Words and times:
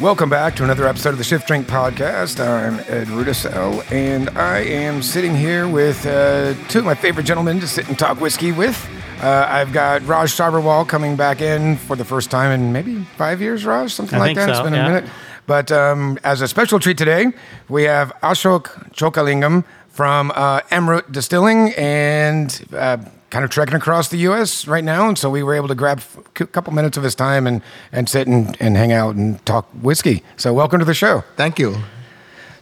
Welcome 0.00 0.30
back 0.30 0.56
to 0.56 0.64
another 0.64 0.88
episode 0.88 1.10
of 1.10 1.18
the 1.18 1.24
Shift 1.24 1.46
Drink 1.46 1.66
Podcast. 1.66 2.42
I'm 2.42 2.78
Ed 2.88 3.08
Rudisell, 3.08 3.84
and 3.92 4.30
I 4.30 4.60
am 4.60 5.02
sitting 5.02 5.36
here 5.36 5.68
with 5.68 6.06
uh, 6.06 6.54
two 6.68 6.78
of 6.78 6.86
my 6.86 6.94
favorite 6.94 7.24
gentlemen 7.24 7.60
to 7.60 7.68
sit 7.68 7.86
and 7.86 7.98
talk 7.98 8.18
whiskey 8.18 8.50
with. 8.50 8.88
Uh, 9.20 9.46
I've 9.46 9.74
got 9.74 10.00
Raj 10.06 10.30
Sabharwal 10.30 10.88
coming 10.88 11.16
back 11.16 11.42
in 11.42 11.76
for 11.76 11.96
the 11.96 12.04
first 12.06 12.30
time 12.30 12.50
in 12.50 12.72
maybe 12.72 13.04
five 13.18 13.42
years, 13.42 13.66
Raj, 13.66 13.92
something 13.92 14.16
I 14.16 14.20
like 14.20 14.36
that. 14.36 14.48
it's 14.48 14.60
been 14.62 14.72
yeah. 14.72 14.86
a 14.86 14.88
minute. 14.90 15.10
But 15.46 15.70
um, 15.70 16.18
as 16.24 16.40
a 16.40 16.48
special 16.48 16.80
treat 16.80 16.96
today, 16.96 17.26
we 17.68 17.82
have 17.82 18.10
Ashok 18.22 18.92
Chokalingam 18.94 19.66
from 19.90 20.30
uh, 20.34 20.60
Amrut 20.70 21.12
Distilling 21.12 21.74
and 21.74 22.64
uh, 22.72 22.96
kind 23.30 23.44
of 23.44 23.50
trekking 23.50 23.76
across 23.76 24.08
the 24.08 24.18
U.S. 24.18 24.66
right 24.66 24.84
now. 24.84 25.08
And 25.08 25.16
so 25.16 25.30
we 25.30 25.42
were 25.42 25.54
able 25.54 25.68
to 25.68 25.74
grab 25.74 26.02
a 26.40 26.46
couple 26.46 26.72
minutes 26.72 26.96
of 26.96 27.04
his 27.04 27.14
time 27.14 27.46
and, 27.46 27.62
and 27.92 28.08
sit 28.08 28.26
and, 28.26 28.56
and 28.60 28.76
hang 28.76 28.92
out 28.92 29.14
and 29.14 29.44
talk 29.46 29.68
whiskey. 29.82 30.22
So 30.36 30.52
welcome 30.52 30.78
to 30.80 30.84
the 30.84 30.94
show. 30.94 31.24
Thank 31.36 31.58
you. 31.58 31.76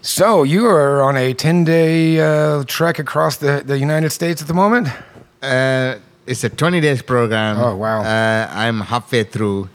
So 0.03 0.45
you 0.45 0.67
are 0.67 1.03
on 1.03 1.17
a 1.17 1.35
10-day 1.35 2.21
uh, 2.21 2.65
trek 2.65 2.99
across 2.99 3.39
the, 3.39 3.63
the 3.65 3.79
United 3.79 4.11
States 4.11 4.41
at 4.41 4.49
the 4.49 4.55
moment? 4.55 4.89
Uh, 5.43 5.97
it's 6.27 6.45
a 6.45 6.49
20 6.49 6.81
days 6.81 7.03
program. 7.03 7.59
Oh, 7.59 7.75
wow. 7.75 8.03
Uh, 8.03 8.49
I'm 8.51 8.81
halfway 8.81 9.25
through. 9.25 9.69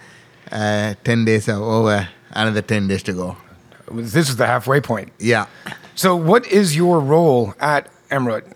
Uh, 0.51 0.93
10 1.03 1.25
days 1.25 1.49
are 1.49 1.61
over. 1.61 2.07
Another 2.31 2.61
10 2.61 2.87
days 2.87 3.03
to 3.03 3.13
go. 3.13 3.37
This 3.91 4.29
is 4.29 4.37
the 4.37 4.45
halfway 4.45 4.79
point. 4.79 5.11
Yeah. 5.19 5.47
So 5.95 6.15
what 6.15 6.47
is 6.47 6.75
your 6.75 6.99
role 6.99 7.53
at 7.59 7.89
Amrut? 8.09 8.53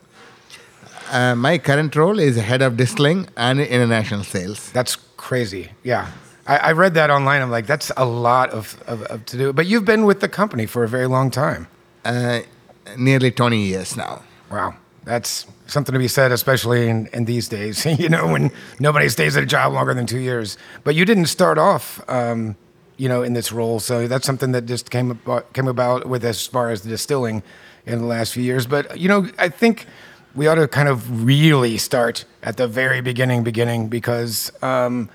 Uh, 1.11 1.35
my 1.35 1.57
current 1.57 1.95
role 1.95 2.19
is 2.19 2.35
head 2.35 2.61
of 2.61 2.77
distilling 2.77 3.27
and 3.37 3.59
international 3.59 4.23
sales. 4.23 4.71
That's 4.71 4.95
crazy. 5.15 5.71
Yeah. 5.83 6.11
I, 6.47 6.57
I 6.57 6.71
read 6.71 6.93
that 6.95 7.09
online. 7.09 7.41
I'm 7.41 7.51
like, 7.51 7.67
that's 7.67 7.91
a 7.97 8.05
lot 8.05 8.49
of, 8.51 8.81
of, 8.87 9.03
of 9.03 9.25
to 9.27 9.37
do. 9.37 9.53
But 9.53 9.67
you've 9.67 9.85
been 9.85 10.05
with 10.05 10.19
the 10.19 10.29
company 10.29 10.65
for 10.65 10.83
a 10.83 10.87
very 10.87 11.07
long 11.07 11.31
time. 11.31 11.67
Uh, 12.03 12.41
nearly 12.97 13.31
20 13.31 13.57
years 13.57 13.97
now. 13.97 14.23
Wow. 14.51 14.75
That's 15.03 15.45
something 15.67 15.93
to 15.93 15.99
be 15.99 16.07
said, 16.07 16.31
especially 16.31 16.89
in, 16.89 17.07
in 17.07 17.25
these 17.25 17.47
days, 17.47 17.85
you 17.99 18.09
know, 18.09 18.27
when 18.27 18.51
nobody 18.79 19.09
stays 19.09 19.37
at 19.37 19.43
a 19.43 19.45
job 19.45 19.73
longer 19.73 19.93
than 19.93 20.05
two 20.05 20.19
years. 20.19 20.57
But 20.83 20.95
you 20.95 21.05
didn't 21.05 21.27
start 21.27 21.57
off, 21.57 22.01
um, 22.09 22.55
you 22.97 23.07
know, 23.07 23.23
in 23.23 23.33
this 23.33 23.51
role. 23.51 23.79
So 23.79 24.07
that's 24.07 24.25
something 24.25 24.51
that 24.51 24.65
just 24.65 24.89
came 24.89 25.11
about, 25.11 25.53
came 25.53 25.67
about 25.67 26.07
with 26.07 26.25
as 26.25 26.45
far 26.45 26.69
as 26.69 26.81
the 26.81 26.89
distilling 26.89 27.43
in 27.85 27.99
the 27.99 28.05
last 28.05 28.33
few 28.33 28.43
years. 28.43 28.67
But, 28.67 28.99
you 28.99 29.07
know, 29.07 29.29
I 29.37 29.49
think 29.49 29.85
we 30.35 30.47
ought 30.47 30.55
to 30.55 30.67
kind 30.67 30.87
of 30.87 31.25
really 31.25 31.77
start 31.77 32.25
at 32.43 32.57
the 32.57 32.67
very 32.67 33.01
beginning, 33.01 33.43
beginning, 33.43 33.87
because 33.87 34.51
um, 34.61 35.09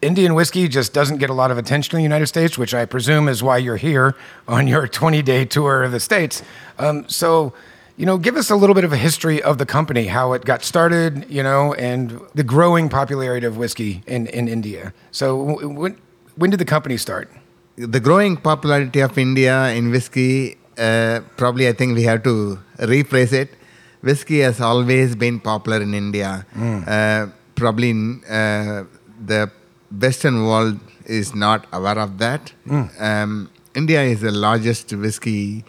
Indian 0.00 0.34
whiskey 0.34 0.68
just 0.68 0.92
doesn't 0.92 1.18
get 1.18 1.28
a 1.28 1.34
lot 1.34 1.50
of 1.50 1.58
attention 1.58 1.96
in 1.96 1.98
the 1.98 2.02
United 2.04 2.28
States, 2.28 2.56
which 2.56 2.72
I 2.72 2.84
presume 2.84 3.28
is 3.28 3.42
why 3.42 3.58
you're 3.58 3.76
here 3.76 4.14
on 4.46 4.66
your 4.68 4.86
20 5.00 5.22
day 5.22 5.44
tour 5.44 5.82
of 5.82 5.92
the 5.92 6.00
States. 6.00 6.42
Um, 6.78 7.08
so, 7.08 7.52
you 7.96 8.06
know, 8.06 8.16
give 8.16 8.36
us 8.36 8.48
a 8.48 8.56
little 8.56 8.74
bit 8.74 8.84
of 8.84 8.92
a 8.92 8.96
history 8.96 9.42
of 9.42 9.58
the 9.58 9.66
company, 9.66 10.06
how 10.06 10.32
it 10.32 10.44
got 10.44 10.62
started, 10.62 11.26
you 11.28 11.42
know, 11.42 11.74
and 11.74 12.20
the 12.34 12.44
growing 12.44 12.88
popularity 12.88 13.46
of 13.46 13.56
whiskey 13.56 14.02
in, 14.06 14.28
in 14.28 14.46
India. 14.46 14.92
So, 15.10 15.66
when, 15.66 15.96
when 16.36 16.50
did 16.50 16.60
the 16.60 16.64
company 16.64 16.96
start? 16.96 17.28
The 17.76 18.00
growing 18.00 18.36
popularity 18.36 19.00
of 19.00 19.18
India 19.18 19.68
in 19.70 19.90
whiskey, 19.90 20.56
uh, 20.78 21.20
probably 21.36 21.66
I 21.68 21.72
think 21.72 21.96
we 21.96 22.04
have 22.04 22.22
to 22.22 22.60
rephrase 22.78 23.32
it. 23.32 23.57
Whiskey 24.00 24.38
has 24.40 24.60
always 24.60 25.16
been 25.16 25.40
popular 25.40 25.80
in 25.82 25.92
India. 25.94 26.46
Uh, 26.86 27.26
probably 27.54 27.90
uh, 28.28 28.84
the 29.24 29.50
Western 29.90 30.44
world 30.46 30.78
is 31.06 31.34
not 31.34 31.66
aware 31.72 31.98
of 31.98 32.18
that. 32.18 32.52
Um, 33.00 33.50
India 33.74 34.02
is 34.02 34.20
the 34.20 34.30
largest 34.30 34.92
whiskey 34.92 35.64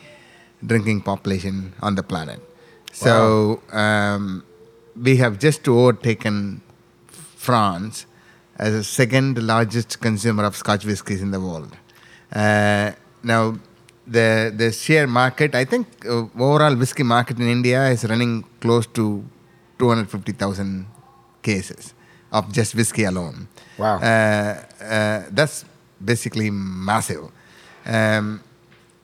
drinking 0.66 1.02
population 1.02 1.74
on 1.82 1.96
the 1.96 2.04
planet. 2.04 2.40
So 2.94 3.62
um, 3.72 4.44
we 4.96 5.18
have 5.18 5.40
just 5.40 5.68
overtaken 5.68 6.62
France 7.08 8.06
as 8.58 8.74
the 8.74 8.84
second 8.84 9.42
largest 9.42 10.02
consumer 10.02 10.44
of 10.44 10.56
Scotch 10.56 10.84
whiskies 10.86 11.22
in 11.22 11.32
the 11.32 11.40
world. 11.40 11.76
Uh, 12.34 12.92
now, 13.24 13.58
the 14.12 14.28
the 14.62 14.72
share 14.72 15.08
market, 15.08 15.54
I 15.56 15.66
think, 15.66 15.86
uh, 16.06 16.26
overall 16.48 16.76
whiskey 16.76 17.04
market 17.04 17.38
in 17.40 17.48
India 17.58 17.88
is 17.96 18.04
running 18.12 18.44
close 18.62 18.88
to 18.98 19.24
250,000 19.80 20.86
cases 21.42 21.94
of 22.32 22.52
just 22.52 22.76
whiskey 22.76 23.04
alone. 23.06 23.48
Wow. 23.78 23.98
Uh, 23.98 24.62
uh, 24.84 25.24
that's 25.32 25.66
basically 26.04 26.50
massive. 26.52 27.24
Um, 27.86 28.42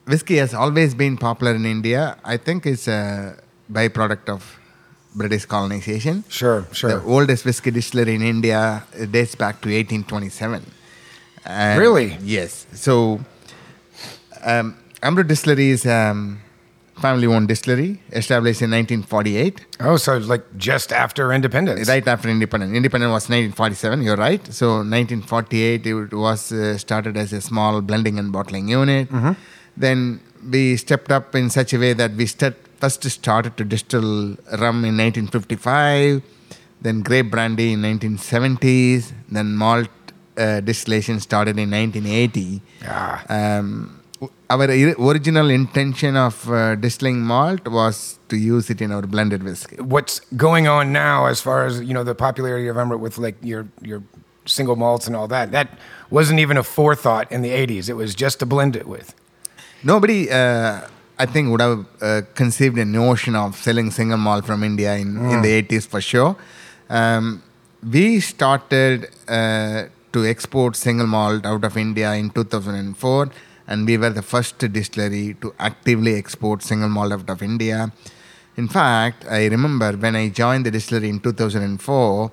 whiskey 0.06 0.36
has 0.36 0.54
always 0.54 0.94
been 0.94 1.16
popular 1.16 1.54
in 1.54 1.64
India. 1.66 2.16
I 2.24 2.36
think 2.36 2.66
it's 2.66 2.86
a 2.88 3.36
byproduct 3.72 4.28
of 4.28 4.58
British 5.14 5.46
colonization. 5.46 6.24
Sure, 6.28 6.66
sure. 6.72 6.90
The 6.90 7.02
oldest 7.04 7.44
whiskey 7.44 7.70
distillery 7.70 8.14
in 8.14 8.22
India 8.22 8.84
dates 9.10 9.34
back 9.34 9.60
to 9.62 9.68
1827. 9.68 10.62
And- 11.46 11.80
Really? 11.80 12.18
Yes. 12.22 12.66
So, 12.74 13.20
um, 14.44 14.76
Amrut 15.06 15.28
Distillery 15.28 15.68
is 15.70 15.86
um, 15.86 16.40
family-owned 17.04 17.46
distillery 17.48 18.00
established 18.12 18.62
in 18.62 18.70
1948, 18.70 19.66
Oh, 19.80 19.96
so 19.96 20.16
like 20.18 20.44
just 20.56 20.92
after 20.92 21.32
independence. 21.32 21.88
right 21.88 22.06
after 22.08 22.28
independence. 22.28 22.72
Independence 22.74 23.10
was 23.10 23.24
1947. 23.28 24.02
You're 24.02 24.16
right. 24.16 24.44
So, 24.52 24.66
1948 24.76 25.86
it 25.86 26.12
was 26.14 26.52
uh, 26.52 26.78
started 26.78 27.16
as 27.16 27.32
a 27.32 27.40
small 27.40 27.80
blending 27.82 28.18
and 28.18 28.32
bottling 28.32 28.68
unit. 28.68 29.08
Then 29.76 30.20
we 30.50 30.76
stepped 30.76 31.12
up 31.12 31.34
in 31.34 31.50
such 31.50 31.72
a 31.74 31.78
way 31.78 31.92
that 31.92 32.12
we 32.12 32.26
st- 32.26 32.56
first 32.80 33.04
started 33.10 33.56
to 33.58 33.64
distill 33.64 34.36
rum 34.62 34.84
in 34.90 34.96
1955, 34.96 36.22
then 36.80 37.02
grape 37.02 37.30
brandy 37.30 37.72
in 37.74 37.82
1970s, 37.82 39.12
then 39.30 39.54
malt 39.54 39.88
uh, 40.38 40.60
distillation 40.60 41.20
started 41.20 41.58
in 41.58 41.70
1980. 41.70 42.62
Ah. 42.84 43.24
Um, 43.28 43.95
our 44.48 44.64
original 44.64 45.50
intention 45.50 46.16
of 46.16 46.50
uh, 46.50 46.74
distilling 46.76 47.20
malt 47.20 47.66
was 47.66 48.18
to 48.28 48.36
use 48.36 48.70
it 48.70 48.80
in 48.80 48.92
our 48.92 49.02
blended 49.02 49.42
whiskey. 49.42 49.76
What's 49.76 50.20
going 50.36 50.68
on 50.68 50.92
now 50.92 51.26
as 51.26 51.40
far 51.40 51.66
as, 51.66 51.80
you 51.80 51.94
know, 51.94 52.04
the 52.04 52.14
popularity 52.14 52.68
of 52.68 52.76
Amrut 52.76 53.00
with 53.00 53.18
like 53.18 53.36
your, 53.42 53.68
your 53.82 54.02
single 54.44 54.76
malts 54.76 55.06
and 55.06 55.16
all 55.16 55.28
that, 55.28 55.50
that 55.52 55.78
wasn't 56.10 56.38
even 56.38 56.56
a 56.56 56.62
forethought 56.62 57.30
in 57.32 57.42
the 57.42 57.50
80s. 57.50 57.88
It 57.88 57.94
was 57.94 58.14
just 58.14 58.38
to 58.38 58.46
blend 58.46 58.76
it 58.76 58.86
with. 58.86 59.14
Nobody, 59.82 60.30
uh, 60.30 60.88
I 61.18 61.26
think, 61.26 61.50
would 61.50 61.60
have 61.60 61.86
uh, 62.00 62.22
conceived 62.34 62.78
a 62.78 62.84
notion 62.84 63.34
of 63.34 63.56
selling 63.56 63.90
single 63.90 64.18
malt 64.18 64.44
from 64.44 64.62
India 64.62 64.94
in, 64.96 65.16
in 65.30 65.42
the 65.42 65.62
80s 65.62 65.86
for 65.86 66.00
sure. 66.00 66.36
Um, 66.88 67.42
we 67.82 68.20
started 68.20 69.08
uh, 69.28 69.84
to 70.12 70.24
export 70.24 70.76
single 70.76 71.06
malt 71.06 71.44
out 71.44 71.64
of 71.64 71.76
India 71.76 72.12
in 72.14 72.30
2004, 72.30 73.30
and 73.66 73.86
we 73.86 73.96
were 73.98 74.10
the 74.10 74.22
first 74.22 74.58
distillery 74.58 75.36
to 75.40 75.54
actively 75.58 76.14
export 76.14 76.62
single 76.62 76.88
malt 76.88 77.12
out 77.12 77.28
of 77.30 77.42
India. 77.42 77.92
In 78.56 78.68
fact, 78.68 79.26
I 79.28 79.46
remember 79.46 79.92
when 79.92 80.16
I 80.16 80.28
joined 80.28 80.64
the 80.66 80.70
distillery 80.70 81.08
in 81.08 81.20
2004, 81.20 82.30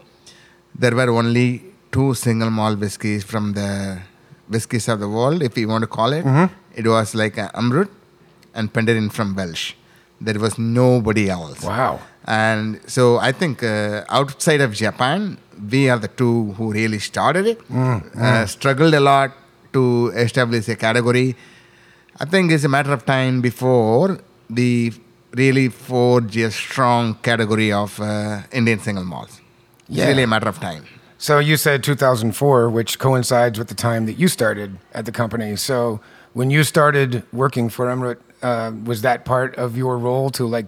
there 0.75 0.95
were 0.95 1.09
only 1.09 1.63
two 1.91 2.13
single 2.13 2.49
malt 2.49 2.79
whiskies 2.79 3.23
from 3.23 3.53
the 3.53 3.99
whiskies 4.47 4.88
of 4.88 4.99
the 4.99 5.09
world, 5.09 5.41
if 5.44 5.57
you 5.57 5.67
want 5.67 5.81
to 5.83 5.88
call 5.88 6.13
it. 6.13 6.25
It 6.75 6.88
was 6.88 7.13
like 7.16 7.35
Amrut 7.35 7.89
and 8.53 8.71
Penderyn 8.71 9.11
from 9.11 9.35
Welsh. 9.35 9.73
There 10.21 10.39
was 10.39 10.57
nobody 10.57 11.29
else. 11.29 11.63
Wow. 11.63 12.00
And 12.25 12.79
so 12.88 13.17
I 13.17 13.31
think 13.33 13.61
uh, 13.63 14.05
outside 14.09 14.61
of 14.61 14.71
Japan, 14.73 15.38
we 15.71 15.89
are 15.89 16.00
the 16.00 16.07
two 16.07 16.53
who 16.53 16.71
really 16.71 17.00
started 17.00 17.45
it. 17.45 17.59
Uh, 17.69 18.45
struggled 18.45 18.94
a 18.94 19.00
lot 19.01 19.31
to 19.74 20.12
establish 20.16 20.68
a 20.70 20.75
category. 20.75 21.36
I 22.20 22.25
think 22.25 22.52
it's 22.52 22.64
a 22.64 22.70
matter 22.70 22.94
of 22.94 23.06
time 23.06 23.42
before 23.42 24.20
the 24.50 24.94
really 25.36 25.70
forge 25.70 26.38
a 26.38 26.52
strong 26.52 27.16
category 27.16 27.72
of 27.72 28.00
uh, 28.00 28.42
Indian 28.52 28.80
single 28.80 29.04
malts. 29.04 29.42
It's 29.90 29.98
Yeah. 29.98 30.08
really 30.08 30.24
a 30.24 30.28
matter 30.28 30.48
of 30.48 30.60
time. 30.60 30.86
So 31.18 31.40
you 31.40 31.58
said 31.58 31.84
2004, 31.84 32.70
which 32.70 33.00
coincides 33.00 33.58
with 33.58 33.68
the 33.70 33.75
time 33.75 34.06
that 34.06 34.14
you 34.20 34.28
started 34.28 34.78
at 34.94 35.06
the 35.06 35.12
company. 35.12 35.56
So 35.56 36.00
when 36.34 36.52
you 36.52 36.64
started 36.64 37.24
working 37.31 37.70
for 37.70 37.88
Amrut, 37.88 38.18
uh, 38.42 38.72
was 38.84 39.02
that 39.02 39.24
part 39.25 39.56
of 39.56 39.78
your 39.78 39.98
role 39.98 40.30
to 40.31 40.46
like? 40.46 40.68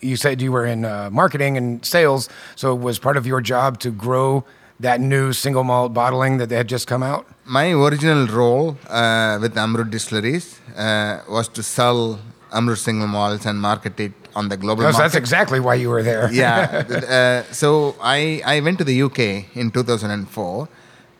You 0.00 0.16
said 0.16 0.40
you 0.40 0.52
were 0.52 0.64
in 0.64 0.84
uh, 0.84 1.10
marketing 1.12 1.56
and 1.56 1.84
sales, 1.84 2.28
so 2.54 2.72
it 2.74 2.80
was 2.80 2.98
part 2.98 3.16
of 3.16 3.26
your 3.26 3.40
job 3.40 3.78
to 3.80 3.90
grow 3.90 4.44
that 4.80 5.00
new 5.00 5.32
single 5.32 5.64
malt 5.64 5.94
bottling 5.94 6.38
that 6.38 6.48
they 6.48 6.56
had 6.56 6.68
just 6.68 6.86
come 6.86 7.02
out? 7.02 7.26
My 7.44 7.70
original 7.72 8.26
role 8.26 8.76
uh, 8.88 9.38
with 9.40 9.54
Amrut 9.54 9.90
Distilleries 9.90 10.60
uh, 10.76 11.20
was 11.28 11.48
to 11.48 11.62
sell 11.62 12.18
Amrut 12.52 12.78
single 12.78 13.08
malts 13.08 13.46
and 13.46 13.60
market 13.60 13.98
it 14.00 14.12
on 14.34 14.48
the 14.48 14.56
global 14.56 14.82
Because 14.82 14.94
market. 14.94 15.04
that's 15.04 15.14
exactly 15.16 15.60
why 15.60 15.74
you 15.74 15.88
were 15.88 16.02
there. 16.02 16.30
yeah. 16.42 17.42
uh, 17.48 17.52
so 17.52 17.96
I, 18.02 18.42
I 18.44 18.60
went 18.60 18.78
to 18.78 18.84
the 18.84 19.02
UK 19.02 19.56
in 19.56 19.70
2004 19.70 20.68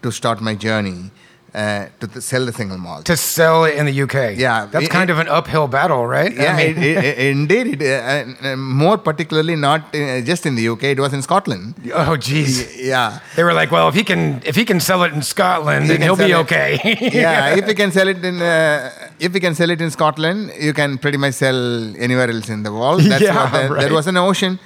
to 0.02 0.12
start 0.12 0.41
my 0.41 0.55
journey. 0.55 1.11
Uh, 1.56 1.87
to 2.00 2.06
th- 2.06 2.23
sell 2.23 2.44
the 2.44 2.53
single 2.53 2.76
malt. 2.79 3.05
To 3.06 3.17
sell 3.17 3.64
it 3.64 3.75
in 3.81 3.87
the 3.87 4.03
UK. 4.05 4.17
Yeah, 4.37 4.67
That's 4.70 4.85
it- 4.85 4.91
kind 4.91 5.08
it- 5.11 5.14
of 5.14 5.19
an 5.25 5.29
uphill 5.38 5.67
battle, 5.69 6.03
right? 6.06 6.32
I 6.38 6.43
yeah, 6.43 6.56
mean- 6.56 6.76
it, 6.82 7.19
indeed. 7.35 7.81
It, 7.82 8.44
uh, 8.44 8.56
more 8.56 8.99
particularly, 8.99 9.56
not 9.56 9.81
uh, 9.94 10.20
just 10.31 10.44
in 10.44 10.55
the 10.55 10.69
UK. 10.73 10.82
It 10.97 11.00
was 11.00 11.12
in 11.19 11.23
Scotland. 11.23 11.75
oh, 11.94 12.17
geez. 12.26 12.55
Yeah. 12.93 13.20
They 13.37 13.43
were 13.49 13.55
like, 13.61 13.70
well, 13.70 13.88
if 13.88 13.94
he 13.94 14.05
can, 14.05 14.23
if 14.44 14.55
he 14.61 14.64
can 14.67 14.81
sell 14.81 15.03
it 15.05 15.12
in 15.14 15.23
Scotland, 15.23 15.82
He 15.87 15.93
then 15.93 16.03
he'll 16.03 16.17
be 16.29 16.35
okay. 16.44 16.70
yeah, 17.25 17.55
if 17.59 17.67
you 17.67 17.75
can 17.75 17.91
sell 17.91 18.09
it 18.09 18.23
in, 18.25 18.37
uh, 18.43 18.91
if 19.19 19.32
you 19.35 19.41
can 19.41 19.55
sell 19.55 19.70
it 19.70 19.81
in 19.81 19.91
Scotland, 19.91 20.52
you 20.61 20.73
can 20.75 20.99
pretty 20.99 21.19
much 21.19 21.35
sell 21.35 21.61
anywhere 22.06 22.31
else 22.31 22.49
in 22.50 22.62
the 22.64 22.73
world. 22.73 23.00
That's 23.00 23.23
Yeah, 23.29 23.47
the, 23.50 23.73
right. 23.75 23.81
There 23.85 23.94
was 23.94 24.06
an 24.06 24.17
ocean. 24.19 24.59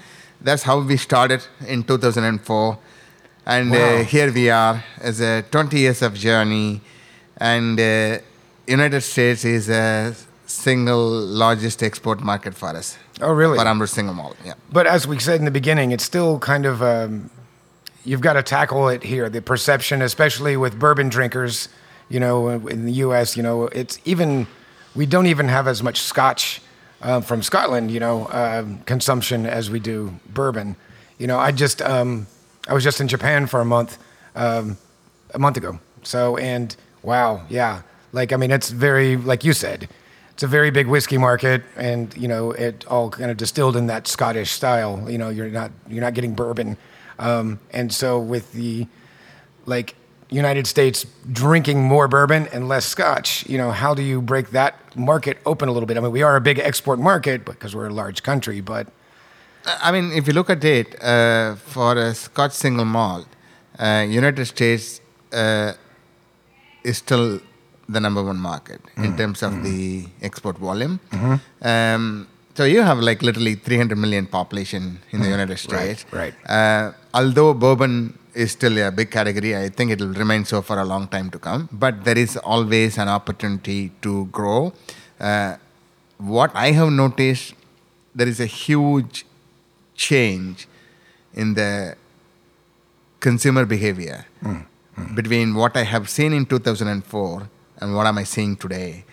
That's 0.43 0.63
how 0.65 0.81
we 0.81 0.97
started 0.97 1.41
in 1.69 1.83
2004, 1.85 2.79
and 3.50 3.70
Wow. 3.70 3.79
uh, 3.79 4.05
here 4.05 4.32
we 4.32 4.49
are 4.50 4.82
as 5.00 5.20
a 5.20 5.43
20 5.50 5.79
years 5.79 6.02
of 6.02 6.14
journey, 6.14 6.81
and 7.37 7.79
uh, 7.81 8.19
United 8.67 9.00
States 9.02 9.44
is 9.44 9.69
a 9.69 10.14
single 10.47 11.08
largest 11.44 11.82
export 11.82 12.20
market 12.20 12.55
for 12.55 12.69
us. 12.69 12.97
Oh, 13.20 13.32
really? 13.32 13.58
For 13.58 13.64
Amrut 13.64 13.88
single 13.88 14.14
malt, 14.14 14.37
yeah. 14.44 14.55
But 14.73 14.87
as 14.87 15.06
we 15.06 15.19
said 15.19 15.38
in 15.41 15.44
the 15.44 15.50
beginning, 15.50 15.91
it's 15.93 16.05
still 16.05 16.38
kind 16.38 16.64
of 16.67 16.81
um, 16.82 17.31
you've 18.05 18.20
got 18.23 18.35
to 18.35 18.43
tackle 18.43 18.88
it 18.88 19.02
here. 19.02 19.29
The 19.29 19.43
perception, 19.43 20.00
especially 20.02 20.56
with 20.56 20.79
bourbon 20.79 21.08
drinkers, 21.08 21.69
you 22.08 22.20
know, 22.20 22.49
in 22.49 22.87
the 22.87 22.93
U.S., 23.06 23.37
you 23.37 23.43
know, 23.43 23.64
it's 23.81 23.99
even 24.05 24.47
we 24.94 25.06
don't 25.06 25.26
even 25.26 25.49
have 25.49 25.67
as 25.69 25.82
much 25.82 25.99
Scotch 26.00 26.61
uh, 27.02 27.20
from 27.20 27.43
Scotland, 27.43 27.91
you 27.91 28.00
know, 28.00 28.29
um 28.32 28.79
consumption 28.87 29.44
as 29.47 29.70
we 29.70 29.81
do 29.81 30.19
bourbon. 30.35 30.76
You 31.19 31.26
know, 31.26 31.38
I 31.38 31.52
just 31.52 31.82
um, 31.82 32.26
I 32.71 32.73
was 32.73 32.85
just 32.85 33.01
in 33.01 33.09
Japan 33.09 33.49
for 33.49 33.61
a 33.61 33.65
month 33.65 33.99
um, 34.37 34.79
a 35.35 35.39
month 35.41 35.57
ago. 35.57 35.81
So 36.05 36.37
and 36.37 36.75
wow, 37.03 37.43
yeah, 37.49 37.83
like 38.13 38.33
I 38.33 38.37
mean, 38.37 38.53
it's 38.53 38.71
very 38.71 39.17
like 39.17 39.45
you 39.45 39.53
said. 39.53 39.89
It's 40.31 40.45
a 40.45 40.47
very 40.47 40.71
big 40.71 40.87
whiskey 40.87 41.19
market, 41.19 41.63
and 41.77 42.17
you 42.17 42.29
know 42.29 42.53
it 42.53 42.87
all 42.87 43.11
kind 43.11 43.31
of 43.31 43.37
distilled 43.37 43.77
in 43.77 43.89
that 43.89 44.07
Scottish 44.07 44.53
style. 44.53 45.11
You 45.11 45.19
know, 45.19 45.31
you're 45.31 45.49
not 45.49 45.73
you're 45.89 46.01
not 46.01 46.15
getting 46.15 46.35
bourbon, 46.35 46.77
um, 47.19 47.59
and 47.73 47.93
so 47.93 48.21
with 48.21 48.53
the 48.53 48.87
like 49.67 49.97
United 50.31 50.69
States 50.69 51.05
drinking 51.33 51.83
more 51.83 52.07
bourbon 52.07 52.47
and 52.53 52.69
less 52.69 52.87
Scotch, 52.87 53.49
you 53.49 53.59
know, 53.59 53.73
how 53.73 53.95
do 53.95 54.03
you 54.03 54.23
break 54.23 54.51
that 54.51 54.97
market 54.97 55.39
open 55.45 55.69
a 55.69 55.73
little 55.73 55.89
bit? 55.89 55.97
I 55.97 56.01
mean, 56.01 56.13
we 56.13 56.23
are 56.23 56.37
a 56.37 56.41
big 56.41 56.61
export 56.61 57.01
market 57.01 57.45
because 57.45 57.75
we're 57.75 57.89
a 57.89 57.93
large 57.93 58.23
country, 58.23 58.61
but 58.61 58.87
I 59.67 59.93
mean, 59.93 60.12
if 60.12 60.27
you 60.27 60.33
look 60.33 60.51
at 60.51 60.65
it, 60.65 61.03
uh, 61.03 61.55
for 61.57 61.97
a 61.97 62.15
Scotch 62.15 62.53
single 62.53 62.85
malt, 62.85 63.27
uh, 63.79 64.07
United 64.09 64.45
States 64.47 65.01
uh, 65.33 65.73
is 66.85 66.99
still 66.99 67.41
the 67.89 68.01
number 68.01 68.23
one 68.23 68.39
market 68.39 68.81
Mm. 68.97 69.05
in 69.05 69.17
terms 69.17 69.43
of 69.43 69.62
the 69.65 70.07
export 70.23 70.57
volume. 70.59 71.01
Mm-hmm. 71.11 71.35
Um, 71.73 72.29
so 72.55 72.65
you 72.65 72.83
have 72.83 72.99
like 73.01 73.21
literally 73.23 73.55
300 73.55 73.97
million 73.99 74.27
population 74.27 75.01
in 75.11 75.21
the 75.23 75.29
United 75.29 75.57
Mm. 75.59 75.73
Right, 75.73 75.99
States. 75.99 76.12
right. 76.12 76.35
Uh, 76.49 76.93
although 77.15 77.53
bourbon 77.55 78.17
is 78.35 78.53
still 78.53 78.79
a 78.79 78.91
big 78.91 79.11
category, 79.11 79.57
I 79.57 79.69
think 79.69 79.91
it 79.91 80.01
will 80.01 80.15
remain 80.15 80.45
so 80.45 80.62
for 80.62 80.79
a 80.79 80.85
long 80.85 81.09
time 81.09 81.31
to 81.31 81.39
come. 81.39 81.69
But 81.73 82.05
there 82.05 82.17
is 82.19 82.37
always 82.39 82.97
an 82.99 83.09
opportunity 83.09 83.93
to 84.03 84.27
grow. 84.27 84.73
Uh, 85.19 85.57
what 86.19 86.51
I 86.55 86.71
have 86.73 86.91
noticed, 86.91 87.55
there 88.15 88.29
is 88.29 88.41
a 88.41 88.47
huge 88.47 89.27
change 90.08 90.67
in 91.43 91.49
the 91.61 91.70
consumer 93.26 93.64
behavior 93.76 94.19
between 95.14 95.55
what 95.61 95.76
I 95.82 95.85
have 95.94 96.05
seen 96.17 96.32
in 96.38 96.44
2004 96.47 97.49
and 97.81 97.94
what 97.97 98.06
am 98.11 98.17
I 98.19 98.25
seeing 98.35 98.55
today. 98.64 99.05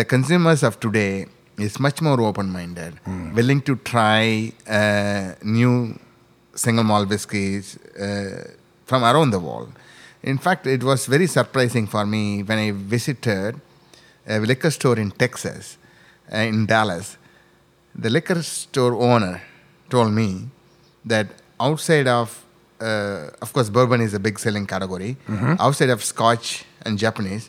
The 0.00 0.04
consumers 0.04 0.62
of 0.68 0.78
today 0.86 1.26
is 1.66 1.78
much 1.86 1.98
more 2.06 2.18
open-minded, 2.28 2.92
willing 3.38 3.60
to 3.68 3.76
try 3.92 4.52
uh, 4.78 5.34
new 5.60 5.98
single 6.64 6.84
malt 6.90 7.08
whiskies 7.08 7.66
uh, 8.06 8.52
from 8.88 9.02
around 9.10 9.30
the 9.36 9.40
world. 9.48 9.72
In 10.22 10.38
fact, 10.38 10.66
it 10.66 10.82
was 10.90 11.00
very 11.14 11.26
surprising 11.38 11.86
for 11.94 12.04
me 12.14 12.42
when 12.42 12.58
I 12.66 12.70
visited 12.96 13.60
a 14.26 14.38
liquor 14.50 14.70
store 14.78 14.98
in 15.04 15.10
Texas, 15.24 15.64
uh, 16.32 16.38
in 16.52 16.66
Dallas. 16.66 17.06
The 18.04 18.10
liquor 18.16 18.40
store 18.42 18.94
owner 19.10 19.36
told 19.96 20.12
me 20.20 20.28
that 21.12 21.26
outside 21.66 22.08
of, 22.18 22.28
uh, 22.80 23.44
of 23.44 23.48
course, 23.54 23.68
bourbon 23.76 24.00
is 24.06 24.12
a 24.20 24.22
big 24.26 24.36
selling 24.44 24.66
category. 24.74 25.12
Outside 25.66 25.90
of 25.96 26.00
Scotch 26.12 26.48
and 26.84 26.98
Japanese, 27.04 27.44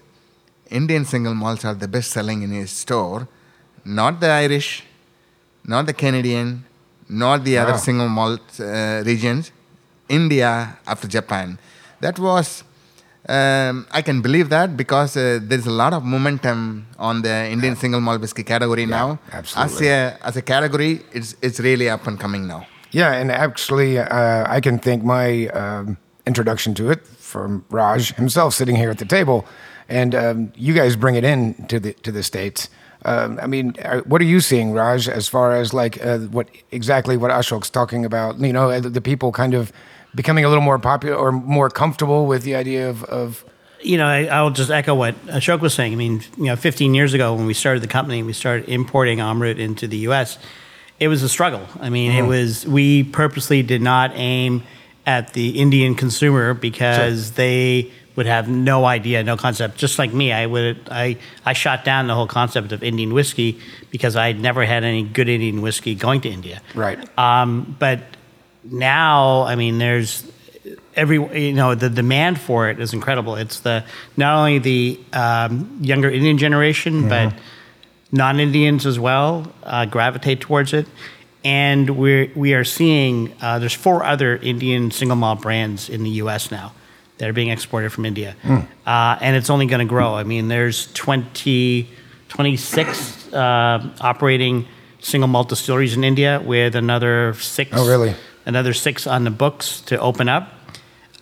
Indian 0.82 1.04
single 1.14 1.36
malts 1.44 1.64
are 1.70 1.76
the 1.86 1.88
best 1.96 2.10
selling 2.18 2.40
in 2.48 2.52
his 2.62 2.72
store. 2.84 3.22
Not 4.02 4.14
the 4.24 4.30
Irish, 4.46 4.70
not 5.74 5.84
the 5.92 5.94
Canadian, 6.04 6.50
not 7.26 7.44
the 7.50 7.56
other 7.62 7.76
Wow. 7.78 7.88
single 7.88 8.10
malt 8.20 8.46
uh, 8.60 8.66
regions. 9.12 9.52
India 10.20 10.52
after 10.94 11.08
Japan. 11.18 11.48
That 12.06 12.18
was. 12.28 12.48
Um, 13.28 13.88
I 13.92 14.02
can 14.04 14.22
believe 14.22 14.50
that 14.50 14.78
because 14.78 15.18
uh, 15.18 15.40
there's 15.42 15.66
a 15.66 15.72
lot 15.72 15.94
of 15.94 16.04
momentum 16.04 16.86
on 17.00 17.24
the 17.24 17.48
Indian 17.50 17.76
single 17.76 18.00
malt 18.00 18.22
whiskey 18.22 18.44
category 18.44 18.86
now. 18.86 19.20
absolutely. 19.32 19.90
As 19.90 20.14
a 20.22 20.28
as 20.28 20.38
a 20.38 20.42
category, 20.42 21.02
it's 21.12 21.36
it's 21.42 21.60
really 21.60 21.90
up 21.90 22.06
and 22.06 22.20
coming 22.20 22.48
now. 22.48 22.68
Yeah, 22.92 23.14
and 23.14 23.32
actually, 23.32 23.98
uh, 24.00 24.46
I 24.48 24.62
can 24.62 24.78
thank 24.80 25.04
my 25.04 25.48
um, 25.48 25.98
introduction 26.28 26.74
to 26.76 26.92
it 26.92 27.06
from 27.08 27.66
Raj 27.70 28.14
himself, 28.16 28.54
sitting 28.54 28.76
here 28.76 28.92
at 28.92 29.00
the 29.00 29.06
table, 29.06 29.46
and 29.90 30.14
um, 30.14 30.54
you 30.56 30.74
guys 30.74 30.96
bring 30.96 31.16
it 31.16 31.24
in 31.24 31.66
to 31.68 31.80
the 31.80 31.94
to 31.94 32.12
the 32.12 32.22
states. 32.22 32.70
Um, 33.06 33.40
I 33.42 33.48
mean, 33.48 33.76
uh, 33.84 34.02
what 34.02 34.22
are 34.22 34.26
you 34.26 34.40
seeing, 34.40 34.72
Raj, 34.72 35.08
as 35.08 35.28
far 35.28 35.56
as 35.56 35.74
like 35.74 36.04
uh, 36.06 36.20
what 36.20 36.48
exactly 36.72 37.18
what 37.18 37.32
Ashok's 37.32 37.70
talking 37.70 38.06
about? 38.06 38.40
You 38.40 38.54
know, 38.54 38.70
uh, 38.70 38.80
the 38.80 39.02
people 39.02 39.32
kind 39.32 39.54
of 39.54 39.72
becoming 40.16 40.46
a 40.46 40.50
little 40.50 40.64
more 40.64 40.80
popular 40.80 41.16
or 41.16 41.32
more 41.32 41.70
comfortable 41.70 42.26
with 42.26 42.44
the 42.44 42.56
idea 42.56 42.90
of, 42.90 43.04
of 43.04 43.46
you 43.82 43.98
know, 43.98 44.08
I, 44.08 44.26
I'll 44.26 44.50
just 44.50 44.72
echo 44.72 44.96
what 44.96 45.16
Ashok 45.28 45.60
was 45.60 45.74
saying. 45.74 45.94
I 45.94 45.96
mean, 45.96 46.24
you 46.38 46.46
know, 46.46 46.56
15 46.56 46.94
years 46.94 47.14
ago 47.14 47.36
when 47.36 47.46
we 47.46 47.54
started 47.54 47.84
the 47.84 47.88
company, 47.88 48.24
we 48.24 48.34
started 48.34 48.68
importing 48.70 49.20
Amrut 49.20 49.60
into 49.60 49.88
the 49.88 49.98
U.S. 49.98 50.40
It 51.00 51.10
was 51.10 51.22
a 51.22 51.30
struggle. 51.30 51.68
I 51.80 51.90
mean, 51.90 52.12
it 52.14 52.24
was 52.24 52.66
we 52.66 53.04
purposely 53.04 53.62
did 53.62 53.82
not 53.82 54.12
aim 54.16 54.64
at 55.06 55.34
the 55.34 55.60
Indian 55.60 55.94
consumer 55.94 56.54
because 56.54 57.32
they 57.34 57.92
would 58.16 58.26
have 58.26 58.48
no 58.48 58.86
idea, 58.86 59.24
no 59.24 59.36
concept. 59.36 59.78
Just 59.78 60.00
like 60.00 60.14
me, 60.14 60.32
I 60.32 60.46
would 60.46 60.88
I 60.90 61.18
I 61.46 61.54
shot 61.54 61.84
down 61.84 62.08
the 62.08 62.16
whole 62.16 62.28
concept 62.28 62.72
of 62.72 62.82
Indian 62.82 63.14
whiskey 63.14 63.60
because 63.92 64.16
I 64.16 64.28
had 64.28 64.40
never 64.40 64.66
had 64.66 64.84
any 64.84 65.04
good 65.04 65.28
Indian 65.28 65.62
whiskey 65.62 65.96
going 65.96 66.22
to 66.22 66.30
India. 66.30 66.62
Right. 66.74 66.98
Um, 67.20 67.76
but 67.78 68.00
now, 68.72 69.44
I 69.44 69.56
mean, 69.56 69.78
there's 69.78 70.30
every 70.96 71.18
you 71.48 71.54
know 71.54 71.76
the 71.76 71.90
demand 71.90 72.40
for 72.40 72.70
it 72.70 72.80
is 72.80 72.94
incredible. 72.94 73.36
It's 73.36 73.60
the 73.60 73.84
not 74.18 74.38
only 74.38 74.60
the 74.60 75.00
um, 75.14 75.78
younger 75.82 76.10
Indian 76.10 76.38
generation, 76.38 77.08
but 77.10 77.34
non-Indians 78.12 78.86
as 78.86 79.00
well 79.00 79.52
uh, 79.64 79.86
gravitate 79.86 80.40
towards 80.42 80.74
it. 80.74 80.88
And 81.44 81.92
we're 81.98 82.32
we 82.36 82.54
are 82.56 82.64
seeing 82.64 83.34
uh, 83.42 83.60
there's 83.60 83.74
four 83.74 84.04
other 84.04 84.38
Indian 84.38 84.90
single 84.92 85.16
malt 85.16 85.42
brands 85.42 85.90
in 85.90 86.04
the 86.04 86.10
U.S. 86.22 86.50
now 86.50 86.74
that 87.18 87.30
are 87.30 87.34
being 87.34 87.50
exported 87.50 87.92
from 87.92 88.06
India, 88.06 88.36
uh, 88.86 89.18
and 89.22 89.36
it's 89.36 89.50
only 89.50 89.68
going 89.68 89.80
to 89.80 89.86
grow. 89.86 90.16
I 90.16 90.24
mean, 90.24 90.48
there's 90.50 90.92
20, 90.94 91.88
26 92.28 93.32
uh, 93.34 93.90
operating 94.02 94.68
single 95.00 95.28
malt 95.28 95.48
distilleries 95.50 95.96
in 95.96 96.04
India, 96.04 96.42
with 96.44 96.76
another 96.76 97.36
six 97.36 97.72
Oh, 97.74 97.88
really? 97.88 98.16
Another 98.46 98.74
six 98.74 99.08
on 99.08 99.24
the 99.24 99.32
books 99.32 99.82
to 99.82 100.00
open 100.00 100.30
up. 100.30 100.52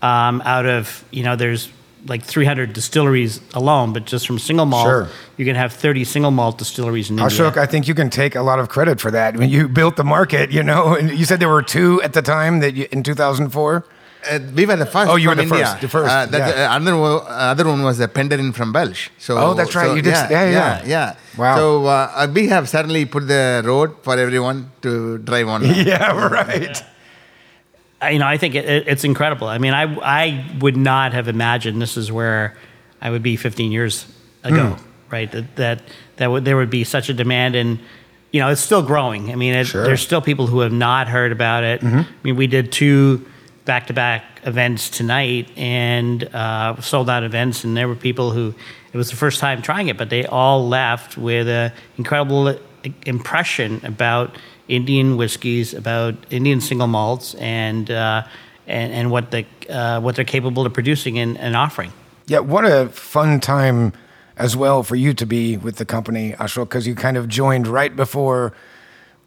Um, 0.02 0.42
out 0.46 0.66
of 0.66 1.06
you 1.12 1.24
know, 1.24 1.36
there's 1.38 1.70
like 2.06 2.22
300 2.24 2.74
distilleries 2.74 3.40
alone, 3.54 3.94
but 3.94 4.04
just 4.04 4.28
from 4.28 4.38
single 4.38 4.66
malt, 4.66 4.84
Sure. 4.86 5.08
you 5.38 5.46
can 5.46 5.56
have 5.56 5.72
30 5.72 6.04
single 6.04 6.32
malt 6.32 6.58
distilleries 6.58 7.10
in 7.10 7.18
India. 7.18 7.26
Ashok, 7.38 7.56
I 7.56 7.66
think 7.66 7.88
you 7.88 7.96
can 7.96 8.10
take 8.10 8.36
a 8.36 8.42
lot 8.42 8.60
of 8.60 8.68
credit 8.68 9.00
for 9.00 9.10
that. 9.12 9.38
When 9.38 9.50
you 9.50 9.70
built 9.70 9.96
the 9.96 10.04
market, 10.04 10.52
you 10.52 10.64
know, 10.64 10.96
and 10.96 11.10
you 11.18 11.24
said 11.24 11.40
there 11.40 11.48
were 11.48 11.62
two 11.64 12.02
at 12.02 12.12
the 12.12 12.22
time 12.22 12.60
that 12.60 12.74
you, 12.76 12.88
in 12.92 13.04
2004. 13.04 13.86
Uh, 14.30 14.40
we 14.56 14.66
were 14.66 14.76
the 14.78 14.86
first. 14.86 15.10
Oh, 15.12 15.16
you 15.18 15.30
were 15.30 15.36
from 15.36 15.48
the 15.50 15.56
India. 15.56 15.66
first, 15.66 15.82
the 15.82 15.88
first, 15.90 16.12
Uh, 16.12 16.26
that, 16.26 16.56
yeah. 16.58 16.72
uh, 16.74 16.76
another, 16.78 16.98
one, 16.98 17.22
other 17.28 17.66
one 17.68 17.84
was 17.84 18.00
a 18.02 18.08
Penderyn 18.10 18.54
from 18.54 18.72
Belch. 18.74 19.12
So, 19.18 19.38
Oh, 19.38 19.54
that's 19.54 19.74
right, 19.76 19.88
so, 19.88 19.96
you 19.96 20.02
did- 20.02 20.12
Yeah, 20.14 20.30
yeah, 20.30 20.50
yeah, 20.50 20.52
yeah. 20.52 20.82
yeah. 20.86 21.16
Wow. 21.38 21.56
So 21.58 21.86
uh, 21.86 22.12
uh, 22.16 22.28
we 22.34 22.48
have 22.48 22.68
certainly 22.70 23.04
put 23.06 23.28
the 23.28 23.62
road 23.66 23.96
for 24.02 24.18
everyone 24.18 24.72
to 24.82 25.18
drive 25.20 25.48
on. 25.50 25.64
Yeah, 25.92 26.12
right. 26.30 26.84
You 28.10 28.20
know, 28.20 28.28
I 28.28 28.38
think 28.38 28.56
it, 28.56 28.66
it, 28.66 28.88
it's 28.88 29.04
incredible. 29.04 29.48
I 29.48 29.58
mean, 29.58 29.74
I 29.74 29.84
I 30.02 30.46
would 30.60 30.78
not 30.78 31.14
have 31.14 31.28
imagined 31.28 31.82
this 31.82 31.98
is 31.98 32.12
where 32.12 32.56
I 33.02 33.10
would 33.10 33.24
be 33.24 33.36
15 33.36 33.72
years 33.72 34.06
ago, 34.44 34.72
Hmm. 34.72 34.84
right? 35.10 35.32
That 35.32 35.56
that 35.56 35.82
that 36.18 36.28
would, 36.32 36.46
there 36.46 36.56
would 36.58 36.70
be 36.70 36.84
such 36.84 37.10
a 37.10 37.14
demand, 37.14 37.56
and 37.56 37.80
you 38.32 38.40
know, 38.40 38.50
it's 38.50 38.62
still 38.62 38.82
growing. 38.82 39.32
I 39.32 39.36
mean, 39.36 39.54
it, 39.54 39.68
Sure. 39.68 39.82
Mm-hmm. 39.82 39.88
there's 39.88 40.02
still 40.02 40.22
people 40.22 40.48
who 40.48 40.60
have 40.62 40.72
not 40.74 41.08
heard 41.08 41.32
about 41.32 41.64
it. 41.64 41.84
I 41.84 42.06
mean, 42.24 42.36
we 42.36 42.48
did 42.48 42.72
two 42.72 43.26
back 43.66 43.88
to 43.88 43.94
back 43.94 44.24
events 44.46 44.90
tonight 44.90 45.50
and 45.56 46.24
uh, 46.36 46.80
sold 46.82 47.10
out 47.10 47.24
events, 47.24 47.64
and 47.64 47.78
there 47.78 47.88
were 47.88 47.96
people 47.96 48.32
who 48.32 48.54
it 48.92 48.98
was 48.98 49.10
the 49.10 49.16
first 49.16 49.40
time 49.40 49.62
trying 49.62 49.88
it, 49.88 49.98
but 49.98 50.10
they 50.10 50.26
all 50.26 50.68
left 50.68 51.18
with 51.18 51.48
an 51.48 51.72
incredible 51.98 52.58
impression 53.06 53.82
about 53.84 54.36
Indian 54.68 55.18
whiskeys, 55.18 55.74
about 55.74 56.16
Indian 56.30 56.62
single 56.62 56.88
malts, 56.88 57.36
and 57.36 57.90
uh, 57.92 58.24
and, 58.68 58.94
and 58.94 59.12
what 59.12 59.32
the 59.32 59.46
uh, 59.70 60.00
what 60.00 60.16
they're 60.16 60.26
capable 60.26 60.66
of 60.66 60.74
producing 60.74 61.20
and, 61.20 61.38
and 61.38 61.56
offering. 61.56 61.92
Yeah, 62.28 62.40
what 62.40 62.66
a 62.66 62.90
fun 62.90 63.40
time 63.40 63.94
as 64.38 64.56
well 64.56 64.84
for 64.84 64.96
you 64.96 65.14
to 65.14 65.26
be 65.26 65.58
with 65.58 65.76
the 65.76 65.86
company, 65.86 66.34
Ashok, 66.34 66.70
because 66.70 66.88
you 66.88 66.96
kind 66.96 67.18
of 67.18 67.28
joined 67.28 67.68
right 67.68 67.96
before 67.96 68.54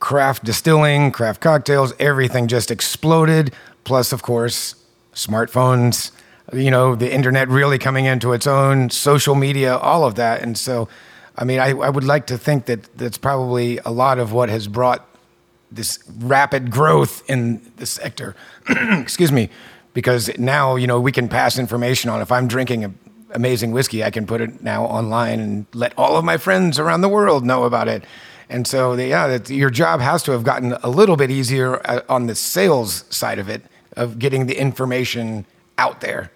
craft 0.01 0.45
distilling, 0.45 1.11
craft 1.13 1.41
cocktails, 1.41 1.93
everything 1.99 2.49
just 2.49 2.71
exploded. 2.71 3.55
Plus, 3.85 4.13
of 4.13 4.23
course, 4.23 4.75
smartphones, 5.15 6.11
you 6.53 6.71
know, 6.71 6.95
the 6.95 7.13
internet 7.13 7.49
really 7.49 7.79
coming 7.79 8.05
into 8.05 8.33
its 8.33 8.47
own, 8.47 8.91
social 8.91 9.35
media, 9.35 9.77
all 9.77 10.05
of 10.05 10.17
that. 10.17 10.43
And 10.43 10.59
so, 10.59 10.89
I 11.37 11.45
mean, 11.45 11.59
I, 11.59 11.71
I 11.71 11.91
would 11.91 12.05
like 12.05 12.27
to 12.29 12.39
think 12.39 12.67
that 12.67 12.97
that's 12.97 13.19
probably 13.19 13.79
a 13.79 13.91
lot 13.91 14.19
of 14.19 14.33
what 14.33 14.49
has 14.49 14.69
brought 14.69 15.07
this 15.71 15.99
rapid 16.19 16.71
growth 16.71 17.29
in 17.29 17.61
the 17.77 17.87
sector. 17.87 18.35
Excuse 18.69 19.33
me, 19.33 19.51
because 19.93 20.31
now 20.39 20.77
you 20.77 20.87
know 20.87 21.01
we 21.01 21.13
can 21.13 21.29
pass 21.29 21.59
information 21.59 22.11
on. 22.11 22.21
If 22.21 22.33
I'm 22.33 22.49
drinking 22.49 22.85
a 22.85 22.93
amazing 23.33 23.73
whiskey, 23.73 24.03
I 24.03 24.11
can 24.11 24.27
put 24.27 24.41
it 24.41 24.63
now 24.63 24.85
online 24.85 25.41
and 25.41 25.67
let 25.75 25.93
all 25.97 26.17
of 26.17 26.25
my 26.25 26.37
friends 26.37 26.79
around 26.79 27.03
the 27.03 27.09
world 27.09 27.45
know 27.45 27.65
about 27.65 27.89
it. 27.89 28.05
And 28.49 28.67
so, 28.67 28.95
yeah, 28.95 29.39
your 29.49 29.71
job 29.71 30.01
has 30.01 30.23
to 30.25 30.33
have 30.33 30.45
gotten 30.45 30.73
a 30.83 30.89
little 30.89 31.17
bit 31.17 31.31
easier 31.31 31.81
uh, 31.85 32.03
on 32.09 32.27
the 32.27 32.35
sales 32.35 33.05
side 33.11 33.39
of 33.39 33.49
it, 33.49 33.63
of 33.97 34.19
getting 34.19 34.47
the 34.47 34.57
information 34.57 35.47
out 35.79 36.01
there. 36.01 36.31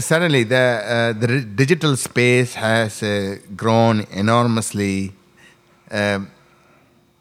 Certainly, 0.00 0.44
the 0.44 0.56
uh, 0.56 1.12
the 1.12 1.42
digital 1.42 1.96
space 1.96 2.54
has 2.54 3.02
uh, 3.02 3.36
grown 3.56 4.06
enormously. 4.10 5.12
Um, 5.90 6.30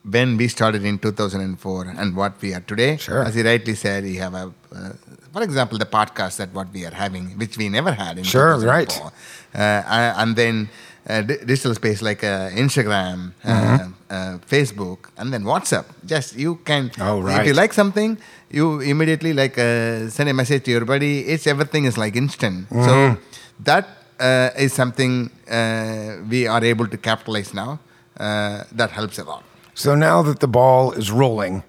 when 0.03 0.37
we 0.37 0.47
started 0.47 0.85
in 0.85 0.97
2004 0.97 1.93
and 1.97 2.15
what 2.15 2.41
we 2.41 2.53
are 2.53 2.61
today, 2.61 2.97
sure. 2.97 3.23
as 3.23 3.35
you 3.35 3.43
rightly 3.43 3.75
said, 3.75 4.03
we 4.03 4.15
have 4.15 4.33
a 4.33 4.51
uh, 4.73 4.93
for 5.33 5.43
example, 5.43 5.77
the 5.77 5.85
podcast 5.85 6.37
that 6.37 6.53
what 6.53 6.71
we 6.73 6.85
are 6.85 6.93
having, 6.93 7.37
which 7.37 7.57
we 7.57 7.69
never 7.69 7.91
had 7.91 8.17
in 8.17 8.23
sure, 8.23 8.57
right, 8.59 8.91
uh, 9.01 9.09
and 9.53 10.35
then 10.35 10.69
uh, 11.07 11.21
digital 11.21 11.75
space 11.75 12.01
like 12.01 12.23
uh, 12.23 12.49
Instagram, 12.49 13.33
uh, 13.43 13.49
mm-hmm. 13.49 13.91
Uh, 14.09 14.39
Facebook, 14.49 15.11
and 15.17 15.31
then 15.31 15.43
WhatsApp. 15.43 15.85
Just 16.03 16.35
you 16.35 16.55
can, 16.65 16.89
oh, 16.99 17.21
right. 17.21 17.41
if 17.41 17.47
you 17.47 17.53
like 17.53 17.73
something, 17.73 18.17
you 18.49 18.79
immediately 18.79 19.33
like 19.33 19.55
uh, 19.59 20.09
send 20.09 20.27
a 20.29 20.33
message 20.33 20.63
to 20.63 20.71
your 20.71 20.83
buddy. 20.83 21.27
It's 21.27 21.45
everything 21.45 21.85
is 21.85 21.95
like 21.95 22.15
instant. 22.15 22.67
Mm-hmm. 22.71 22.85
So 22.85 23.17
that 23.59 23.85
is 24.57 24.73
something 24.73 25.29
we 26.27 26.47
are 26.47 26.63
able 26.63 26.87
to 26.87 26.97
capitalize 26.97 27.53
now. 27.53 27.79
that 28.79 28.89
helps 28.89 29.19
a 29.19 29.23
lot. 29.23 29.43
So 29.75 29.93
now 29.93 30.23
that 30.23 30.39
the 30.39 30.47
ball 30.47 30.91
is 30.91 31.11
rolling, 31.11 31.63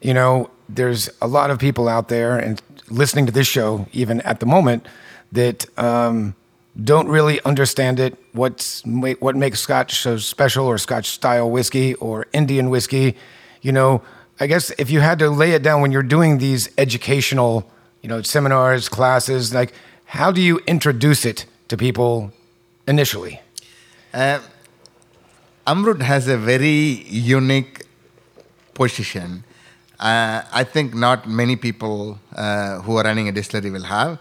you 0.00 0.14
know, 0.14 0.50
there's 0.68 1.10
a 1.20 1.26
lot 1.26 1.50
of 1.50 1.58
people 1.58 1.88
out 1.88 2.08
there 2.08 2.38
and 2.38 2.62
listening 2.88 3.26
to 3.26 3.32
this 3.32 3.46
show, 3.46 3.86
even 3.92 4.20
at 4.22 4.40
the 4.40 4.46
moment, 4.46 4.86
that 5.32 5.66
um, 5.78 6.34
don't 6.80 7.08
really 7.08 7.40
understand 7.44 8.00
it. 8.00 8.16
What's 8.32 8.82
what 8.84 9.36
makes 9.36 9.60
Scotch 9.60 9.96
so 9.96 10.16
special, 10.16 10.66
or 10.66 10.78
Scotch 10.78 11.10
style 11.10 11.50
whiskey, 11.50 11.94
or 11.94 12.26
Indian 12.32 12.70
whiskey? 12.70 13.16
You 13.60 13.72
know, 13.72 14.02
I 14.40 14.46
guess 14.46 14.70
if 14.78 14.90
you 14.90 15.00
had 15.00 15.18
to 15.18 15.30
lay 15.30 15.52
it 15.52 15.62
down 15.62 15.80
when 15.82 15.92
you're 15.92 16.02
doing 16.02 16.38
these 16.38 16.70
educational, 16.78 17.70
you 18.00 18.08
know, 18.08 18.22
seminars, 18.22 18.88
classes, 18.88 19.54
like 19.54 19.72
how 20.06 20.32
do 20.32 20.40
you 20.40 20.60
introduce 20.66 21.24
it 21.24 21.46
to 21.68 21.76
people 21.76 22.32
initially? 22.86 23.40
Uh, 24.12 24.40
Amrut 25.66 26.02
has 26.02 26.28
a 26.28 26.36
very 26.36 27.04
unique 27.08 27.82
position 28.74 29.44
uh, 30.02 30.42
I 30.52 30.64
think 30.64 30.94
not 30.94 31.28
many 31.28 31.54
people 31.54 32.18
uh, 32.34 32.80
who 32.80 32.96
are 32.96 33.04
running 33.04 33.28
a 33.28 33.32
distillery 33.32 33.70
will 33.70 33.84
have. 33.84 34.18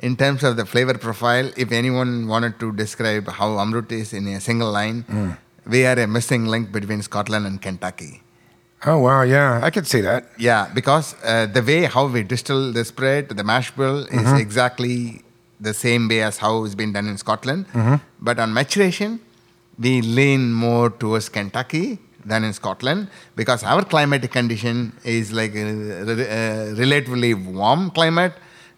In 0.00 0.16
terms 0.16 0.42
of 0.42 0.56
the 0.56 0.64
flavor 0.64 0.96
profile, 0.96 1.50
if 1.56 1.72
anyone 1.72 2.26
wanted 2.26 2.58
to 2.60 2.72
describe 2.72 3.28
how 3.28 3.48
Amrut 3.62 3.92
is 3.92 4.14
in 4.14 4.26
a 4.28 4.40
single 4.40 4.70
line, 4.72 5.04
mm. 5.04 5.36
we 5.66 5.84
are 5.84 5.98
a 5.98 6.06
missing 6.06 6.46
link 6.46 6.72
between 6.72 7.02
Scotland 7.02 7.46
and 7.46 7.60
Kentucky. 7.60 8.22
Oh 8.86 8.96
wow, 8.96 9.22
yeah, 9.22 9.60
I 9.62 9.68
could 9.68 9.86
see 9.86 10.00
that. 10.00 10.24
Yeah, 10.38 10.70
because 10.72 11.14
uh, 11.22 11.44
the 11.44 11.62
way 11.62 11.82
how 11.84 12.06
we 12.06 12.22
distill 12.22 12.72
the 12.72 12.82
spread, 12.82 13.28
the 13.28 13.44
mash 13.44 13.70
bill, 13.72 14.04
is 14.04 14.08
mm-hmm. 14.08 14.36
exactly 14.36 15.22
the 15.60 15.74
same 15.74 16.08
way 16.08 16.22
as 16.22 16.38
how 16.38 16.64
it's 16.64 16.74
been 16.74 16.94
done 16.94 17.06
in 17.06 17.18
Scotland. 17.18 17.66
Mm-hmm. 17.68 17.96
But 18.20 18.38
on 18.38 18.54
maturation, 18.54 19.20
we 19.78 20.00
lean 20.00 20.54
more 20.54 20.88
towards 20.88 21.28
Kentucky 21.28 21.98
than 22.24 22.42
in 22.44 22.54
Scotland 22.54 23.08
because 23.36 23.62
our 23.64 23.84
climatic 23.84 24.32
condition 24.32 24.94
is 25.04 25.30
like 25.30 25.54
a, 25.54 26.70
a 26.70 26.74
relatively 26.74 27.34
warm 27.34 27.90
climate 27.90 28.32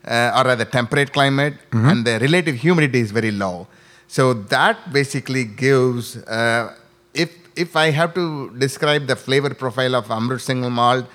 uh, 0.07 0.37
or 0.37 0.45
rather 0.45 0.65
temperate 0.65 1.13
climate 1.13 1.55
mm-hmm. 1.71 1.89
and 1.89 2.05
the 2.05 2.19
relative 2.21 2.57
humidity 2.57 3.01
is 3.01 3.11
very 3.11 3.31
low. 3.31 3.67
So 4.09 4.35
that 4.35 4.93
basically 4.93 5.45
gives, 5.45 6.17
uh, 6.17 6.75
if, 7.15 7.35
if 7.57 7.77
I 7.77 7.91
have 7.91 8.15
to 8.15 8.51
describe 8.59 9.07
the 9.07 9.17
flavor 9.17 9.55
profile 9.55 9.95
of 9.95 10.09
Amrut 10.09 10.41
single 10.41 10.71
malt, 10.71 11.07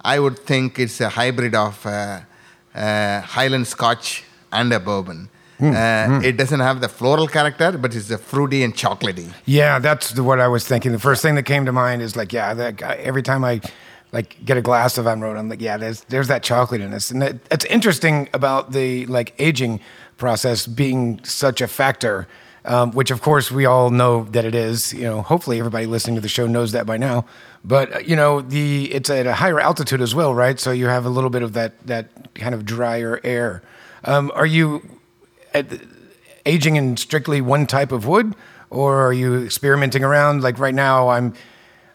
I 0.00 0.18
would 0.18 0.38
think 0.38 0.78
it's 0.78 1.00
a 1.00 1.08
hybrid 1.08 1.54
of 1.54 1.84
uh, 1.84 2.20
uh 2.74 3.20
Highland 3.22 3.66
Scotch 3.66 4.24
and 4.52 4.72
a 4.72 4.80
bourbon. 4.80 5.28
Mm, 5.58 5.72
uh, 5.72 6.20
mm. 6.20 6.24
It 6.24 6.36
doesn't 6.36 6.60
have 6.60 6.80
the 6.80 6.88
floral 6.88 7.26
character, 7.26 7.72
but 7.78 7.94
it's 7.94 8.10
a 8.10 8.18
fruity 8.18 8.62
and 8.62 8.74
chocolatey. 8.74 9.32
Yeah, 9.46 9.78
that's 9.78 10.18
what 10.18 10.38
I 10.38 10.48
was 10.48 10.66
thinking. 10.66 10.92
The 10.92 10.98
first 10.98 11.22
thing 11.22 11.34
that 11.36 11.44
came 11.44 11.64
to 11.64 11.72
mind 11.72 12.02
is 12.02 12.14
like, 12.14 12.32
yeah, 12.32 12.52
that 12.54 12.76
guy, 12.76 12.94
every 12.96 13.22
time 13.22 13.42
I 13.42 13.60
like 14.16 14.42
get 14.46 14.56
a 14.56 14.62
glass 14.62 14.96
of 14.96 15.04
Amrut, 15.04 15.36
I'm 15.36 15.50
like, 15.50 15.60
yeah, 15.60 15.76
there's 15.76 16.00
there's 16.04 16.28
that 16.28 16.42
chocolatiness, 16.42 17.10
and 17.10 17.20
that, 17.20 17.44
that's 17.50 17.66
interesting 17.66 18.30
about 18.32 18.72
the 18.72 19.04
like 19.06 19.34
aging 19.38 19.78
process 20.16 20.66
being 20.66 21.22
such 21.22 21.60
a 21.60 21.68
factor. 21.68 22.26
Um, 22.64 22.90
which 22.90 23.12
of 23.12 23.20
course 23.22 23.52
we 23.52 23.64
all 23.64 23.90
know 23.90 24.24
that 24.24 24.44
it 24.44 24.54
is. 24.54 24.92
You 24.92 25.02
know, 25.02 25.22
hopefully 25.22 25.58
everybody 25.60 25.86
listening 25.86 26.16
to 26.16 26.22
the 26.22 26.28
show 26.28 26.46
knows 26.48 26.72
that 26.72 26.84
by 26.84 26.96
now. 26.96 27.26
But 27.62 27.94
uh, 27.94 27.98
you 27.98 28.16
know, 28.16 28.40
the 28.40 28.90
it's 28.90 29.10
at 29.10 29.26
a 29.26 29.34
higher 29.34 29.60
altitude 29.60 30.00
as 30.00 30.14
well, 30.14 30.34
right? 30.34 30.58
So 30.58 30.72
you 30.72 30.86
have 30.86 31.04
a 31.04 31.10
little 31.10 31.30
bit 31.30 31.42
of 31.42 31.52
that 31.52 31.86
that 31.86 32.34
kind 32.34 32.54
of 32.54 32.64
drier 32.64 33.20
air. 33.22 33.62
Um, 34.02 34.32
are 34.34 34.46
you 34.46 34.98
aging 36.46 36.76
in 36.76 36.96
strictly 36.96 37.42
one 37.42 37.66
type 37.66 37.92
of 37.92 38.06
wood, 38.06 38.34
or 38.70 39.06
are 39.06 39.12
you 39.12 39.44
experimenting 39.44 40.02
around? 40.02 40.42
Like 40.42 40.58
right 40.58 40.74
now, 40.74 41.10
I'm 41.10 41.34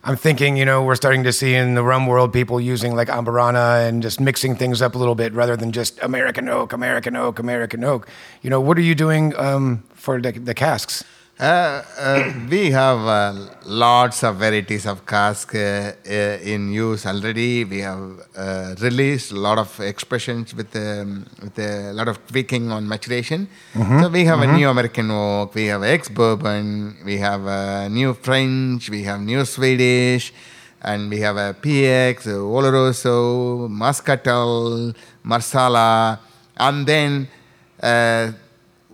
I'm 0.04 0.16
thinking, 0.16 0.58
you 0.58 0.66
know, 0.66 0.84
we're 0.84 0.96
starting 0.96 1.24
to 1.26 1.32
see 1.32 1.54
in 1.54 1.76
the 1.76 1.84
rum 1.84 2.08
world 2.08 2.34
people 2.34 2.60
using 2.60 2.96
like 2.96 3.08
amburana 3.08 3.88
and 3.88 4.02
just 4.02 4.20
mixing 4.20 4.56
things 4.56 4.82
up 4.82 4.96
a 4.96 4.98
little 4.98 5.14
bit 5.14 5.32
rather 5.34 5.56
than 5.56 5.72
just 5.72 6.02
American 6.02 6.50
oak, 6.50 6.74
American 6.74 7.16
oak, 7.16 7.38
American 7.38 7.84
oak. 7.84 8.08
You 8.42 8.50
know, 8.50 8.60
what 8.60 8.80
are 8.80 8.82
you 8.82 8.96
doing 8.96 9.36
um, 9.36 9.84
for 9.94 10.20
the, 10.20 10.32
the 10.32 10.56
casks? 10.56 11.04
Uh, 11.40 11.82
uh, 11.98 12.34
we 12.52 12.70
have 12.70 13.00
uh, 13.00 13.34
lots 13.66 14.24
of 14.24 14.36
varieties 14.36 14.86
of 14.86 15.06
cask 15.08 15.56
uh, 15.56 15.92
uh, 16.06 16.38
in 16.44 16.72
use 16.72 17.06
already. 17.06 17.64
We 17.64 17.80
have 17.80 18.20
uh, 18.36 18.76
released 18.80 19.32
a 19.32 19.40
lot 19.40 19.58
of 19.58 19.80
expressions 19.80 20.54
with, 20.54 20.76
um, 20.76 21.26
with 21.42 21.58
a 21.58 21.94
lot 21.94 22.08
of 22.08 22.24
tweaking 22.28 22.72
on 22.72 22.88
maturation. 22.88 23.48
Mm-hmm. 23.74 24.02
So 24.02 24.10
we 24.10 24.26
have 24.26 24.38
mm-hmm. 24.38 24.54
a 24.54 24.58
new 24.58 24.70
American 24.70 25.10
oak, 25.10 25.56
we 25.56 25.66
have 25.66 25.82
ex 25.82 26.10
bourbon, 26.10 26.98
we 27.04 27.18
have 27.18 27.46
a 27.48 27.90
new 27.90 28.14
French, 28.14 28.92
we 28.92 29.02
have 29.04 29.20
new 29.22 29.44
Swedish, 29.44 30.32
and 30.84 31.10
we 31.10 31.22
have 31.22 31.38
a 31.38 31.56
PX, 31.60 32.28
Oloroso, 32.28 33.68
Muscatel, 33.68 34.94
Marsala, 35.24 36.20
and 36.58 36.86
then 36.86 37.28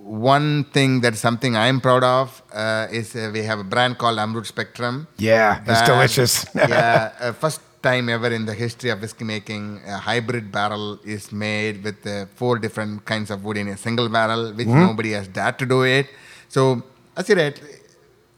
one 0.07 0.63
thing 0.65 1.01
that's 1.01 1.19
something 1.19 1.57
I'm 1.57 1.81
proud 1.81 2.03
of 2.03 2.41
uh, 2.53 2.87
is 2.89 3.15
uh, 3.15 3.29
we 3.33 3.43
have 3.43 3.59
a 3.59 3.63
brand 3.63 3.97
called 3.97 4.17
Amrut 4.17 4.45
Spectrum. 4.45 5.07
Yeah, 5.17 5.61
it's 5.65 5.81
delicious. 5.81 6.45
yeah, 6.55 7.11
uh, 7.19 7.33
first 7.33 7.61
time 7.83 8.07
ever 8.09 8.29
in 8.31 8.45
the 8.45 8.53
history 8.53 8.89
of 8.89 9.01
whiskey 9.01 9.25
making, 9.25 9.81
a 9.85 9.97
hybrid 9.97 10.51
barrel 10.51 10.99
is 11.05 11.31
made 11.31 11.83
with 11.83 12.07
uh, 12.07 12.25
four 12.35 12.57
different 12.57 13.05
kinds 13.05 13.29
of 13.29 13.43
wood 13.43 13.57
in 13.57 13.67
a 13.67 13.77
single 13.77 14.07
barrel, 14.07 14.53
which 14.53 14.67
mm-hmm. 14.67 14.87
nobody 14.87 15.11
has 15.11 15.27
dared 15.27 15.59
to 15.59 15.65
do 15.65 15.83
it. 15.83 16.07
So, 16.47 16.83
as 17.15 17.27
you 17.29 17.35
read, 17.35 17.59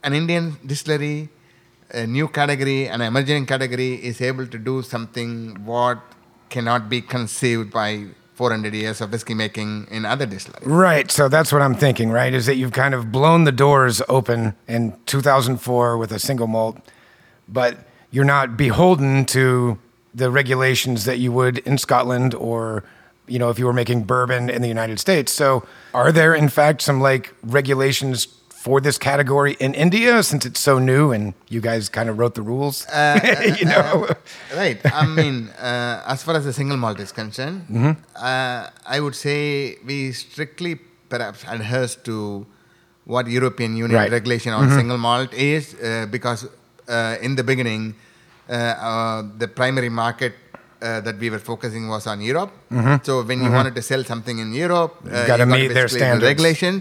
an 0.02 0.12
Indian 0.12 0.56
distillery, 0.66 1.28
a 1.92 2.06
new 2.06 2.28
category, 2.28 2.88
an 2.88 3.00
emerging 3.00 3.46
category 3.46 3.94
is 3.94 4.20
able 4.20 4.46
to 4.46 4.58
do 4.58 4.82
something 4.82 5.64
what 5.64 6.00
cannot 6.48 6.88
be 6.88 7.00
conceived 7.00 7.70
by 7.70 8.06
400 8.40 8.72
years 8.72 9.02
of 9.02 9.12
whiskey 9.12 9.34
making 9.34 9.86
in 9.90 10.06
other 10.06 10.24
distilleries. 10.24 10.66
Right. 10.66 11.10
So 11.10 11.28
that's 11.28 11.52
what 11.52 11.60
I'm 11.60 11.74
thinking, 11.74 12.10
right? 12.10 12.32
Is 12.32 12.46
that 12.46 12.56
you've 12.56 12.72
kind 12.72 12.94
of 12.94 13.12
blown 13.12 13.44
the 13.44 13.52
doors 13.52 14.00
open 14.08 14.54
in 14.66 14.96
2004 15.04 15.98
with 15.98 16.10
a 16.10 16.18
single 16.18 16.46
malt, 16.46 16.78
but 17.46 17.86
you're 18.10 18.24
not 18.24 18.56
beholden 18.56 19.26
to 19.26 19.78
the 20.14 20.30
regulations 20.30 21.04
that 21.04 21.18
you 21.18 21.30
would 21.32 21.58
in 21.58 21.76
Scotland 21.76 22.32
or 22.32 22.82
you 23.26 23.38
know, 23.38 23.50
if 23.50 23.58
you 23.58 23.66
were 23.66 23.74
making 23.74 24.04
bourbon 24.04 24.48
in 24.48 24.62
the 24.62 24.68
United 24.68 24.98
States. 24.98 25.30
So, 25.30 25.62
are 25.92 26.10
there 26.10 26.34
in 26.34 26.48
fact 26.48 26.80
some 26.80 26.98
like 26.98 27.34
regulations 27.42 28.26
for 28.60 28.78
this 28.78 28.98
category 28.98 29.56
in 29.58 29.72
India 29.72 30.22
since 30.22 30.44
it's 30.44 30.60
so 30.60 30.78
new 30.78 31.12
and 31.12 31.32
you 31.48 31.60
guys 31.62 31.88
kind 31.88 32.08
of 32.10 32.18
wrote 32.18 32.34
the 32.34 32.42
rules? 32.42 32.86
you 33.60 33.64
know, 33.64 34.06
Right. 34.54 34.78
I 34.84 35.06
mean, 35.06 35.48
uh, 35.56 36.04
as 36.06 36.22
far 36.22 36.34
as 36.36 36.44
the 36.44 36.52
single 36.52 36.76
malt 36.76 37.00
is 37.00 37.10
concerned, 37.12 37.64
uh, 38.16 38.68
I 38.94 39.00
would 39.00 39.14
say 39.16 39.78
we 39.86 40.12
strictly 40.12 40.74
perhaps 41.08 41.42
adheres 41.48 41.96
to 42.04 42.46
what 43.06 43.26
European 43.28 43.76
Union 43.76 43.98
Right. 43.98 44.12
regulation 44.12 44.52
on 44.52 44.68
single 44.70 44.98
malt 44.98 45.32
is, 45.32 45.74
uh, 45.74 46.06
because 46.10 46.46
uh, 46.86 47.16
in 47.22 47.36
the 47.36 47.42
beginning, 47.42 47.94
uh, 48.48 48.52
uh, 48.52 49.22
the 49.38 49.48
primary 49.48 49.88
market. 49.88 50.34
Uh, 50.82 50.98
that 51.06 51.18
we 51.18 51.28
were 51.28 51.38
focusing 51.38 51.88
was 51.88 52.06
on 52.06 52.18
Europe. 52.22 52.50
So 53.08 53.22
when 53.22 53.42
you 53.44 53.50
wanted 53.50 53.74
to 53.78 53.82
sell 53.82 54.02
something 54.02 54.38
in 54.38 54.48
Europe, 54.54 54.92
uh, 55.04 55.26
gotta 55.26 55.44
meet 55.44 55.74
their 55.78 55.88
standards. 55.88 56.24
regulation. 56.32 56.80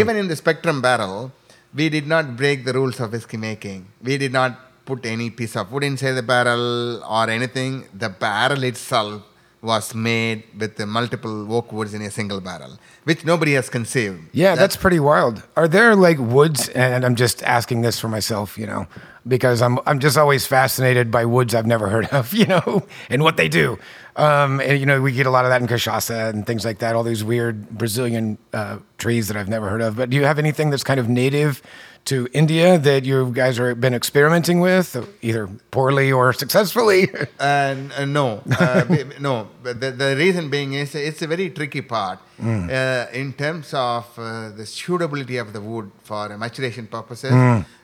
Even 0.00 0.14
in 0.20 0.28
the 0.28 0.36
Spectrum 0.36 0.80
barrel, 0.80 1.32
we 1.74 1.88
did 1.88 2.06
not 2.06 2.36
break 2.36 2.64
the 2.64 2.72
rules 2.72 3.00
of 3.00 3.10
whiskey 3.12 3.38
making. 3.48 3.80
We 4.08 4.18
did 4.18 4.32
not 4.32 4.52
put 4.90 5.04
any 5.14 5.30
piece 5.30 5.56
of 5.56 5.72
wood 5.72 5.82
inside 5.82 6.12
the 6.12 6.22
barrel 6.34 7.02
or 7.16 7.24
anything. 7.38 7.72
The 8.04 8.08
barrel 8.26 8.62
itself 8.62 9.22
was 9.62 9.94
made 9.94 10.44
with 10.58 10.76
the 10.76 10.86
multiple 10.86 11.52
oak 11.56 11.72
woods 11.72 11.92
in 11.92 12.02
a 12.02 12.10
single 12.10 12.40
barrel, 12.40 12.78
which 13.04 13.24
nobody 13.24 13.52
has 13.54 13.68
conceived. 13.68 14.20
Yeah, 14.32 14.54
that's 14.54 14.76
pretty 14.76 15.00
wild. 15.00 15.42
Are 15.56 15.68
there 15.76 15.94
like 15.96 16.18
woods? 16.18 16.68
And 16.68 17.04
I'm 17.04 17.16
just 17.24 17.42
asking 17.42 17.82
this 17.82 17.98
for 17.98 18.08
myself, 18.08 18.56
you 18.56 18.66
know, 18.72 18.86
because 19.26 19.62
I'm 19.62 19.78
I'm 19.86 19.98
just 19.98 20.16
always 20.16 20.46
fascinated 20.46 21.10
by 21.10 21.24
woods 21.24 21.54
I've 21.54 21.66
never 21.66 21.88
heard 21.88 22.06
of, 22.12 22.32
you 22.34 22.46
know, 22.46 22.86
and 23.08 23.22
what 23.22 23.36
they 23.36 23.48
do. 23.48 23.78
Um, 24.16 24.60
and 24.60 24.78
you 24.78 24.86
know, 24.86 25.00
we 25.00 25.12
get 25.12 25.26
a 25.26 25.30
lot 25.30 25.44
of 25.44 25.50
that 25.50 25.60
in 25.60 25.68
cachaça 25.68 26.30
and 26.30 26.46
things 26.46 26.64
like 26.64 26.78
that. 26.78 26.94
All 26.94 27.02
these 27.02 27.24
weird 27.24 27.70
Brazilian 27.70 28.38
uh, 28.52 28.78
trees 28.98 29.28
that 29.28 29.36
I've 29.36 29.48
never 29.48 29.68
heard 29.68 29.80
of. 29.80 29.96
But 29.96 30.10
do 30.10 30.16
you 30.16 30.24
have 30.24 30.38
anything 30.38 30.70
that's 30.70 30.84
kind 30.84 31.00
of 31.00 31.08
native 31.08 31.62
to 32.06 32.28
India 32.32 32.78
that 32.78 33.04
you 33.04 33.30
guys 33.32 33.58
are 33.58 33.74
been 33.74 33.94
experimenting 33.94 34.60
with, 34.60 34.96
either 35.22 35.48
poorly 35.70 36.10
or 36.12 36.32
successfully? 36.32 37.08
Uh, 37.40 37.74
uh, 37.96 38.04
no, 38.04 38.42
uh, 38.58 38.84
no. 39.20 39.48
But 39.62 39.80
the, 39.80 39.90
the 39.92 40.14
reason 40.16 40.50
being 40.50 40.74
is 40.74 40.94
it's 40.94 41.22
a 41.22 41.26
very 41.26 41.50
tricky 41.50 41.80
part 41.82 42.18
uh, 42.42 43.06
in 43.12 43.32
terms 43.32 43.72
of 43.74 44.06
uh, 44.18 44.50
the 44.50 44.66
suitability 44.66 45.36
of 45.38 45.52
the 45.52 45.60
wood 45.60 45.90
for 46.02 46.28
maturation 46.36 46.86
purposes. 46.86 47.32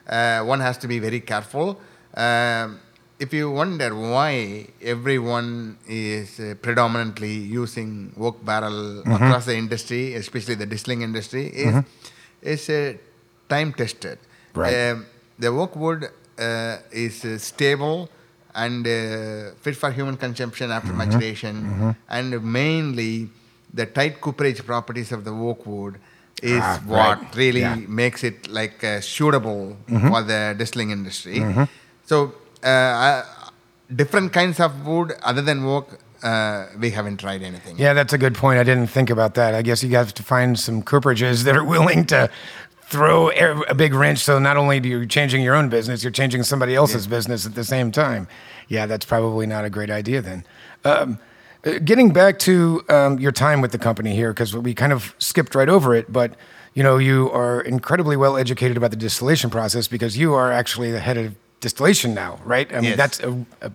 Uh, 0.07 0.43
one 0.43 0.59
has 0.59 0.77
to 0.79 0.87
be 0.87 0.99
very 0.99 1.21
careful. 1.21 1.79
Um, 2.13 2.79
if 3.19 3.33
you 3.33 3.49
wonder 3.49 3.95
why 3.95 4.67
everyone 4.81 5.77
is 5.87 6.39
uh, 6.39 6.53
predominantly 6.61 7.33
using 7.33 8.13
oak 8.19 8.43
barrel 8.45 8.99
across 9.01 9.45
the 9.45 9.55
industry, 9.57 10.13
especially 10.13 10.55
the 10.55 10.65
distilling 10.67 11.01
industry, 11.01 11.47
is 11.47 11.83
is 12.41 12.69
uh, 12.69 12.93
time 13.49 13.73
tested. 13.73 14.17
Right. 14.53 14.91
Um, 14.91 15.05
the 15.39 15.47
oak 15.47 15.75
wood 15.75 16.09
uh, 16.39 16.77
is 16.91 17.23
uh, 17.25 17.37
stable 17.37 18.09
and 18.55 18.85
uh, 18.87 19.51
fit 19.61 19.75
for 19.75 19.91
human 19.91 20.17
consumption 20.17 20.71
after 20.71 20.89
Mm-hmm. 20.89 20.97
maturation, 20.97 21.95
and 22.09 22.43
mainly 22.43 23.29
the 23.73 23.85
tight 23.85 24.19
cooperage 24.21 24.65
properties 24.65 25.11
of 25.11 25.23
the 25.23 25.31
oak 25.31 25.65
wood 25.65 25.95
is 26.41 26.61
Ah, 26.63 26.81
what 26.85 27.19
right. 27.21 27.35
really 27.35 27.61
Yeah. 27.61 27.75
Mm-hmm. 27.75 27.95
makes 27.95 28.23
it 28.23 28.47
like 28.47 28.83
uh, 28.83 29.01
suitable 29.01 29.77
for 29.87 30.21
the 30.23 30.55
distilling 30.57 30.91
industry. 30.91 31.43
So, 32.05 32.33
uh, 32.63 32.67
uh, 32.67 33.23
different 33.95 34.33
kinds 34.33 34.59
of 34.59 34.85
wood 34.85 35.13
other 35.23 35.41
than 35.41 35.63
oak, 35.65 35.99
uh, 36.23 36.65
we 36.79 36.89
haven't 36.91 37.17
tried 37.17 37.41
anything. 37.43 37.77
Yeah, 37.77 37.93
that's 37.93 38.13
a 38.13 38.17
good 38.17 38.33
point. 38.35 38.59
I 38.59 38.63
didn't 38.63 38.87
think 38.87 39.09
about 39.09 39.33
that. 39.35 39.53
I 39.53 39.61
guess 39.61 39.83
you 39.83 39.95
have 39.97 40.13
to 40.15 40.23
find 40.23 40.57
some 40.57 40.81
cooperages 40.81 41.43
that 41.43 41.55
are 41.55 41.63
willing 41.63 42.05
to 42.07 42.29
throw 42.89 43.29
a 43.67 43.75
big 43.75 43.93
wrench. 43.93 44.19
So 44.19 44.39
not 44.39 44.55
only 44.57 44.79
do 44.79 44.87
you 44.87 45.05
changing 45.05 45.43
your 45.43 45.55
own 45.55 45.67
business, 45.69 46.03
you're 46.03 46.11
changing 46.11 46.43
somebody 46.43 46.73
else's 46.73 47.05
business 47.05 47.45
at 47.45 47.53
the 47.53 47.63
same 47.65 47.91
time. 47.91 48.27
Yeah, 48.69 48.85
that's 48.85 49.05
probably 49.05 49.45
not 49.45 49.65
a 49.65 49.69
great 49.69 49.89
idea 49.89 50.21
then. 50.21 50.45
Um, 50.85 51.19
uh, 51.65 51.79
getting 51.79 52.11
back 52.13 52.39
to 52.39 52.83
um, 52.89 53.19
your 53.19 53.31
time 53.33 53.59
with 53.61 53.71
the 53.71 53.77
company 53.77 54.15
here, 54.15 54.31
because 54.31 54.55
we 54.55 54.73
kind 54.73 54.93
of 54.93 55.13
skipped 55.19 55.53
right 55.53 55.67
over 55.69 55.93
it, 55.95 56.11
but 56.13 56.35
you 56.73 56.83
know 56.83 56.97
you 56.97 57.29
are 57.31 57.59
incredibly 57.61 58.15
well 58.15 58.37
educated 58.37 58.77
about 58.77 58.91
the 58.91 58.97
distillation 58.97 59.49
process 59.49 59.87
because 59.87 60.17
you 60.17 60.33
are 60.33 60.51
actually 60.51 60.91
the 60.91 60.99
head 60.99 61.17
of 61.17 61.35
distillation 61.59 62.13
now, 62.13 62.39
right? 62.45 62.71
I 62.71 62.75
mean, 62.75 62.83
Yes. 62.91 62.97
that's 62.97 63.19
a, 63.21 63.45
a 63.61 63.71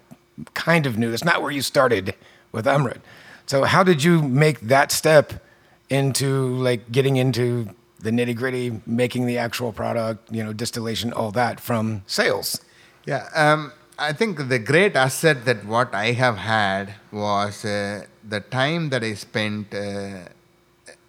kind 0.54 0.86
of 0.86 0.96
new. 0.96 1.10
That's 1.10 1.24
not 1.24 1.42
where 1.42 1.50
you 1.50 1.60
started 1.62 2.14
with 2.52 2.64
Amrut. 2.64 2.98
So 3.46 3.64
how 3.64 3.82
did 3.82 4.02
you 4.04 4.22
make 4.22 4.60
that 4.60 4.90
step 4.92 5.44
into 5.90 6.54
like 6.56 6.90
getting 6.92 7.16
into 7.16 7.68
the 8.02 8.10
nitty 8.10 8.36
gritty, 8.36 8.80
making 8.86 9.26
the 9.26 9.38
actual 9.38 9.72
product, 9.72 10.30
you 10.32 10.42
know, 10.44 10.52
distillation, 10.52 11.12
all 11.12 11.30
that 11.32 11.60
from 11.60 12.02
sales? 12.06 12.60
Yeah, 13.06 13.28
um, 13.34 13.72
I 13.98 14.12
think 14.12 14.48
the 14.48 14.58
great 14.58 14.96
asset 14.96 15.44
that 15.44 15.64
what 15.64 15.94
I 15.94 16.12
have 16.12 16.36
had 16.36 16.94
was 17.10 17.64
uh, 17.64 18.04
the 18.28 18.40
time 18.40 18.90
that 18.90 19.02
I 19.02 19.14
spent 19.14 19.74
uh, 19.74 20.28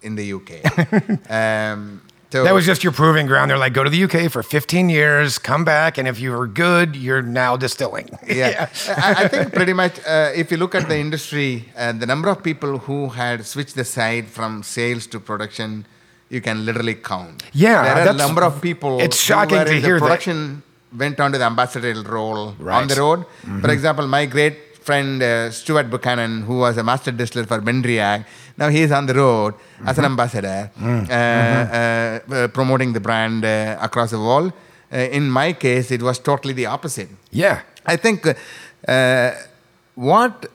in 0.02 0.14
the 0.14 0.32
UK. 0.32 1.30
um, 1.30 2.02
so 2.34 2.42
That 2.42 2.52
was 2.52 2.66
just 2.66 2.82
your 2.82 2.92
proving 2.92 3.26
ground. 3.26 3.52
They're 3.52 3.58
like, 3.58 3.74
go 3.74 3.84
to 3.84 3.90
the 3.90 4.02
UK 4.02 4.28
for 4.28 4.42
15 4.42 4.88
years, 4.88 5.38
come 5.38 5.64
back, 5.64 5.98
and 5.98 6.08
if 6.08 6.18
you 6.18 6.32
were 6.32 6.48
good, 6.48 6.96
you're 6.96 7.22
now 7.22 7.56
distilling. 7.56 8.08
yeah, 8.26 8.68
I, 8.88 9.14
I 9.18 9.28
think 9.28 9.52
pretty 9.52 9.72
much 9.72 10.00
uh, 10.04 10.32
if 10.34 10.50
you 10.50 10.56
look 10.56 10.74
at 10.74 10.88
the 10.88 10.98
industry, 10.98 11.68
uh, 11.76 11.92
the 11.92 12.06
number 12.06 12.28
of 12.28 12.42
people 12.42 12.78
who 12.78 13.10
had 13.10 13.46
switched 13.46 13.76
the 13.76 13.84
side 13.84 14.26
from 14.26 14.64
sales 14.64 15.06
to 15.08 15.20
production, 15.20 15.86
you 16.30 16.40
can 16.40 16.64
literally 16.64 16.94
count. 16.94 17.42
Yeah, 17.52 17.82
there 17.82 18.06
are 18.06 18.10
a 18.10 18.12
number 18.14 18.42
of 18.42 18.60
people. 18.60 19.00
it's 19.00 19.20
shocking 19.20 19.58
to 19.58 19.70
in 19.72 19.80
the 19.82 19.86
hear 19.86 19.98
that. 20.00 20.06
production 20.06 20.62
went 20.96 21.18
on 21.20 21.32
to 21.32 21.38
the 21.38 21.44
ambassadorial 21.44 22.04
role 22.04 22.54
on 22.68 22.88
the 22.88 22.96
road. 22.96 23.24
For 23.60 23.70
example, 23.70 24.06
my 24.06 24.26
great 24.26 24.56
friend 24.82 25.22
uh, 25.22 25.50
Stewart 25.50 25.88
Buchanan, 25.90 26.42
who 26.42 26.58
was 26.58 26.76
a 26.76 26.82
master 26.84 27.10
distiller 27.10 27.46
for 27.46 27.58
Benriach, 27.60 28.24
now 28.58 28.68
he 28.68 28.80
is 28.82 28.92
on 28.92 29.06
the 29.06 29.14
road 29.14 29.54
as 29.86 29.98
an 29.98 30.04
ambassador, 30.04 30.70
uh, 30.80 30.84
uh, 30.86 31.14
uh, 32.34 32.48
promoting 32.48 32.92
the 32.92 33.00
brand 33.00 33.44
uh, 33.44 33.78
across 33.80 34.10
the 34.10 34.18
world. 34.18 34.52
Uh, 34.92 34.98
in 35.18 35.28
my 35.30 35.52
case, 35.52 35.90
it 35.90 36.02
was 36.02 36.18
totally 36.18 36.52
the 36.54 36.66
opposite. 36.66 37.08
yeah. 37.30 37.62
I 37.86 37.96
think 37.96 38.26
uh, 38.26 39.30
what 39.94 40.46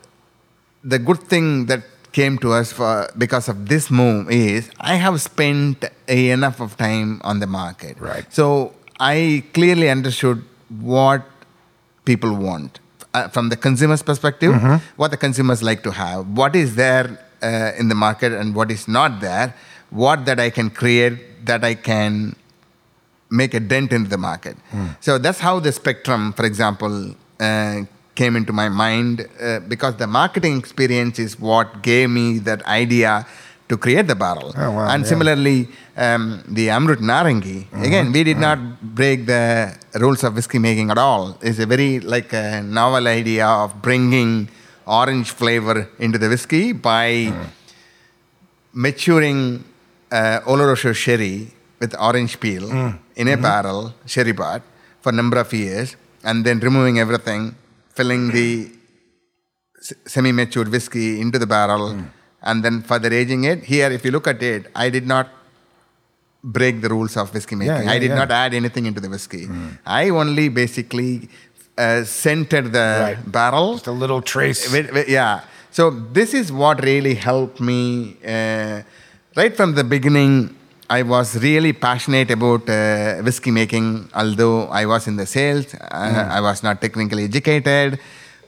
the 0.84 0.98
good 0.98 1.20
thing 1.32 1.68
that 1.68 1.84
came 2.12 2.38
to 2.40 2.54
us 2.54 2.72
for 2.72 3.10
because 3.18 3.48
of 3.48 3.70
this 3.70 3.92
move 3.92 4.32
is 4.32 4.70
I 4.80 4.96
have 4.96 5.22
spent 5.22 5.86
enough 6.08 6.60
of 6.60 6.78
time 6.78 7.22
on 7.24 7.40
the 7.40 7.48
market. 7.48 8.00
Right. 8.00 8.32
So 8.34 8.74
I 9.00 9.44
clearly 9.54 9.90
understood 9.90 10.44
what 10.80 11.24
people 12.06 12.34
want 12.34 12.80
uh, 13.14 13.28
from 13.30 13.50
the 13.50 13.56
consumer's 13.56 14.04
perspective, 14.04 14.54
what 14.96 15.12
the 15.12 15.18
consumers 15.18 15.62
like 15.64 15.84
to 15.84 15.92
have, 15.92 16.28
what 16.28 16.56
is 16.56 16.76
there 16.76 17.20
uh, 17.42 17.72
in 17.78 17.90
the 17.90 17.96
market 17.96 18.34
and 18.34 18.56
what 18.56 18.72
is 18.72 18.88
not 18.88 19.22
there, 19.22 19.54
what 19.90 20.26
that 20.26 20.40
I 20.40 20.50
can 20.50 20.70
create 20.70 21.46
that 21.46 21.64
I 21.64 21.76
can 21.76 22.36
make 23.30 23.54
a 23.54 23.60
dent 23.60 23.92
in 23.94 24.10
the 24.10 24.18
market. 24.18 24.58
So 25.02 25.18
that's 25.18 25.40
how 25.40 25.60
the 25.60 25.72
spectrum, 25.72 26.34
for 26.34 26.46
example, 26.46 27.16
uh, 27.40 27.84
came 28.22 28.36
into 28.40 28.54
my 28.62 28.70
mind 28.84 29.16
uh, 29.22 29.60
because 29.74 29.96
the 30.04 30.08
marketing 30.20 30.56
experience 30.64 31.18
is 31.26 31.40
what 31.50 31.68
gave 31.90 32.10
me 32.20 32.28
that 32.50 32.62
idea 32.82 33.12
to 33.70 33.78
create 33.86 34.08
the 34.12 34.18
barrel. 34.24 34.50
Oh, 34.58 34.72
wow, 34.72 34.88
and 34.94 35.04
yeah. 35.04 35.10
similarly, 35.12 35.60
um, 36.06 36.24
the 36.58 36.66
Amrut 36.76 37.02
Narangi, 37.12 37.60
again, 37.88 38.12
we 38.16 38.24
did 38.30 38.40
not 38.48 38.60
break 39.00 39.20
the 39.34 39.46
rules 40.04 40.24
of 40.24 40.36
whiskey 40.36 40.60
making 40.70 40.90
at 40.94 40.98
all. 40.98 41.38
It's 41.42 41.60
a 41.60 41.68
very 41.74 42.00
like 42.16 42.34
a 42.34 42.62
novel 42.80 43.08
idea 43.08 43.48
of 43.48 43.82
bringing 43.88 44.32
orange 44.88 45.30
flavor 45.40 45.78
into 46.00 46.18
the 46.24 46.30
whiskey 46.34 46.66
by 46.74 47.32
maturing 48.74 49.64
uh, 50.12 50.52
Oloroso 50.52 50.92
sherry 51.04 51.38
with 51.80 51.94
orange 52.00 52.40
peel 52.40 52.66
in 53.16 53.28
a 53.28 53.38
barrel, 53.38 53.94
sherry 54.06 54.34
pot, 54.34 54.62
for 55.02 55.10
a 55.10 55.18
number 55.22 55.38
of 55.44 55.54
years, 55.54 55.96
and 56.24 56.46
then 56.46 56.60
removing 56.60 57.00
everything, 57.00 57.56
filling 58.00 58.24
the 58.38 58.48
semi-matured 60.14 60.70
whiskey 60.76 61.20
into 61.24 61.38
the 61.44 61.48
barrel, 61.56 61.86
and 62.50 62.64
then 62.66 62.82
further 62.82 63.12
aging 63.22 63.44
it. 63.52 63.64
Here, 63.74 63.90
if 63.98 64.04
you 64.06 64.12
look 64.12 64.28
at 64.28 64.42
it, 64.44 64.68
I 64.76 64.90
did 64.90 65.08
not 65.08 65.28
break 66.44 66.82
the 66.82 66.90
rules 66.90 67.16
of 67.18 67.34
whiskey 67.34 67.56
making. 67.56 67.74
yeah, 67.86 67.92
I 67.96 68.00
did 68.00 68.10
yeah. 68.12 68.16
not 68.22 68.32
add 68.32 68.54
anything 68.54 68.86
into 68.86 69.02
the 69.06 69.10
whiskey. 69.10 69.48
I 69.86 70.10
only 70.10 70.48
basically 70.50 71.30
uh, 71.78 72.04
scented 72.04 72.66
the 72.80 72.88
Right. 73.06 73.32
barrel. 73.40 73.74
Just 73.74 73.88
a 73.88 73.92
little 74.04 74.22
trace. 74.22 74.72
Wait, 74.74 74.94
wait, 74.94 75.08
yeah. 75.10 75.42
So 75.72 75.90
this 76.20 76.34
is 76.34 76.52
what 76.52 76.84
really 76.84 77.16
helped 77.16 77.60
me. 77.72 77.82
Uh, 78.36 78.82
right 79.36 79.56
from 79.56 79.76
the 79.76 79.84
beginning, 79.96 80.56
I 80.90 81.04
was 81.04 81.36
really 81.42 81.72
passionate 81.74 82.32
about 82.32 82.68
uh, 82.70 83.18
whiskey 83.22 83.52
making. 83.52 84.10
Although 84.16 84.68
I 84.68 84.86
was 84.86 85.08
in 85.08 85.16
the 85.18 85.26
sales, 85.26 85.74
uh, 85.76 86.28
I 86.38 86.42
was 86.42 86.64
not 86.64 86.82
technically 86.82 87.26
educated, 87.26 88.00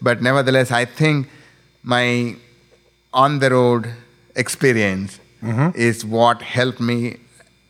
but 0.02 0.22
nevertheless, 0.22 0.72
I 0.72 0.86
think 0.86 1.30
my 1.84 2.36
on 3.14 3.40
the 3.40 3.50
road 3.52 3.90
experience 4.36 5.20
is 5.76 6.06
what 6.06 6.42
helped 6.42 6.80
me 6.80 7.18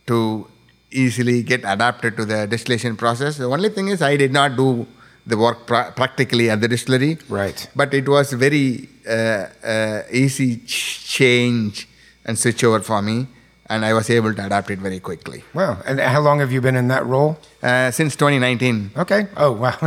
to 0.08 0.48
easily 0.92 1.42
get 1.42 1.62
adapted 1.66 2.18
to 2.18 2.26
the 2.26 2.46
distillation 2.48 2.96
process. 2.98 3.38
The 3.38 3.46
only 3.50 3.70
thing 3.70 3.88
is, 3.88 4.02
I 4.02 4.18
did 4.18 4.32
not 4.34 4.56
do 4.58 4.86
the 5.26 5.38
work 5.38 5.66
pra- 5.68 5.92
practically 5.96 6.50
at 6.50 6.60
the 6.62 6.68
distillery. 6.68 7.18
Right. 7.30 7.68
But 7.76 7.94
it 7.94 8.08
was 8.10 8.34
very 8.34 8.90
uh, 9.08 9.46
uh, 9.64 10.02
easy 10.12 10.58
ch- 10.58 11.06
change 11.18 11.88
and 12.26 12.38
switch 12.38 12.64
over 12.64 12.80
for 12.82 13.02
me, 13.02 13.28
and 13.72 13.86
I 13.86 13.94
was 13.94 14.10
able 14.10 14.34
to 14.34 14.46
adapt 14.46 14.70
it 14.70 14.80
very 14.80 15.00
quickly. 15.00 15.44
Wow. 15.54 15.82
And 15.86 16.00
how 16.00 16.20
long 16.20 16.40
have 16.40 16.52
you 16.52 16.60
been 16.60 16.76
in 16.76 16.90
that 16.90 17.06
role? 17.06 17.38
Uh, 17.64 17.90
since 17.92 18.16
2019. 18.18 18.92
Okay. 18.98 19.28
Oh, 19.38 19.54
wow. 19.54 19.78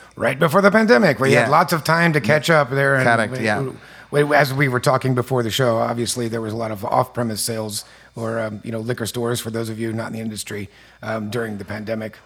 right 0.16 0.38
before 0.38 0.62
the 0.62 0.70
pandemic, 0.70 1.20
we 1.20 1.32
had 1.32 1.48
Yeah. 1.48 1.48
lots 1.50 1.72
of 1.74 1.84
time 1.84 2.14
to 2.14 2.20
catch 2.20 2.48
up 2.48 2.70
there. 2.70 2.94
And 2.96 3.04
Correct, 3.04 3.40
yeah. 3.40 3.70
As 4.34 4.54
we 4.54 4.68
were 4.68 4.80
talking 4.80 5.14
before 5.14 5.42
the 5.42 5.50
show, 5.50 5.76
obviously 5.76 6.26
there 6.28 6.40
was 6.40 6.52
a 6.52 6.56
lot 6.56 6.70
of 6.70 6.84
off-premise 6.84 7.42
sales 7.42 7.84
or 8.16 8.38
um, 8.40 8.60
you 8.64 8.70
know 8.70 8.78
liquor 8.78 9.06
stores 9.06 9.40
for 9.40 9.50
those 9.50 9.68
of 9.68 9.78
you 9.78 9.92
not 9.92 10.06
in 10.06 10.12
the 10.12 10.20
industry 10.20 10.70
um, 11.02 11.30
during 11.30 11.58
the 11.58 11.64
pandemic. 11.64 12.16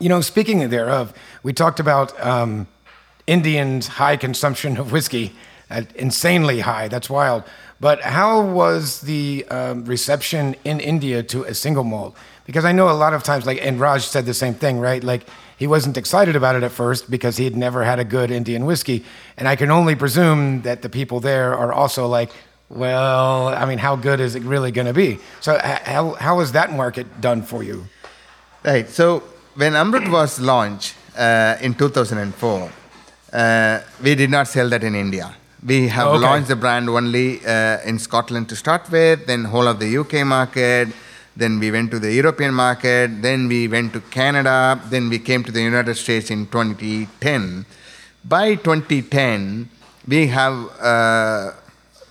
You 0.00 0.08
know, 0.08 0.20
speaking 0.20 0.68
thereof, 0.68 1.14
we 1.44 1.52
talked 1.52 1.78
about 1.80 2.08
um, 2.20 2.66
Indians' 3.26 3.86
high 3.86 4.16
consumption 4.16 4.76
of 4.76 4.90
whiskey, 4.90 5.32
uh, 5.70 5.82
insanely 5.94 6.60
high. 6.60 6.88
That's 6.88 7.08
wild. 7.08 7.44
But 7.82 8.00
how 8.02 8.40
was 8.40 9.00
the 9.00 9.44
um, 9.50 9.84
reception 9.86 10.54
in 10.62 10.78
India 10.78 11.20
to 11.24 11.42
a 11.42 11.52
single 11.52 11.82
malt? 11.82 12.14
Because 12.46 12.64
I 12.64 12.70
know 12.70 12.88
a 12.88 12.94
lot 12.94 13.12
of 13.12 13.24
times, 13.24 13.44
like, 13.44 13.58
and 13.60 13.80
Raj 13.80 14.02
said 14.02 14.24
the 14.24 14.34
same 14.34 14.54
thing, 14.54 14.78
right? 14.78 15.02
Like, 15.02 15.26
he 15.58 15.66
wasn't 15.66 15.96
excited 15.96 16.36
about 16.36 16.54
it 16.54 16.62
at 16.62 16.70
first 16.70 17.10
because 17.10 17.38
he 17.38 17.44
had 17.44 17.56
never 17.56 17.82
had 17.82 17.98
a 17.98 18.04
good 18.04 18.30
Indian 18.30 18.66
whiskey. 18.66 19.04
And 19.36 19.48
I 19.48 19.56
can 19.56 19.72
only 19.72 19.96
presume 19.96 20.62
that 20.62 20.82
the 20.82 20.88
people 20.88 21.18
there 21.18 21.56
are 21.56 21.72
also 21.72 22.06
like, 22.06 22.30
well, 22.68 23.48
I 23.48 23.64
mean, 23.64 23.78
how 23.78 23.96
good 23.96 24.20
is 24.20 24.36
it 24.36 24.44
really 24.44 24.70
going 24.70 24.86
to 24.86 24.94
be? 24.94 25.18
So, 25.40 25.58
how, 25.58 26.12
how 26.20 26.36
was 26.36 26.52
that 26.52 26.72
market 26.72 27.20
done 27.20 27.42
for 27.42 27.64
you? 27.64 27.88
Right. 28.64 28.88
So 28.88 29.24
when 29.56 29.72
Amrut 29.72 30.08
was 30.08 30.40
launched 30.40 30.94
uh, 31.18 31.56
in 31.60 31.74
2004, 31.74 32.70
uh, 33.32 33.80
we 34.04 34.14
did 34.14 34.30
not 34.30 34.46
sell 34.46 34.68
that 34.68 34.84
in 34.84 34.94
India. 34.94 35.34
We 35.64 35.88
have 35.88 36.08
Okay. 36.08 36.18
launched 36.26 36.48
the 36.48 36.56
brand 36.56 36.88
only 36.88 37.40
uh, 37.46 37.78
in 37.84 37.98
Scotland 37.98 38.48
to 38.48 38.56
start 38.56 38.90
with, 38.90 39.26
then 39.26 39.44
whole 39.44 39.68
of 39.68 39.78
the 39.78 39.96
UK 39.98 40.24
market, 40.26 40.88
then 41.36 41.60
we 41.60 41.70
went 41.70 41.90
to 41.92 41.98
the 42.00 42.12
European 42.12 42.52
market, 42.52 43.22
then 43.22 43.46
we 43.48 43.68
went 43.68 43.92
to 43.92 44.00
Canada, 44.10 44.80
then 44.90 45.08
we 45.08 45.18
came 45.18 45.44
to 45.44 45.52
the 45.52 45.62
United 45.62 45.94
States 45.96 46.30
in 46.30 46.46
2010. 46.46 47.64
By 48.24 48.56
2010, 48.56 49.68
we 50.08 50.26
have 50.28 50.56
uh, 50.80 51.52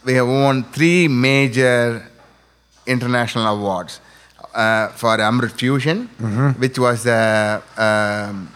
we 0.05 0.13
have 0.13 0.27
won 0.27 0.63
three 0.71 1.07
major 1.09 2.07
international 2.87 3.47
awards 3.47 3.99
uh, 4.55 4.87
for 4.89 5.17
Amrut 5.17 5.51
Fusion, 5.51 6.07
which 6.57 6.79
was 6.79 7.03
the 7.03 7.61
um, 7.77 8.49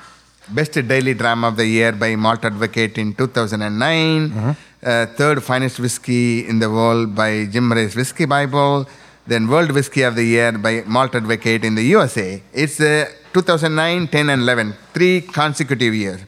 best 0.50 0.74
daily 0.88 1.14
drama 1.14 1.48
of 1.48 1.58
the 1.58 1.66
year 1.66 1.92
by 1.92 2.16
Malt 2.16 2.46
Advocate 2.46 2.98
in 2.98 3.14
2009, 3.16 4.56
uh, 4.84 5.06
third 5.18 5.44
finest 5.44 5.80
whiskey 5.80 6.48
in 6.48 6.60
the 6.60 6.70
world 6.70 7.16
by 7.16 7.46
Jim 7.46 7.68
Murray's 7.68 7.96
Whiskey 7.96 8.26
Bible, 8.26 8.88
then 9.28 9.48
World 9.48 9.72
Whiskey 9.72 10.04
of 10.04 10.16
the 10.16 10.24
Year 10.24 10.52
by 10.58 10.84
Malt 10.86 11.16
Advocate 11.16 11.64
in 11.66 11.76
the 11.76 11.84
USA. 11.84 12.42
It's 12.54 12.80
uh, 12.80 13.06
2009, 13.34 14.08
10, 14.08 14.30
and 14.30 14.42
11, 14.44 14.74
three 14.94 15.22
consecutive 15.22 15.94
years. 15.94 16.22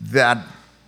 That 0.00 0.38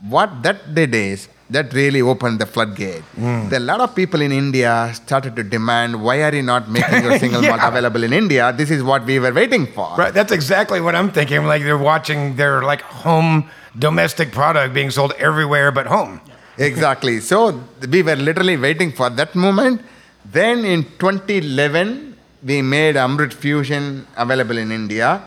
what 0.03 0.43
that 0.43 0.75
did 0.75 0.95
is 0.95 1.29
that 1.51 1.73
really 1.73 2.03
opened 2.03 2.41
the 2.41 2.47
floodgate. 2.47 3.03
Hmm. 3.15 3.49
There, 3.49 3.61
a 3.61 3.63
lot 3.63 3.81
of 3.81 3.95
people 3.95 4.21
in 4.21 4.33
India 4.33 4.91
started 4.95 5.37
to 5.37 5.45
demand, 5.45 6.03
why 6.03 6.23
are 6.23 6.35
you 6.35 6.43
not 6.43 6.69
making 6.69 7.05
your 7.05 7.19
single 7.25 7.43
malt 7.43 7.61
available 7.63 8.03
in 8.03 8.13
India? 8.13 8.53
This 8.53 8.71
is 8.71 8.83
what 8.83 9.05
we 9.05 9.19
were 9.19 9.33
waiting 9.33 9.67
for. 9.67 9.95
Right, 9.97 10.13
that's 10.13 10.33
exactly 10.33 10.81
what 10.81 10.95
I'm 10.95 11.11
thinking. 11.11 11.45
Like 11.45 11.63
they're 11.63 11.79
watching 11.79 12.37
their 12.37 12.63
like 12.63 12.83
home 12.83 13.49
domestic 13.79 14.33
product 14.33 14.75
being 14.75 14.91
sold 14.91 15.13
everywhere 15.19 15.71
but 15.71 15.87
home. 15.87 16.21
Exactly. 16.59 17.21
So 17.21 17.63
we 17.87 18.03
were 18.03 18.17
literally 18.17 18.57
waiting 18.57 18.91
for 18.91 19.11
that 19.11 19.35
moment. 19.35 19.83
Then 20.25 20.65
in 20.65 20.85
2011, 20.99 22.17
we 22.43 22.63
made 22.63 22.95
Amrut 22.95 23.35
Fusion 23.35 24.07
available 24.17 24.57
in 24.57 24.73
India. 24.73 25.23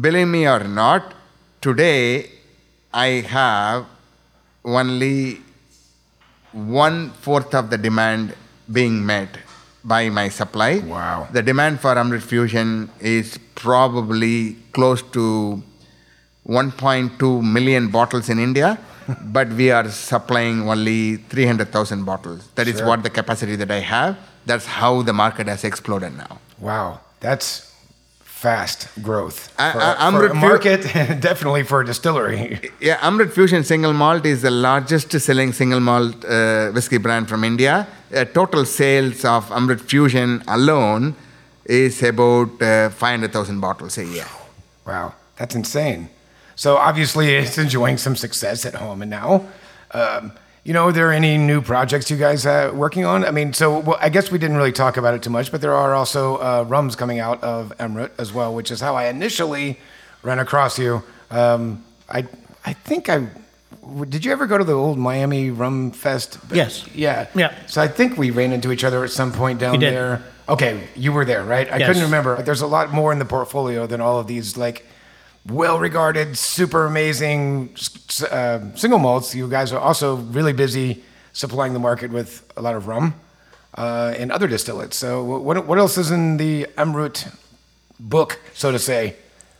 Believe 0.00 0.28
me 0.28 0.48
or 0.48 0.64
not, 0.64 1.12
today 1.60 2.30
I 2.94 3.08
have 3.28 3.84
only 4.66 5.40
one 6.52 7.10
fourth 7.10 7.54
of 7.54 7.70
the 7.70 7.78
demand 7.78 8.34
being 8.70 9.04
met 9.06 9.38
by 9.84 10.08
my 10.08 10.28
supply. 10.28 10.78
Wow. 10.78 11.28
The 11.32 11.42
demand 11.42 11.80
for 11.80 11.94
Amrut 11.94 12.22
Fusion 12.22 12.90
is 13.00 13.38
probably 13.54 14.56
close 14.72 15.02
to 15.12 15.62
1.2 16.46 17.42
million 17.42 17.88
bottles 17.90 18.28
in 18.28 18.38
India, 18.38 18.78
but 19.22 19.48
we 19.50 19.70
are 19.70 19.88
supplying 19.88 20.68
only 20.68 21.16
300,000 21.16 22.04
bottles. 22.04 22.48
That 22.56 22.68
is 22.68 22.78
Sure. 22.78 22.86
what 22.88 23.02
the 23.02 23.10
capacity 23.10 23.56
that 23.56 23.70
I 23.70 23.80
have. 23.80 24.16
That's 24.44 24.66
how 24.66 25.02
the 25.02 25.12
market 25.12 25.46
has 25.48 25.64
exploded 25.64 26.16
now. 26.16 26.38
Wow, 26.58 27.00
that's 27.20 27.65
fast 28.46 28.88
growth 29.08 29.38
for, 29.72 29.80
I- 29.90 29.96
I'm 30.04 30.14
for 30.14 30.34
market, 30.34 30.82
definitely 31.30 31.64
for 31.70 31.80
a 31.80 31.86
distillery. 31.92 32.70
Yeah, 32.80 33.08
Amrut 33.08 33.30
Fusion 33.36 33.62
Single 33.64 33.92
Malt 34.02 34.24
is 34.32 34.40
the 34.42 34.50
largest 34.68 35.10
selling 35.26 35.52
single 35.60 35.80
malt 35.80 36.24
uh, 36.24 36.70
whiskey 36.76 36.98
brand 36.98 37.28
from 37.28 37.40
India. 37.52 37.74
Uh, 38.14 38.24
total 38.38 38.64
sales 38.64 39.24
of 39.24 39.42
Amrut 39.58 39.80
Fusion 39.80 40.30
alone 40.46 41.14
is 41.64 42.02
about 42.02 42.62
uh, 42.62 42.90
500,000 42.90 43.60
bottles 43.60 43.98
a 43.98 44.04
year. 44.04 44.28
Wow, 44.86 45.14
that's 45.38 45.54
insane. 45.56 46.08
So 46.54 46.76
obviously, 46.76 47.26
it's 47.34 47.58
enjoying 47.58 47.98
some 47.98 48.14
success 48.16 48.64
at 48.64 48.74
home 48.74 49.02
and 49.02 49.10
now. 49.10 49.30
Um, 49.90 50.32
you 50.66 50.72
know, 50.72 50.88
are 50.88 50.92
there 50.92 51.12
any 51.12 51.38
new 51.38 51.62
projects 51.62 52.10
you 52.10 52.16
guys 52.16 52.44
uh, 52.44 52.72
working 52.74 53.04
on? 53.04 53.24
I 53.24 53.30
mean, 53.30 53.52
so 53.52 53.78
well, 53.78 53.98
I 54.00 54.08
guess 54.08 54.32
we 54.32 54.38
didn't 54.38 54.56
really 54.56 54.72
talk 54.72 54.96
about 54.96 55.14
it 55.14 55.22
too 55.22 55.30
much, 55.30 55.52
but 55.52 55.60
there 55.60 55.72
are 55.72 55.94
also 55.94 56.38
uh, 56.38 56.64
rums 56.66 56.96
coming 56.96 57.20
out 57.20 57.40
of 57.44 57.72
Amrut 57.78 58.10
as 58.18 58.32
well, 58.32 58.52
which 58.52 58.72
is 58.72 58.80
how 58.80 58.96
I 58.96 59.04
initially 59.06 59.78
ran 60.24 60.40
across 60.40 60.76
you. 60.76 61.04
Um, 61.30 61.84
I 62.08 62.26
I 62.64 62.72
think 62.72 63.08
I 63.08 63.28
did. 64.08 64.24
You 64.24 64.32
ever 64.32 64.48
go 64.48 64.58
to 64.58 64.64
the 64.64 64.72
old 64.72 64.98
Miami 64.98 65.50
Rum 65.50 65.92
Fest? 65.92 66.40
Yes. 66.52 66.84
Yeah. 66.92 67.28
Yeah. 67.36 67.54
So 67.66 67.80
I 67.80 67.86
think 67.86 68.18
we 68.18 68.32
ran 68.32 68.52
into 68.52 68.72
each 68.72 68.82
other 68.82 69.04
at 69.04 69.10
some 69.10 69.30
point 69.30 69.60
down 69.60 69.78
there. 69.78 70.20
Okay, 70.48 70.88
you 70.96 71.12
were 71.12 71.24
there, 71.24 71.44
right? 71.44 71.72
I 71.72 71.76
Yes. 71.78 71.86
couldn't 71.88 72.02
remember. 72.02 72.42
There's 72.42 72.62
a 72.62 72.66
lot 72.66 72.92
more 72.92 73.12
in 73.12 73.20
the 73.20 73.24
portfolio 73.24 73.86
than 73.86 74.00
all 74.00 74.18
of 74.18 74.26
these 74.26 74.56
like 74.56 74.84
well-regarded, 75.50 76.36
super 76.36 76.86
amazing 76.86 77.70
uh, 78.30 78.60
single 78.74 78.98
malts. 78.98 79.34
You 79.34 79.48
guys 79.48 79.72
are 79.72 79.80
also 79.80 80.16
really 80.16 80.52
busy 80.52 81.02
supplying 81.32 81.72
the 81.72 81.78
market 81.78 82.10
with 82.10 82.42
a 82.56 82.62
lot 82.62 82.74
of 82.74 82.86
rum 82.88 83.14
uh, 83.76 84.14
and 84.18 84.32
other 84.32 84.48
distillates. 84.48 84.94
So 84.94 85.22
what 85.24 85.66
what 85.66 85.78
else 85.78 85.98
is 85.98 86.10
in 86.10 86.36
the 86.36 86.66
Amrut 86.76 87.28
book, 88.00 88.38
so 88.54 88.70
to 88.72 88.78
say? 88.78 89.16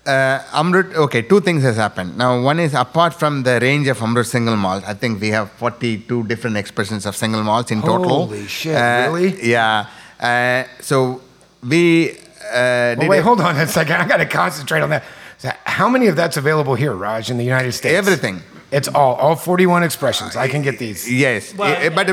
Uh, 0.07 0.39
Amrut, 0.53 0.95
okay, 0.95 1.21
two 1.23 1.41
things 1.41 1.65
has 1.65 1.77
happened. 1.77 2.17
Now, 2.17 2.41
one 2.41 2.61
is 2.61 2.75
apart 2.75 3.13
from 3.13 3.43
the 3.43 3.59
range 3.61 3.89
of 3.89 3.99
Amrut 3.99 4.27
single 4.27 4.55
malt, 4.55 4.85
I 4.87 4.95
think 4.95 5.21
we 5.21 5.31
have 5.31 5.51
42 5.53 6.23
different 6.29 6.57
expressions 6.57 7.07
of 7.07 7.17
single 7.17 7.43
malts 7.43 7.73
in 7.73 7.81
total. 7.83 8.27
Holy 8.27 8.47
shit, 8.47 8.77
Uh, 8.77 9.09
really? 9.11 9.35
Yeah. 9.51 9.87
Uh, 10.21 10.63
so 10.81 11.21
we. 11.63 12.11
Uh, 12.53 12.95
Well, 12.99 13.09
wait, 13.09 13.19
a- 13.19 13.23
hold 13.23 13.41
on 13.41 13.57
a 13.57 13.67
second. 13.67 13.97
I 13.97 14.07
got 14.07 14.19
to 14.19 14.27
concentrate 14.27 14.81
on 14.83 14.91
that. 14.91 15.03
So 15.39 15.51
how 15.65 15.89
many 15.89 16.07
of 16.07 16.17
that's 16.17 16.37
available 16.37 16.75
here, 16.75 16.95
Raj, 16.95 17.31
in 17.31 17.37
the 17.37 17.45
United 17.45 17.73
States? 17.73 17.95
Everything. 17.95 18.41
It's 18.73 18.89
all 18.89 19.15
all 19.15 19.37
41 19.37 19.83
expressions. 19.85 20.35
I 20.37 20.49
can 20.49 20.63
get 20.63 20.79
these. 20.79 21.11
Yes, 21.11 21.55
Well, 21.55 21.73
eh, 21.81 21.89
but 21.91 22.07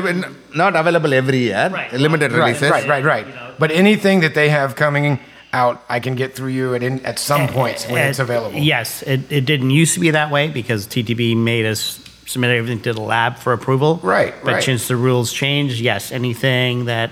not 0.54 0.76
available 0.76 1.12
every 1.12 1.38
year. 1.38 1.68
Right. 1.72 1.92
Limited 1.92 2.30
Right, 2.32 2.38
releases. 2.46 2.70
right, 2.70 2.86
right, 2.88 3.04
right. 3.04 3.26
But 3.58 3.70
anything 3.72 4.20
that 4.20 4.34
they 4.34 4.48
have 4.50 4.76
coming 4.76 5.18
out, 5.52 5.82
I 5.88 6.00
can 6.00 6.14
get 6.14 6.34
through 6.36 6.50
you 6.50 6.74
at 6.74 6.82
in, 6.82 7.04
at 7.04 7.18
some 7.18 7.48
point 7.48 7.86
when 7.90 8.06
it's 8.08 8.18
available. 8.20 8.58
Yes, 8.58 9.02
it, 9.02 9.20
it 9.32 9.44
didn't 9.46 9.70
used 9.70 9.94
to 9.94 10.00
be 10.00 10.10
that 10.10 10.30
way 10.30 10.48
because 10.48 10.86
TTB 10.86 11.36
made 11.36 11.66
us 11.66 11.98
submit 12.26 12.50
everything 12.56 12.80
to 12.82 12.92
the 12.92 13.00
lab 13.00 13.36
for 13.38 13.52
approval. 13.52 13.98
Right, 14.02 14.34
But 14.44 14.54
right. 14.54 14.62
since 14.62 14.86
the 14.88 14.96
rules 14.96 15.32
changed, 15.32 15.80
yes, 15.80 16.12
anything 16.12 16.84
that 16.86 17.10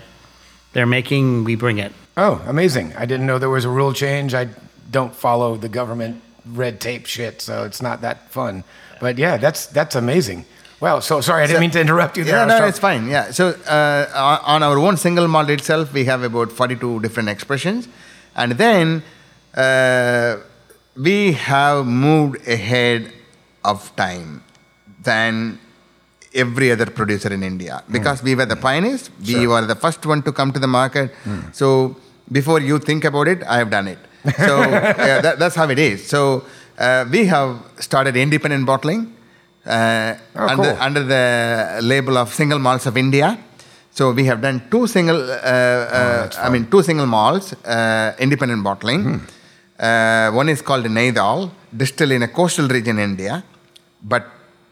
they're 0.72 0.87
making, 0.87 1.44
we 1.44 1.55
bring 1.57 1.79
it. 1.79 1.92
Oh, 2.16 2.42
amazing. 2.46 2.94
I 2.96 3.07
didn't 3.07 3.27
know 3.27 3.38
there 3.38 3.51
was 3.51 3.64
a 3.64 3.68
rule 3.70 3.92
change. 3.92 4.35
I 4.35 4.48
don't 4.93 5.15
follow 5.15 5.57
the 5.57 5.69
government 5.69 6.23
red 6.63 6.81
tape 6.81 7.07
shit, 7.07 7.41
so 7.43 7.65
it's 7.65 7.83
not 7.83 8.01
that 8.03 8.31
fun. 8.31 8.63
But 9.01 9.19
yeah, 9.19 9.37
that's 9.45 9.67
that's 9.67 9.95
amazing. 9.97 10.45
Wow. 10.81 11.01
So 11.01 11.21
sorry, 11.21 11.43
I 11.45 11.47
didn't 11.47 11.57
So- 11.59 11.61
mean 11.67 11.71
to 11.79 11.81
interrupt 11.81 12.17
you 12.19 12.25
there. 12.25 12.37
Yeah, 12.39 12.47
no, 12.47 12.57
trying- 12.59 12.69
it's 12.69 12.79
fine. 12.79 13.09
Yeah. 13.09 13.31
So 13.39 13.45
uh, 13.79 14.41
on- 14.55 14.63
our 14.63 14.79
own 14.79 14.97
single 14.97 15.29
malt 15.29 15.51
itself, 15.51 15.93
we 15.93 16.05
have 16.07 16.23
about 16.31 16.51
42 16.53 17.01
different 17.01 17.29
expressions, 17.29 17.89
and 18.37 18.53
then 18.53 19.03
uh, 19.55 20.37
we 20.97 21.33
have 21.33 21.87
moved 21.87 22.37
ahead 22.49 23.13
of 23.65 23.95
time 23.97 24.43
than 25.03 25.59
every 26.35 26.71
other 26.73 26.87
producer 26.87 27.33
in 27.33 27.43
India 27.43 27.83
because 27.91 28.23
we 28.23 28.35
were 28.35 28.47
the 28.47 28.57
pioneers. 28.57 29.11
We 29.27 29.47
were 29.47 29.63
the 29.73 29.75
first 29.77 30.05
one 30.07 30.23
to 30.23 30.33
come 30.33 30.51
to 30.53 30.59
the 30.59 30.67
market. 30.81 31.15
So 31.53 31.97
before 32.31 32.61
you 32.61 32.79
think 32.79 33.05
about 33.05 33.29
it, 33.29 33.43
I 33.45 33.59
have 33.59 33.71
done 33.71 33.87
it. 33.89 33.99
So 34.47 34.61
yeah, 34.61 35.21
that, 35.21 35.39
that's 35.39 35.55
how 35.55 35.69
it 35.69 35.79
is. 35.79 36.07
So 36.07 36.45
uh, 36.79 37.05
we 37.11 37.27
have 37.27 37.61
started 37.81 38.17
independent 38.17 38.67
bottling 38.67 39.15
uh, 39.67 40.15
Oh, 40.37 40.49
under, 40.49 40.63
cool. 40.73 40.77
under 40.81 41.03
the 41.05 41.81
label 41.83 42.17
of 42.19 42.33
Single 42.33 42.59
Malts 42.59 42.87
of 42.87 42.97
India. 42.97 43.39
So 43.91 44.13
we 44.13 44.25
have 44.25 44.41
done 44.41 44.63
two 44.71 44.87
single, 44.87 45.21
uh, 45.31 45.35
uh, 45.35 46.31
I 46.39 46.49
mean, 46.49 46.71
two 46.71 46.83
single 46.83 47.07
malts, 47.07 47.53
uh, 47.65 48.15
independent 48.19 48.63
bottling. 48.65 49.21
Uh, 49.79 50.31
one 50.31 50.49
is 50.49 50.63
called 50.63 50.85
Naidal, 50.87 51.51
distilled 51.77 52.13
in 52.13 52.23
a 52.23 52.29
coastal 52.29 52.69
region 52.69 52.99
in 52.99 53.11
India, 53.11 53.45
but 54.03 54.27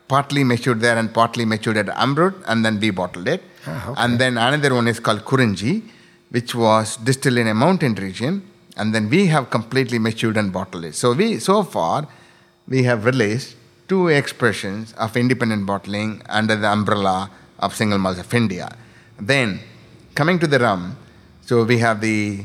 partly 0.08 0.42
matured 0.42 0.80
there 0.80 0.96
and 0.96 1.12
partly 1.12 1.44
matured 1.44 1.76
at 1.76 1.86
Amrut, 1.86 2.34
and 2.46 2.64
then 2.64 2.80
we 2.80 2.90
bottled 2.90 3.28
it. 3.28 3.42
Ah, 3.66 3.90
okay. 3.90 4.02
And 4.02 4.18
then 4.18 4.38
another 4.38 4.72
one 4.74 4.88
is 4.88 4.98
called 5.00 5.20
Kurinji, 5.24 5.82
which 6.30 6.54
was 6.54 6.96
distilled 6.96 7.38
in 7.38 7.46
a 7.48 7.54
mountain 7.54 7.94
region, 7.96 8.42
and 8.80 8.94
then 8.94 9.08
we 9.14 9.20
have 9.34 9.50
completely 9.56 9.98
matured 9.98 10.36
and 10.42 10.52
bottled 10.58 10.84
it. 10.90 10.94
So 10.94 11.12
we, 11.20 11.38
so 11.38 11.62
far, 11.62 12.08
we 12.74 12.82
have 12.84 13.04
released 13.04 13.56
two 13.88 14.08
expressions 14.20 14.92
of 15.04 15.16
independent 15.16 15.66
bottling 15.66 16.22
under 16.40 16.56
the 16.56 16.68
umbrella 16.76 17.30
of 17.58 17.74
Single 17.80 17.98
Malts 17.98 18.20
of 18.20 18.32
India. 18.42 18.68
Then, 19.32 19.60
coming 20.14 20.38
to 20.38 20.46
the 20.46 20.58
rum, 20.58 20.96
so 21.42 21.64
we 21.64 21.78
have 21.78 22.00
the 22.00 22.44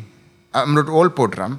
Amrut 0.53 0.89
Old 0.89 1.15
Port 1.15 1.37
rum, 1.37 1.53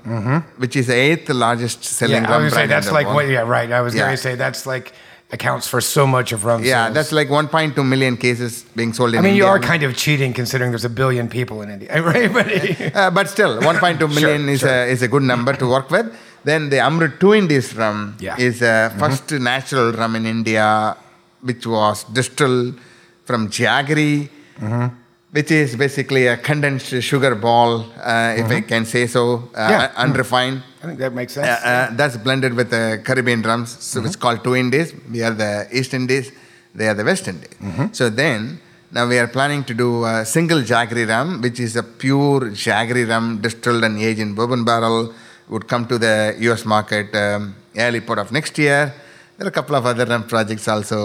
which 0.59 0.77
is 0.77 0.87
the 0.89 0.95
eighth 1.07 1.29
largest 1.31 1.85
selling 1.85 2.23
Mm-hmm. 2.23 2.31
Yeah, 2.33 2.37
I 2.37 2.43
was 2.43 2.53
gonna 2.53 2.63
say 2.63 2.67
brand 2.67 2.71
that's 2.73 2.93
like 2.99 3.07
what. 3.17 3.29
Yeah, 3.29 3.41
right. 3.57 3.71
I 3.71 3.81
was 3.87 3.95
Yeah. 3.95 4.05
going 4.05 4.17
to 4.17 4.23
say 4.29 4.35
that's 4.35 4.67
like 4.67 4.93
accounts 5.33 5.67
for 5.67 5.81
so 5.81 6.07
much 6.07 6.33
of 6.33 6.45
rum. 6.45 6.63
Yeah, 6.63 6.85
sales. 6.85 6.95
that's 6.95 7.13
like 7.13 7.29
1.2 7.29 7.85
million 7.87 8.17
cases 8.17 8.65
being 8.77 8.93
sold 8.93 9.11
in 9.11 9.17
India. 9.17 9.19
I 9.19 9.23
mean, 9.23 9.31
India. 9.33 9.45
you 9.45 9.49
are 9.51 9.59
kind 9.59 9.83
of 9.83 9.97
cheating 9.97 10.33
considering 10.33 10.71
there's 10.71 10.85
a 10.85 10.89
billion 11.03 11.29
people 11.29 11.63
in 11.63 11.71
India, 11.71 12.01
right? 12.13 12.33
But 12.33 12.47
Uh, 12.97 13.11
but 13.11 13.29
still, 13.29 13.59
1.2 13.61 14.15
million 14.15 14.49
is, 14.49 14.61
sure. 14.61 14.69
A, 14.69 14.87
is 14.93 15.03
a 15.03 15.09
good 15.09 15.23
number 15.23 15.53
to 15.55 15.67
work 15.69 15.91
with. 15.91 16.07
Then 16.45 16.71
the 16.71 16.77
Amrut 16.77 17.19
2 17.19 17.35
Indies 17.35 17.75
rum 17.75 18.17
Yeah. 18.21 18.37
is 18.39 18.63
uh, 18.63 18.95
first 18.99 19.33
natural 19.33 19.93
rum 19.93 20.15
in 20.17 20.27
India, 20.27 20.97
which 21.43 21.67
was 21.67 22.05
distilled 22.05 22.79
from 23.25 23.49
jaggery, 23.49 24.29
which 25.37 25.51
is 25.51 25.77
basically 25.85 26.23
a 26.35 26.37
condensed 26.49 26.93
sugar 27.11 27.35
ball, 27.47 27.71
uh, 28.13 28.41
if 28.43 28.47
I 28.59 28.61
can 28.73 28.85
say 28.95 29.03
so, 29.17 29.23
uh, 29.55 29.69
Yeah. 29.73 30.05
unrefined. 30.05 30.59
I 30.83 30.87
think 30.89 30.99
that 31.05 31.13
makes 31.21 31.33
sense. 31.37 31.47
uh, 31.49 31.89
that's 31.99 32.17
blended 32.27 32.53
with 32.61 32.69
the 32.77 32.85
Caribbean 33.07 33.43
rums, 33.51 33.71
so 33.91 33.97
it's 34.07 34.19
called 34.25 34.41
two 34.47 34.55
Indies. 34.65 34.89
We 35.15 35.21
are 35.27 35.35
the 35.45 35.53
East 35.79 35.93
Indies, 36.01 36.27
they 36.79 36.87
are 36.91 36.97
the 37.01 37.07
West 37.11 37.25
Indies. 37.33 37.55
So 37.99 38.05
then, 38.23 38.41
now 38.97 39.05
we 39.13 39.19
are 39.23 39.29
planning 39.37 39.63
to 39.71 39.75
do 39.85 39.89
a 40.15 40.17
single 40.37 40.61
jaggery 40.73 41.05
rum, 41.15 41.29
which 41.45 41.59
is 41.67 41.73
a 41.77 41.85
pure 42.05 42.43
jaggery 42.67 43.05
rum 43.13 43.27
distilled 43.47 43.85
and 43.89 43.95
aged 44.09 44.21
in 44.27 44.31
bourbon 44.39 44.65
barrel, 44.71 45.01
would 45.53 45.65
come 45.73 45.85
to 45.93 45.97
the 46.07 46.15
US 46.49 46.63
market 46.75 47.09
um, 47.25 47.43
early 47.87 48.01
part 48.09 48.19
of 48.25 48.29
next 48.39 48.55
year. 48.65 48.83
There 49.37 49.47
are 49.47 49.53
a 49.55 49.57
couple 49.59 49.77
of 49.81 49.85
other 49.93 50.07
rum 50.13 50.23
projects 50.35 50.67
also 50.75 51.01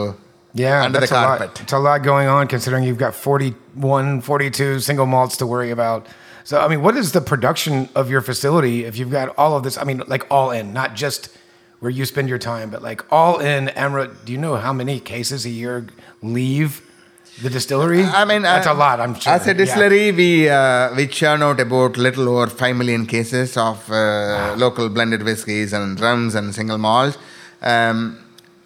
yeah, 0.54 0.84
under 0.84 1.00
the 1.00 1.08
that's 1.08 1.12
a 1.12 1.16
lot. 1.16 1.62
It's 1.62 1.74
a 1.74 1.80
lot 1.80 2.04
going 2.04 2.28
on 2.28 2.48
considering 2.48 2.84
you've 2.84 2.98
got 2.98 3.16
41, 3.16 4.22
42 4.22 4.80
single 4.80 5.06
malts 5.06 5.38
to 5.38 5.46
worry 5.48 5.72
about. 5.72 6.08
So, 6.44 6.60
I 6.60 6.68
mean, 6.68 6.82
what 6.82 6.98
is 6.98 7.12
the 7.12 7.22
production 7.22 7.88
of 7.96 8.10
your 8.10 8.22
facility 8.22 8.84
if 8.86 8.98
you've 8.98 9.12
got 9.12 9.30
all 9.38 9.56
of 9.56 9.64
this? 9.64 9.78
I 9.78 9.84
mean, 9.84 10.02
like 10.08 10.26
all 10.32 10.52
in, 10.52 10.74
not 10.74 10.96
just 10.96 11.30
where 11.80 11.92
you 11.92 12.06
spend 12.06 12.30
your 12.30 12.40
time, 12.40 12.70
but 12.70 12.82
like 12.82 13.02
all 13.12 13.40
in 13.40 13.68
Amrut. 13.68 14.26
Do 14.26 14.32
you 14.34 14.38
know 14.40 14.56
how 14.56 14.74
many 14.74 15.00
cases 15.00 15.46
a 15.46 15.50
year 15.50 15.86
leave 16.22 16.82
the 17.42 17.50
distillery? 17.50 18.04
I 18.04 18.26
mean, 18.26 18.42
that's 18.42 18.68
uh, 18.68 18.74
a 18.74 18.76
lot. 18.76 19.00
I'm 19.00 19.16
sure. 19.20 19.34
As 19.34 19.46
a 19.48 19.52
Yeah. 19.52 19.54
distillery, 19.54 20.12
we 20.12 20.50
uh, 20.50 20.94
we 20.96 21.08
churn 21.08 21.42
out 21.44 21.60
about 21.60 21.96
little 21.98 22.28
over 22.30 22.48
five 22.48 22.76
million 22.76 23.06
cases 23.06 23.56
of 23.56 23.90
uh, 23.92 24.56
local 24.58 24.90
blended 24.90 25.24
whiskies 25.24 25.74
and 25.74 26.00
rums 26.00 26.36
and 26.36 26.54
single 26.54 26.78
malts. 26.78 27.18
Um, 27.62 28.18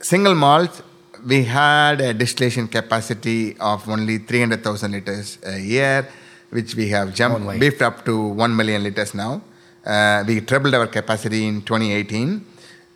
single 0.02 0.36
malts, 0.36 0.82
we 1.26 1.44
had 1.44 2.02
a 2.02 2.14
distillation 2.14 2.68
capacity 2.68 3.58
of 3.60 3.90
only 3.90 4.20
300,000 4.20 4.92
liters 4.92 5.40
a 5.44 5.60
year, 5.60 6.08
which 6.52 6.76
we 6.76 6.90
have 6.90 7.14
jumped 7.14 7.42
Only. 7.42 7.58
beefed 7.60 7.82
up 7.82 8.06
to 8.06 8.28
1 8.28 8.56
million 8.56 8.84
liters 8.84 9.14
now. 9.14 9.42
Uh, 9.86 10.24
we 10.28 10.42
tripled 10.42 10.74
our 10.76 10.88
capacity 10.88 11.48
in 11.48 11.62
2018. 11.62 12.46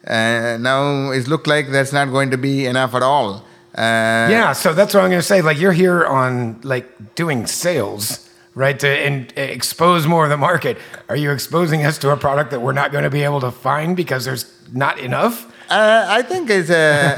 Uh, 0.08 0.58
now 0.60 1.12
it 1.12 1.28
looks 1.28 1.48
like 1.48 1.70
that's 1.70 1.92
not 1.92 2.06
going 2.06 2.30
to 2.32 2.38
be 2.38 2.66
enough 2.66 2.94
at 2.96 3.04
all. 3.04 3.46
Uh, 3.76 4.28
Yeah, 4.30 4.54
so 4.54 4.74
that's 4.74 4.94
what 4.94 5.04
I'm 5.04 5.10
going 5.10 5.22
to 5.22 5.28
say. 5.28 5.42
Like 5.42 5.60
you're 5.60 5.74
here 5.74 6.06
on 6.06 6.60
like 6.64 7.16
doing 7.16 7.48
sales, 7.48 8.30
right? 8.56 8.80
To 8.80 8.88
and 8.88 9.32
expose 9.38 10.08
more 10.08 10.24
of 10.24 10.30
the 10.30 10.38
market. 10.38 10.78
Are 11.10 11.16
you 11.16 11.32
exposing 11.32 11.86
us 11.86 11.98
to 12.00 12.12
a 12.12 12.18
product 12.18 12.52
that 12.52 12.62
we're 12.62 12.74
not 12.74 12.92
going 12.92 13.04
to 13.04 13.10
be 13.10 13.24
able 13.24 13.42
to 13.42 13.52
find 13.52 13.96
because 13.96 14.26
there's 14.26 14.46
not 14.72 15.00
enough? 15.00 15.49
Uh, 15.70 16.06
I 16.10 16.22
think 16.24 16.50
it's 16.50 16.70
a, 16.70 17.14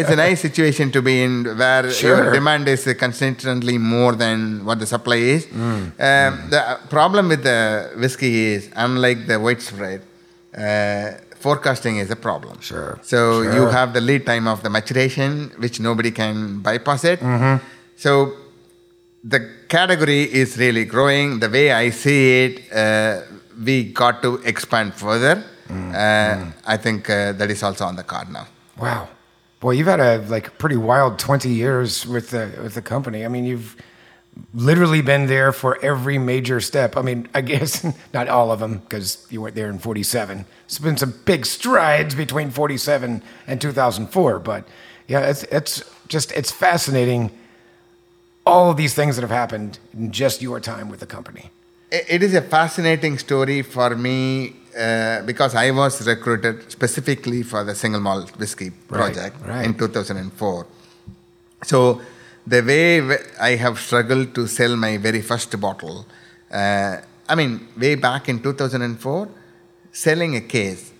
it's 0.00 0.08
a 0.10 0.16
nice 0.16 0.40
situation 0.40 0.90
to 0.92 1.02
be 1.02 1.22
in 1.22 1.44
where 1.58 1.90
Sure. 1.90 2.16
your 2.16 2.32
demand 2.32 2.66
is 2.68 2.84
consistently 2.98 3.76
more 3.78 4.12
than 4.14 4.64
what 4.64 4.78
the 4.78 4.86
supply 4.86 5.16
is. 5.16 5.46
Um, 5.52 5.90
the 5.98 6.78
problem 6.88 7.28
with 7.28 7.42
the 7.42 7.90
whiskey 7.96 8.32
is, 8.54 8.70
unlike 8.76 9.26
the 9.26 9.38
white 9.38 9.60
spread, 9.60 10.00
uh, 10.56 11.12
forecasting 11.38 11.96
is 11.98 12.10
a 12.10 12.16
problem. 12.16 12.60
Sure, 12.60 12.98
So 13.02 13.42
you 13.42 13.66
have 13.66 13.92
the 13.92 14.00
lead 14.00 14.24
time 14.24 14.46
of 14.48 14.62
the 14.62 14.70
maturation, 14.70 15.50
which 15.58 15.78
nobody 15.80 16.10
can 16.10 16.60
bypass 16.60 17.04
it. 17.04 17.20
So 17.96 18.32
the 19.22 19.40
category 19.68 20.22
is 20.22 20.56
really 20.56 20.84
growing. 20.84 21.40
The 21.40 21.50
way 21.50 21.72
I 21.72 21.90
see 21.90 22.44
it, 22.44 22.72
uh, 22.72 23.20
we 23.62 23.84
got 23.92 24.22
to 24.22 24.36
expand 24.44 24.94
further. 24.94 25.44
Uh, 25.72 26.52
I 26.66 26.76
think 26.76 27.08
uh, 27.08 27.32
that 27.32 27.50
is 27.50 27.62
also 27.62 27.84
on 27.84 27.96
the 27.96 28.02
card 28.02 28.30
now. 28.30 28.46
Wow, 28.78 29.08
boy, 29.60 29.72
you've 29.72 29.86
had 29.86 30.00
a 30.00 30.18
like 30.28 30.58
pretty 30.58 30.76
wild 30.76 31.18
20 31.18 31.48
years 31.48 32.06
with 32.06 32.30
the 32.30 32.50
with 32.62 32.74
the 32.74 32.82
company. 32.82 33.24
I 33.24 33.28
mean, 33.28 33.44
you've 33.44 33.76
literally 34.54 35.02
been 35.02 35.26
there 35.26 35.52
for 35.52 35.78
every 35.84 36.18
major 36.18 36.60
step. 36.60 36.96
I 36.96 37.02
mean, 37.02 37.28
I 37.34 37.40
guess 37.42 37.84
not 38.14 38.28
all 38.28 38.50
of 38.50 38.60
them 38.60 38.78
because 38.78 39.26
you 39.30 39.42
weren't 39.42 39.54
there 39.54 39.68
in 39.68 39.78
47. 39.78 40.46
It's 40.64 40.78
been 40.78 40.96
some 40.96 41.14
big 41.24 41.46
strides 41.46 42.14
between 42.14 42.50
47 42.50 43.22
and 43.46 43.60
2004, 43.60 44.38
but 44.38 44.66
yeah, 45.08 45.20
it's 45.20 45.42
it's 45.44 45.84
just 46.08 46.32
it's 46.32 46.50
fascinating 46.50 47.30
all 48.44 48.70
of 48.70 48.76
these 48.76 48.94
things 48.94 49.16
that 49.16 49.22
have 49.22 49.30
happened 49.30 49.78
in 49.92 50.10
just 50.10 50.42
your 50.42 50.60
time 50.60 50.88
with 50.88 51.00
the 51.00 51.06
company. 51.06 51.50
It 51.90 52.22
is 52.22 52.34
a 52.34 52.40
fascinating 52.40 53.18
story 53.18 53.62
for 53.62 53.94
me 53.94 54.56
uh, 54.76 55.22
because 55.22 55.54
I 55.54 55.70
was 55.70 56.06
recruited 56.06 56.70
specifically 56.70 57.42
for 57.42 57.64
the 57.64 57.74
single 57.74 58.00
malt 58.00 58.36
whiskey 58.38 58.70
project 58.70 59.36
right. 59.44 59.64
in 59.64 59.74
2004. 59.74 60.66
So 61.64 62.00
the 62.46 62.62
way 62.62 63.18
I 63.40 63.56
have 63.56 63.78
struggled 63.78 64.34
to 64.34 64.46
sell 64.46 64.76
my 64.76 64.96
very 64.96 65.20
first 65.22 65.58
bottle, 65.60 66.06
uh, 66.50 66.96
I 67.28 67.34
mean, 67.34 67.68
way 67.78 67.94
back 67.94 68.28
in 68.28 68.42
2004, 68.42 69.28
selling 69.92 70.36
a 70.36 70.40
case 70.40 70.92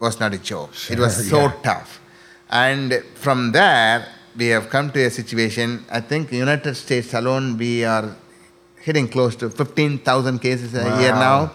was 0.00 0.18
not 0.18 0.34
a 0.34 0.38
joke. 0.38 0.70
it 0.90 0.98
was 0.98 1.28
so 1.28 1.42
yeah. 1.42 1.52
tough. 1.62 2.00
And 2.50 3.04
from 3.14 3.52
there, 3.52 4.06
we 4.36 4.46
have 4.46 4.70
come 4.70 4.90
to 4.92 5.04
a 5.04 5.10
situation, 5.10 5.84
I 5.90 6.00
think 6.00 6.32
United 6.32 6.74
States 6.74 7.14
alone, 7.14 7.56
we 7.56 7.84
are 7.84 8.16
hitting 8.80 9.08
close 9.08 9.36
to 9.36 9.50
15,000 9.50 10.38
cases 10.38 10.74
a 10.74 11.00
year 11.00 11.12
now. 11.12 11.52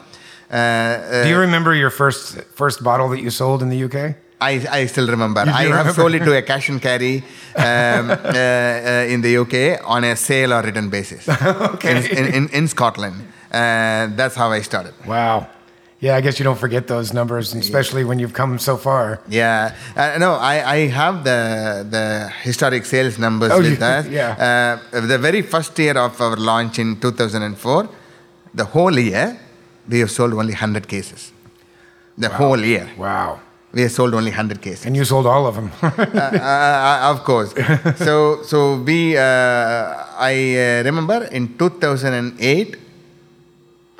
Uh, 0.49 0.53
uh, 0.55 1.23
Do 1.23 1.29
you 1.29 1.39
remember 1.39 1.73
your 1.73 1.89
first 1.89 2.41
first 2.53 2.83
bottle 2.83 3.09
that 3.09 3.21
you 3.21 3.29
sold 3.31 3.61
in 3.61 3.69
the 3.69 3.83
UK? 3.87 4.15
I, 4.41 4.65
I 4.81 4.85
still 4.87 5.07
remember. 5.07 5.39
I 5.41 5.45
have 5.63 5.69
remember? 5.69 5.93
sold 5.93 6.13
it 6.13 6.19
to 6.25 6.37
a 6.37 6.41
cash 6.51 6.69
and 6.69 6.81
carry 6.81 7.23
um, 7.55 8.09
uh, 8.11 8.13
uh, 8.13 9.13
in 9.13 9.21
the 9.21 9.37
UK 9.37 9.79
on 9.85 10.03
a 10.03 10.15
sale 10.15 10.53
or 10.53 10.61
return 10.61 10.89
basis. 10.89 11.27
Okay. 11.75 12.09
In, 12.19 12.25
in, 12.33 12.49
in, 12.49 12.67
Scotland. 12.67 13.15
Uh, 13.51 14.07
that's 14.15 14.35
how 14.35 14.51
I 14.51 14.61
started. 14.61 14.93
Wow. 15.07 15.47
Yeah, 16.01 16.17
I 16.17 16.21
guess 16.21 16.37
you 16.37 16.43
don't 16.43 16.59
forget 16.59 16.85
those 16.87 17.13
numbers, 17.13 17.55
especially 17.55 18.03
when 18.03 18.19
you've 18.19 18.33
come 18.33 18.59
so 18.59 18.75
far. 18.77 19.21
Yeah, 19.29 19.73
uh, 19.95 20.17
no, 20.19 20.33
I, 20.33 20.55
I 20.75 20.77
have 20.89 21.23
the 21.23 21.87
the 21.89 22.29
historic 22.43 22.85
sales 22.85 23.17
numbers 23.17 23.51
Oh, 23.51 23.59
with 23.61 23.79
you- 23.79 23.85
us. 23.85 24.05
yeah. 24.07 24.77
Uh, 24.93 24.99
the 25.13 25.17
very 25.17 25.41
first 25.41 25.79
year 25.79 25.97
of 25.97 26.19
our 26.21 26.35
launch 26.35 26.77
in 26.77 26.99
2004, 26.99 27.87
the 28.53 28.65
whole 28.65 28.99
year, 28.99 29.39
we 29.89 29.99
have 29.99 30.11
sold 30.11 30.33
only 30.33 30.53
100 30.53 30.87
cases. 30.87 31.31
The 32.17 32.29
whole 32.29 32.59
year, 32.59 32.89
Wow. 32.97 33.39
we 33.73 33.81
have 33.81 33.91
sold 33.91 34.13
only 34.13 34.31
100 34.31 34.61
cases. 34.61 34.85
And 34.85 34.95
you 34.95 35.03
sold 35.05 35.25
all 35.27 35.45
of 35.47 35.55
them. 35.55 35.71
uh, 35.81 35.87
uh, 35.89 37.11
of 37.13 37.23
course. 37.23 37.53
so 37.97 38.41
so 38.43 38.77
we 38.81 39.17
uh, 39.17 39.21
I 40.17 40.33
uh, 40.57 40.83
remember 40.83 41.25
in 41.31 41.57
2008 41.57 42.77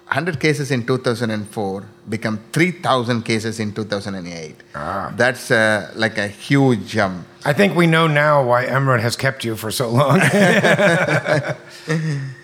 100 0.07 0.39
cases 0.39 0.69
in 0.71 0.85
2004 0.85 1.83
become 2.07 2.39
3,000 2.53 3.23
cases 3.23 3.59
in 3.59 3.73
2008. 3.73 4.55
Ah. 4.75 5.11
That's 5.17 5.49
uh, 5.51 5.91
like 5.95 6.17
a 6.19 6.27
huge 6.27 6.87
jump. 6.87 7.25
I 7.43 7.53
think 7.53 7.75
we 7.75 7.87
know 7.87 8.05
now 8.07 8.43
why 8.43 8.65
Amrut 8.65 8.99
has 9.01 9.15
kept 9.15 9.43
you 9.43 9.55
for 9.55 9.71
so 9.71 9.89
long. 9.89 10.19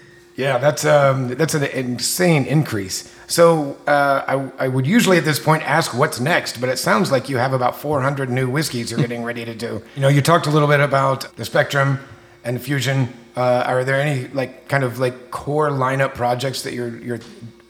yeah, 0.41 0.58
that's 0.58 0.86
um, 0.86 1.27
that's 1.30 1.54
an 1.54 1.63
insane 1.63 2.45
increase. 2.45 3.13
So 3.27 3.77
uh, 3.88 4.23
I, 4.27 4.65
I 4.65 4.67
would 4.67 4.88
usually 4.88 5.17
at 5.17 5.23
this 5.23 5.39
point 5.39 5.62
ask 5.63 5.93
what's 5.93 6.19
next, 6.19 6.60
but 6.60 6.67
it 6.67 6.77
sounds 6.77 7.12
like 7.12 7.30
you 7.30 7.38
have 7.38 7.54
about 7.54 7.80
400 7.80 8.30
new 8.30 8.49
whiskeys 8.49 8.89
you're 8.89 8.99
getting 8.99 9.23
ready 9.23 9.45
to 9.45 9.54
do. 9.54 9.82
You 9.95 10.01
know, 10.01 10.08
you 10.08 10.21
talked 10.21 10.47
a 10.47 10.49
little 10.49 10.67
bit 10.67 10.80
about 10.80 11.36
the 11.36 11.45
Spectrum 11.45 11.99
and 12.43 12.60
Fusion. 12.60 13.13
Uh, 13.38 13.63
are 13.67 13.84
there 13.84 14.01
any 14.01 14.27
like 14.30 14.67
kind 14.67 14.84
of 14.84 14.97
like 14.99 15.30
core 15.30 15.69
lineup 15.69 16.15
projects 16.15 16.63
that 16.63 16.73
you're 16.73 16.97
you're 16.97 17.19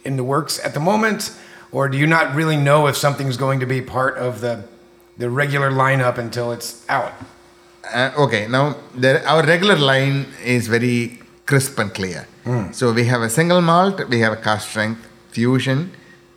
in 0.06 0.16
the 0.16 0.24
works 0.24 0.64
at 0.66 0.74
the 0.74 0.80
moment, 0.80 1.38
or 1.72 1.90
do 1.90 1.98
you 1.98 2.08
not 2.08 2.34
really 2.34 2.58
know 2.58 2.88
if 2.88 2.96
something's 2.96 3.38
going 3.38 3.60
to 3.60 3.66
be 3.66 3.82
part 3.82 4.18
of 4.18 4.40
the 4.40 4.64
the 5.18 5.30
regular 5.30 5.72
lineup 5.72 6.18
until 6.18 6.54
it's 6.54 6.86
out? 6.88 7.14
Uh, 7.94 8.12
okay, 8.18 8.48
now 8.48 8.78
the, 8.96 9.12
our 9.28 9.44
regular 9.46 9.76
line 9.76 10.26
is 10.44 10.68
very 10.68 11.20
crisp 11.46 11.78
and 11.78 11.94
clear. 11.94 12.26
So 12.74 12.92
we 12.94 13.06
have 13.06 13.22
a 13.22 13.30
single 13.30 13.62
malt, 13.62 14.02
we 14.10 14.20
have 14.20 14.34
a 14.34 14.38
cask 14.38 14.70
strength, 14.70 15.08
fusion, 15.30 15.92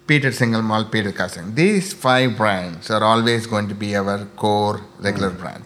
peated 0.07 0.35
single 0.35 0.63
malt, 0.63 0.91
peated 0.91 1.17
cask 1.17 1.35
strength. 1.35 1.55
These 1.55 1.93
five 1.93 2.37
brands 2.37 2.91
are 2.91 3.03
always 3.03 3.47
going 3.47 3.69
to 3.69 3.75
be 3.75 3.97
our 3.97 4.25
core 4.37 4.81
regular 5.01 5.31
brand. 5.31 5.65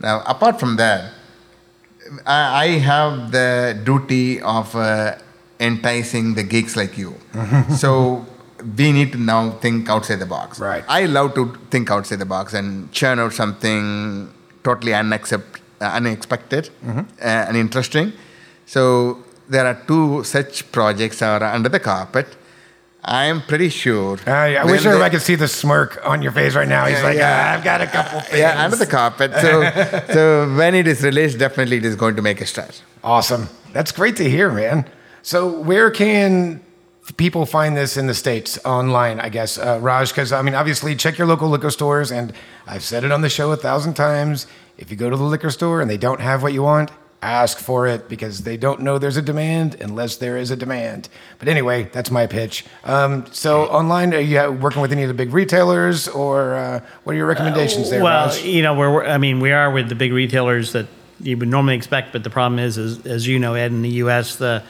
Now, 0.00 0.22
apart 0.26 0.60
from 0.60 0.76
that, 0.76 1.12
I, 2.26 2.64
I 2.64 2.66
have 2.78 3.30
the 3.32 3.80
duty 3.84 4.40
of 4.40 4.74
uh, 4.74 5.16
enticing 5.58 6.34
the 6.34 6.42
geeks 6.42 6.76
like 6.76 6.96
you. 6.98 7.14
so 7.76 8.26
we 8.76 8.92
need 8.92 9.12
to 9.12 9.18
now 9.18 9.50
think 9.52 9.88
outside 9.88 10.16
the 10.16 10.26
box. 10.26 10.58
Right. 10.60 10.84
I 10.88 11.06
love 11.06 11.34
to 11.34 11.56
think 11.70 11.90
outside 11.90 12.18
the 12.18 12.26
box 12.26 12.52
and 12.54 12.90
churn 12.92 13.18
out 13.18 13.32
something 13.32 14.32
totally 14.64 14.92
unaccept, 14.92 15.60
uh, 15.80 15.84
unexpected 15.84 16.70
uh, 16.86 17.04
and 17.20 17.56
interesting. 17.56 18.12
So 18.66 19.24
there 19.50 19.66
are 19.66 19.78
two 19.86 20.24
such 20.24 20.70
projects 20.72 21.20
are 21.22 21.42
under 21.42 21.68
the 21.68 21.80
carpet. 21.80 22.26
I 23.02 23.24
am 23.32 23.40
pretty 23.42 23.70
sure. 23.70 24.18
I, 24.26 24.56
I 24.56 24.64
wish 24.64 24.82
they- 24.82 24.88
everybody 24.90 25.10
could 25.14 25.22
see 25.22 25.34
the 25.34 25.48
smirk 25.48 25.98
on 26.04 26.20
your 26.22 26.32
face 26.32 26.54
right 26.54 26.68
now. 26.68 26.84
He's 26.86 26.98
Yeah, 26.98 27.04
like, 27.04 27.16
yeah. 27.16 27.46
"Ah, 27.48 27.54
I've 27.58 27.64
got 27.64 27.80
a 27.80 27.86
couple 27.86 28.20
things. 28.26 28.38
Yeah, 28.38 28.62
under 28.64 28.76
the 28.76 28.86
carpet. 28.86 29.30
So, 29.40 29.52
so 30.14 30.54
when 30.54 30.74
it 30.74 30.86
is 30.86 31.02
released, 31.02 31.38
definitely 31.38 31.78
it 31.78 31.84
is 31.86 31.96
going 31.96 32.16
to 32.16 32.22
make 32.22 32.40
a 32.42 32.46
start. 32.46 32.82
Awesome. 33.02 33.48
That's 33.72 33.90
great 33.92 34.16
to 34.16 34.28
hear, 34.28 34.50
man. 34.50 34.84
So, 35.22 35.60
where 35.60 35.90
can 35.90 36.60
people 37.16 37.46
find 37.46 37.74
this 37.76 37.96
in 37.96 38.06
the 38.06 38.14
States 38.14 38.58
online, 38.66 39.18
I 39.18 39.30
guess, 39.30 39.56
uh, 39.58 39.78
Raj? 39.80 40.10
Because, 40.10 40.30
I 40.32 40.42
mean, 40.42 40.54
obviously, 40.54 40.94
check 40.94 41.16
your 41.18 41.26
local 41.26 41.48
liquor 41.48 41.70
stores. 41.70 42.12
And 42.12 42.32
I've 42.66 42.84
said 42.84 43.02
it 43.04 43.12
on 43.12 43.22
the 43.22 43.30
show 43.30 43.50
a 43.52 43.56
thousand 43.56 43.94
times. 43.94 44.46
If 44.76 44.90
you 44.90 44.96
go 44.96 45.08
to 45.08 45.16
the 45.16 45.24
liquor 45.34 45.50
store 45.50 45.80
and 45.80 45.88
they 45.90 45.96
don't 45.98 46.20
have 46.20 46.42
what 46.42 46.52
you 46.52 46.62
want, 46.62 46.90
ask 47.22 47.58
for 47.58 47.86
it 47.86 48.08
because 48.08 48.42
they 48.42 48.56
don't 48.56 48.80
know 48.80 48.98
there's 48.98 49.16
a 49.16 49.22
demand 49.22 49.76
unless 49.80 50.16
there 50.16 50.36
is 50.36 50.50
a 50.50 50.56
demand. 50.56 51.08
But 51.38 51.48
anyway, 51.48 51.84
that's 51.92 52.10
my 52.10 52.26
pitch. 52.26 52.64
Um, 52.84 53.26
so, 53.32 53.64
online, 53.64 54.14
are 54.14 54.20
you 54.20 54.52
working 54.52 54.80
with 54.80 54.92
any 54.92 55.02
of 55.02 55.08
the 55.08 55.14
big 55.14 55.32
retailers 55.32 56.08
or 56.08 56.54
uh, 56.54 56.80
what 57.04 57.12
are 57.12 57.16
your 57.16 57.26
recommendations 57.26 57.90
there, 57.90 58.02
well, 58.02 58.26
Raj? 58.28 58.42
you 58.42 58.62
know, 58.62 58.74
we're 58.74 59.04
I 59.04 59.18
mean, 59.18 59.40
we 59.40 59.52
are 59.52 59.70
with 59.70 59.88
the 59.88 59.94
big 59.94 60.12
retailers 60.12 60.72
that 60.72 60.86
you 61.20 61.36
would 61.36 61.48
normally 61.48 61.76
expect, 61.76 62.12
but 62.12 62.24
the 62.24 62.30
problem 62.30 62.58
is, 62.58 62.78
is 62.78 63.04
as 63.06 63.26
you 63.26 63.38
know, 63.38 63.54
Ed, 63.54 63.72
in 63.72 63.82
the 63.82 63.90
U.S., 63.90 64.36
the 64.36 64.62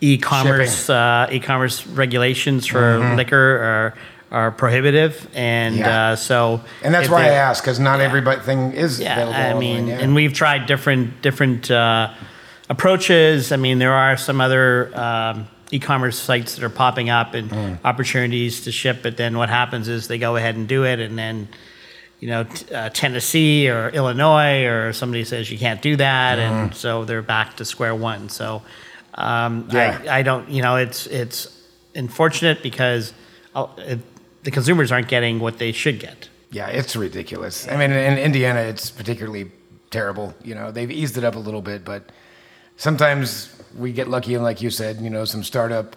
e-commerce 0.00 0.90
uh, 0.90 1.26
e-commerce 1.30 1.86
regulations 1.86 2.66
for 2.66 3.14
liquor 3.16 3.36
are 3.36 3.94
are 4.30 4.50
prohibitive, 4.50 5.28
and. 5.34 5.76
Yeah. 5.76 6.10
uh, 6.12 6.16
so 6.16 6.60
And 6.82 6.92
that's 6.94 7.06
if 7.06 7.12
why 7.12 7.26
I 7.26 7.28
they- 7.28 7.36
ask 7.36 7.62
because 7.62 7.78
not 7.78 8.00
everything 8.00 8.72
is 8.72 8.98
Yeah, 9.00 9.12
available. 9.14 9.34
I 9.34 9.44
online, 9.52 9.58
mean, 9.60 9.86
yeah. 9.88 9.98
and 10.00 10.14
we've 10.14 10.32
tried 10.32 10.66
different 10.66 11.22
different 11.22 11.70
uh, 11.70 12.10
approaches. 12.68 13.52
I 13.52 13.56
mean, 13.56 13.78
there 13.78 13.92
are 13.92 14.16
some 14.16 14.40
other 14.40 14.90
um, 14.98 15.46
e-commerce 15.70 16.18
sites 16.18 16.56
that 16.56 16.64
are 16.64 16.68
popping 16.70 17.08
up 17.10 17.34
and 17.34 17.50
Mm. 17.50 17.78
opportunities 17.84 18.62
to 18.64 18.72
ship. 18.72 18.98
But 19.02 19.16
then 19.16 19.36
what 19.38 19.48
happens 19.48 19.88
is 19.88 20.08
they 20.08 20.18
go 20.18 20.36
ahead 20.36 20.56
and 20.56 20.66
do 20.68 20.84
it, 20.84 20.98
and 20.98 21.16
then 21.18 21.48
you 22.20 22.28
know 22.28 22.44
t- 22.44 22.74
uh, 22.74 22.88
Tennessee 22.90 23.68
or 23.68 23.90
Illinois 23.90 24.64
or 24.64 24.92
somebody 24.92 25.24
says 25.24 25.50
you 25.50 25.58
can't 25.58 25.80
do 25.82 25.96
that, 25.96 26.38
and 26.40 26.74
so 26.74 27.04
they're 27.04 27.22
back 27.22 27.56
to 27.58 27.64
square 27.64 27.94
one. 27.94 28.28
So 28.28 28.62
um, 29.14 29.64
Mm. 29.64 29.72
Yeah. 29.72 30.00
I, 30.12 30.18
I 30.18 30.22
don't, 30.22 30.50
you 30.50 30.62
know, 30.62 30.76
it's 30.76 31.06
it's 31.06 31.48
unfortunate 31.94 32.62
because 32.62 33.12
uh, 33.54 33.66
it, 33.78 34.00
the 34.46 34.50
consumers 34.52 34.92
aren't 34.92 35.08
getting 35.08 35.40
what 35.40 35.58
they 35.58 35.72
should 35.72 35.98
get. 35.98 36.28
Yeah, 36.52 36.68
it's 36.68 36.94
ridiculous. 36.94 37.66
I 37.66 37.76
mean, 37.76 37.90
in 37.90 38.16
Indiana, 38.16 38.60
it's 38.60 38.90
particularly 38.90 39.50
terrible. 39.90 40.34
You 40.44 40.54
know, 40.54 40.70
they've 40.70 40.90
eased 40.90 41.18
it 41.18 41.24
up 41.24 41.34
a 41.34 41.38
little 41.40 41.60
bit, 41.60 41.84
but 41.84 42.12
sometimes 42.76 43.54
we 43.76 43.92
get 43.92 44.08
lucky, 44.08 44.34
and 44.34 44.44
like 44.44 44.62
you 44.62 44.70
said, 44.70 45.00
you 45.00 45.10
know, 45.10 45.24
some 45.24 45.42
startup 45.42 45.96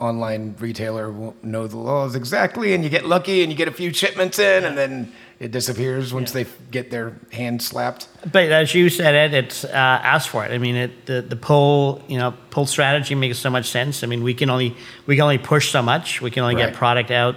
online 0.00 0.54
retailer 0.60 1.10
won't 1.10 1.42
know 1.42 1.66
the 1.66 1.76
laws 1.76 2.14
exactly, 2.14 2.72
and 2.72 2.84
you 2.84 2.90
get 2.90 3.04
lucky, 3.04 3.42
and 3.42 3.50
you 3.50 3.58
get 3.58 3.66
a 3.66 3.72
few 3.72 3.92
shipments 3.92 4.38
in, 4.38 4.64
and 4.64 4.78
then 4.78 5.12
it 5.40 5.50
disappears 5.50 6.14
once 6.14 6.30
they 6.30 6.46
get 6.70 6.92
their 6.92 7.16
hand 7.32 7.60
slapped. 7.60 8.06
But 8.32 8.50
as 8.52 8.74
you 8.76 8.88
said, 8.90 9.14
it, 9.16 9.34
it's 9.44 9.64
uh, 9.64 9.68
ask 9.72 10.28
for 10.30 10.44
it. 10.44 10.52
I 10.52 10.58
mean, 10.58 10.76
it, 10.76 11.06
the 11.06 11.22
the 11.22 11.36
pull 11.36 12.00
you 12.06 12.18
know 12.18 12.32
pull 12.50 12.66
strategy 12.66 13.16
makes 13.16 13.38
so 13.38 13.50
much 13.50 13.66
sense. 13.68 14.04
I 14.04 14.06
mean, 14.06 14.22
we 14.22 14.34
can 14.34 14.50
only 14.50 14.76
we 15.06 15.16
can 15.16 15.22
only 15.24 15.38
push 15.38 15.70
so 15.72 15.82
much. 15.82 16.20
We 16.22 16.30
can 16.30 16.44
only 16.44 16.54
Right. 16.54 16.66
get 16.66 16.74
product 16.74 17.10
out. 17.10 17.34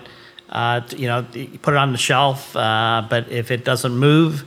Uh, 0.51 0.81
you 0.95 1.07
know, 1.07 1.25
you 1.33 1.57
put 1.59 1.73
it 1.73 1.77
on 1.77 1.91
the 1.91 1.97
shelf. 1.97 2.55
Uh, 2.55 3.05
but 3.09 3.29
if 3.29 3.51
it 3.51 3.63
doesn't 3.63 3.95
move, 3.95 4.43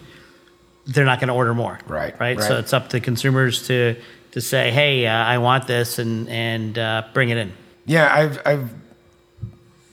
they're 0.87 1.05
not 1.05 1.19
going 1.19 1.29
to 1.29 1.35
order 1.35 1.55
more. 1.55 1.79
Right, 1.87 2.19
Right. 2.39 2.49
So 2.49 2.59
it's 2.59 2.73
up 2.73 2.91
to 2.91 3.01
consumers 3.01 3.67
to 3.69 3.97
to 4.33 4.41
say, 4.41 4.73
hey, 4.73 5.07
uh, 5.07 5.13
I 5.13 5.39
want 5.39 5.67
this, 5.67 5.99
and 5.99 6.29
and 6.29 6.77
uh, 6.77 7.05
bring 7.15 7.31
it 7.31 7.39
in. 7.39 7.53
Yeah, 7.87 8.13
I've 8.13 8.41
I've 8.45 8.71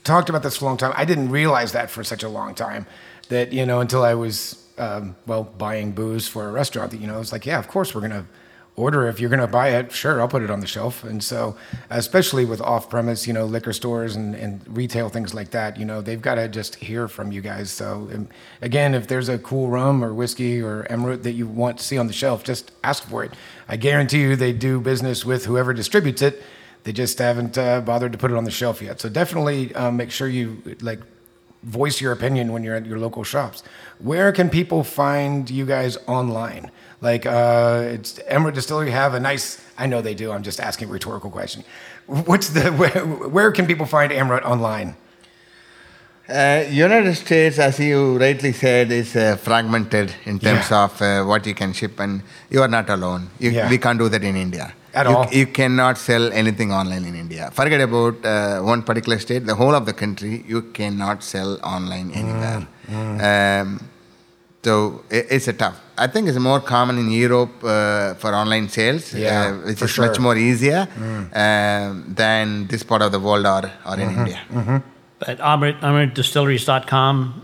talked 0.03 0.29
about 0.29 0.43
this 0.43 0.57
for 0.57 0.65
a 0.65 0.67
long 0.67 0.77
time. 0.77 0.93
I 0.95 1.05
didn't 1.05 1.29
realize 1.29 1.73
that 1.73 1.89
for 1.89 2.03
such 2.03 2.23
a 2.23 2.29
long 2.29 2.55
time. 2.55 2.87
That 3.29 3.53
you 3.53 3.65
know 3.65 3.79
until 3.79 4.03
I 4.03 4.15
was 4.15 4.65
um, 4.77 5.15
well 5.27 5.43
buying 5.43 5.91
booze 5.91 6.27
for 6.27 6.49
a 6.49 6.51
restaurant. 6.51 6.91
That 6.91 6.99
you 6.99 7.07
know 7.07 7.19
it's 7.19 7.31
like 7.31 7.45
yeah, 7.45 7.59
of 7.59 7.67
course 7.67 7.93
we're 7.95 8.01
gonna 8.01 8.25
order 8.75 9.07
if 9.07 9.19
you're 9.19 9.29
gonna 9.29 9.47
buy 9.47 9.69
it. 9.69 9.91
Sure, 9.91 10.21
I'll 10.21 10.27
put 10.27 10.41
it 10.41 10.49
on 10.49 10.59
the 10.59 10.67
shelf. 10.67 11.03
And 11.03 11.23
so 11.23 11.55
especially 11.89 12.45
with 12.45 12.61
off 12.61 12.89
premise, 12.89 13.27
you 13.27 13.33
know, 13.33 13.45
liquor 13.45 13.73
stores 13.73 14.15
and, 14.15 14.33
and 14.35 14.61
retail 14.67 15.09
things 15.09 15.33
like 15.33 15.51
that, 15.51 15.77
you 15.77 15.85
know, 15.85 16.01
they've 16.01 16.21
got 16.21 16.35
to 16.35 16.47
just 16.47 16.75
hear 16.75 17.07
from 17.07 17.31
you 17.31 17.41
guys. 17.41 17.69
So 17.71 18.09
um, 18.13 18.29
again, 18.61 18.95
if 18.95 19.07
there's 19.07 19.29
a 19.29 19.37
cool 19.39 19.69
rum 19.69 20.03
or 20.03 20.13
whiskey 20.13 20.61
or 20.61 20.83
Amrut 20.89 21.23
that 21.23 21.33
you 21.33 21.47
want 21.47 21.77
to 21.79 21.83
see 21.83 21.97
on 21.97 22.07
the 22.07 22.13
shelf, 22.13 22.43
just 22.43 22.71
ask 22.83 23.03
for 23.03 23.23
it. 23.23 23.33
I 23.67 23.75
guarantee 23.77 24.21
you 24.21 24.35
they 24.35 24.53
do 24.53 24.79
business 24.79 25.25
with 25.25 25.45
whoever 25.45 25.73
distributes 25.73 26.21
it. 26.21 26.41
They 26.83 26.93
just 26.93 27.19
haven't 27.19 27.57
uh, 27.57 27.81
bothered 27.81 28.11
to 28.13 28.17
put 28.17 28.31
it 28.31 28.37
on 28.37 28.43
the 28.43 28.51
shelf 28.51 28.81
yet. 28.81 28.99
So 28.99 29.09
definitely 29.09 29.73
um, 29.75 29.97
make 29.97 30.11
sure 30.11 30.27
you 30.27 30.61
like 30.81 30.99
voice 31.63 32.01
your 32.01 32.11
opinion 32.11 32.51
when 32.51 32.63
you're 32.63 32.75
at 32.75 32.85
your 32.85 32.99
local 32.99 33.23
shops. 33.23 33.63
Where 33.99 34.31
can 34.31 34.49
people 34.49 34.83
find 34.83 35.49
you 35.49 35.65
guys 35.65 35.97
online? 36.07 36.71
Like, 37.01 37.25
uh, 37.25 37.83
it's 37.85 38.19
Amrut 38.29 38.53
Distillery 38.53 38.91
have 38.91 39.13
a 39.13 39.19
nice. 39.19 39.63
I 39.77 39.87
know 39.87 40.01
they 40.01 40.13
do. 40.13 40.31
I'm 40.31 40.43
just 40.43 40.59
asking 40.59 40.89
a 40.89 40.91
rhetorical 40.91 41.29
question. 41.29 41.63
What's 42.05 42.49
the 42.49 42.71
where, 42.71 43.05
where 43.05 43.51
can 43.51 43.67
people 43.67 43.85
find 43.85 44.11
Amrut 44.11 44.43
online? 44.43 44.95
Uh, 46.31 46.63
United 46.69 47.13
States, 47.15 47.59
as 47.59 47.79
you 47.79 48.17
rightly 48.17 48.53
said, 48.53 48.91
is 48.91 49.15
uh, 49.15 49.35
fragmented 49.47 50.13
in 50.25 50.39
terms 50.39 50.69
Yeah. 50.71 50.83
of 50.85 51.01
uh, 51.01 51.23
what 51.29 51.45
you 51.45 51.53
can 51.61 51.73
ship, 51.73 51.99
and 51.99 52.21
you 52.49 52.61
are 52.61 52.69
not 52.77 52.89
alone. 52.89 53.29
You, 53.39 53.51
Yeah. 53.51 53.69
We 53.69 53.77
can't 53.77 53.99
do 53.99 54.07
that 54.09 54.23
in 54.23 54.35
India. 54.37 54.67
At 54.93 55.07
you, 55.09 55.15
all. 55.15 55.27
You 55.39 55.47
cannot 55.47 55.97
sell 55.97 56.31
anything 56.41 56.71
online 56.71 57.05
in 57.05 57.15
India. 57.15 57.49
Forget 57.59 57.81
about 57.81 58.15
uh, 58.25 58.59
one 58.73 58.81
particular 58.83 59.17
state, 59.19 59.45
the 59.45 59.55
whole 59.55 59.75
of 59.75 59.85
the 59.85 59.93
country, 60.03 60.43
you 60.47 60.61
cannot 60.79 61.23
sell 61.23 61.51
online 61.75 62.11
anywhere. 62.21 62.61
Mm, 62.89 63.15
Um, 63.31 63.79
so 64.67 64.73
i- 65.17 65.25
it's 65.35 65.47
a 65.47 65.53
tough. 65.63 65.77
I 65.97 66.07
think 66.13 66.27
it's 66.29 66.41
more 66.51 66.59
common 66.75 66.97
in 67.03 67.09
Europe 67.11 67.55
uh, 67.63 68.13
for 68.21 68.31
online 68.43 68.67
sales, 68.77 69.13
Yeah, 69.13 69.29
uh, 69.31 69.67
which 69.67 69.79
for 69.79 69.85
is 69.91 69.97
much 70.05 70.15
sure. 70.15 70.21
Mm. 70.21 70.27
more 70.27 70.37
easier 70.49 70.81
um, 71.43 71.91
than 72.21 72.67
this 72.71 72.83
part 72.83 73.01
of 73.07 73.11
the 73.15 73.19
world 73.27 73.45
or, 73.55 73.63
or 73.89 73.95
in 74.03 74.09
Mm-hmm. 74.09 74.19
India. 74.19 74.39
But 74.49 74.90
Amrut, 75.21 75.79
AmrutDistilleries.com, 75.81 77.41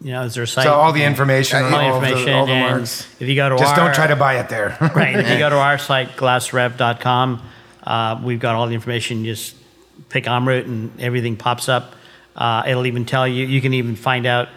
you 0.00 0.12
know, 0.12 0.22
is 0.24 0.34
their 0.34 0.46
site. 0.46 0.64
So 0.64 0.72
all 0.74 0.92
the 0.92 1.04
information, 1.04 1.62
all, 1.64 1.74
all 1.74 2.00
the 2.00 2.06
the- 2.06 2.06
information. 2.12 2.34
all 2.34 2.46
the 2.46 2.52
and 2.52 2.76
marks. 2.78 3.06
if 3.20 3.28
you 3.28 3.34
go 3.34 3.48
to 3.48 3.56
Just 3.56 3.76
our, 3.76 3.86
don't 3.86 3.94
try 3.94 4.06
to 4.06 4.16
buy 4.16 4.38
it 4.38 4.48
there. 4.48 4.76
right. 4.94 5.16
If 5.16 5.30
you 5.30 5.38
go 5.38 5.48
to 5.50 5.56
our 5.58 5.78
site, 5.78 6.10
glassrev.com, 6.16 7.42
uh, 7.84 8.20
we've 8.22 8.40
got 8.40 8.54
all 8.54 8.66
the 8.66 8.74
information. 8.74 9.24
You 9.24 9.32
just 9.34 9.56
pick 10.08 10.24
Amrut 10.24 10.64
and 10.64 11.00
everything 11.00 11.36
pops 11.36 11.68
up. 11.68 11.94
Uh, 12.36 12.62
it'll 12.66 12.86
even 12.86 13.04
tell 13.04 13.26
you, 13.26 13.46
you 13.46 13.60
can 13.60 13.74
even 13.74 13.96
find 13.96 14.26
out 14.26 14.48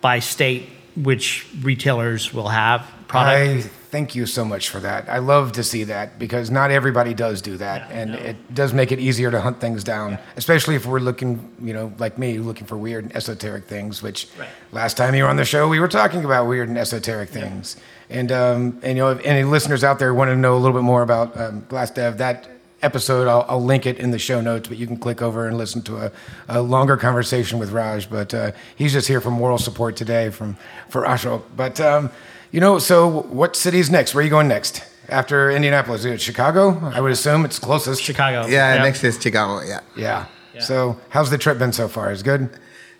by 0.00 0.18
state 0.18 0.68
which 0.96 1.46
retailers 1.62 2.32
will 2.34 2.48
have 2.48 2.80
I 2.82 3.04
product. 3.06 3.70
Thank 3.94 4.16
you 4.16 4.26
so 4.26 4.44
much 4.44 4.70
for 4.70 4.80
that. 4.80 5.08
I 5.08 5.18
love 5.18 5.52
to 5.52 5.62
see 5.62 5.84
that 5.84 6.18
because 6.18 6.50
not 6.50 6.72
everybody 6.72 7.14
does 7.14 7.40
do 7.40 7.56
that, 7.58 7.88
Yeah, 7.88 7.96
and 7.96 8.10
no. 8.10 8.18
it 8.18 8.52
does 8.52 8.72
make 8.74 8.90
it 8.90 8.98
easier 8.98 9.30
to 9.30 9.40
hunt 9.40 9.60
things 9.60 9.84
down, 9.84 10.18
especially 10.36 10.74
if 10.74 10.84
we're 10.84 10.98
looking, 10.98 11.48
you 11.62 11.72
know, 11.72 11.92
like 12.00 12.18
me, 12.18 12.38
looking 12.38 12.66
for 12.66 12.76
weird 12.76 13.04
and 13.04 13.14
esoteric 13.14 13.66
things. 13.66 14.02
Which 14.02 14.26
Right. 14.36 14.48
last 14.72 14.96
time 14.96 15.14
you 15.14 15.22
were 15.22 15.28
on 15.28 15.36
the 15.36 15.44
show, 15.44 15.68
we 15.68 15.78
were 15.78 15.86
talking 15.86 16.24
about 16.24 16.48
weird 16.48 16.68
and 16.68 16.76
esoteric 16.76 17.28
things. 17.28 17.76
And 18.10 18.32
um, 18.32 18.80
and 18.82 18.98
you 18.98 19.04
know, 19.04 19.10
if 19.12 19.20
any 19.24 19.44
listeners 19.44 19.84
out 19.84 20.00
there 20.00 20.12
want 20.12 20.28
to 20.30 20.36
know 20.36 20.56
a 20.56 20.60
little 20.62 20.76
bit 20.76 20.82
more 20.84 21.02
about 21.02 21.38
um, 21.40 21.64
Glass 21.68 21.96
Rev, 21.96 22.18
that 22.18 22.48
episode 22.82 23.28
I'll, 23.28 23.46
I'll 23.48 23.62
link 23.62 23.86
it 23.86 23.98
in 23.98 24.10
the 24.10 24.18
show 24.18 24.40
notes, 24.40 24.66
but 24.68 24.76
you 24.76 24.88
can 24.88 24.96
click 24.96 25.22
over 25.22 25.46
and 25.46 25.56
listen 25.56 25.82
to 25.82 25.98
a, 26.06 26.12
a 26.48 26.60
longer 26.60 26.96
conversation 26.96 27.60
with 27.60 27.70
Raj. 27.70 28.10
But 28.10 28.34
uh, 28.34 28.50
he's 28.74 28.92
just 28.92 29.06
here 29.06 29.20
for 29.20 29.30
moral 29.30 29.56
support 29.58 29.94
today 29.96 30.30
from 30.30 30.56
for 30.88 31.02
Ashok. 31.04 31.42
But 31.56 31.78
um, 31.80 32.10
you 32.54 32.60
know, 32.60 32.78
so 32.78 32.96
what 33.40 33.56
city's 33.56 33.88
next? 33.90 34.14
Where 34.14 34.20
are 34.22 34.24
you 34.24 34.30
going 34.38 34.48
next? 34.56 34.74
After 35.08 35.50
Indianapolis, 35.50 36.00
Is 36.04 36.12
it 36.16 36.20
Chicago? 36.20 36.62
I 36.96 37.00
would 37.02 37.12
assume 37.18 37.44
it's 37.44 37.58
closest. 37.58 38.00
Chicago. 38.10 38.46
Yeah, 38.46 38.74
Yep. 38.74 38.82
next 38.88 39.00
is 39.04 39.14
Chicago. 39.20 39.54
Yeah. 39.66 39.80
Yeah. 39.96 40.26
Yeah. 40.54 40.60
So 40.70 40.96
how's 41.14 41.30
the 41.34 41.38
trip 41.44 41.58
been 41.58 41.72
so 41.72 41.88
far? 41.88 42.12
Is 42.12 42.20
it 42.20 42.24
good? 42.24 42.42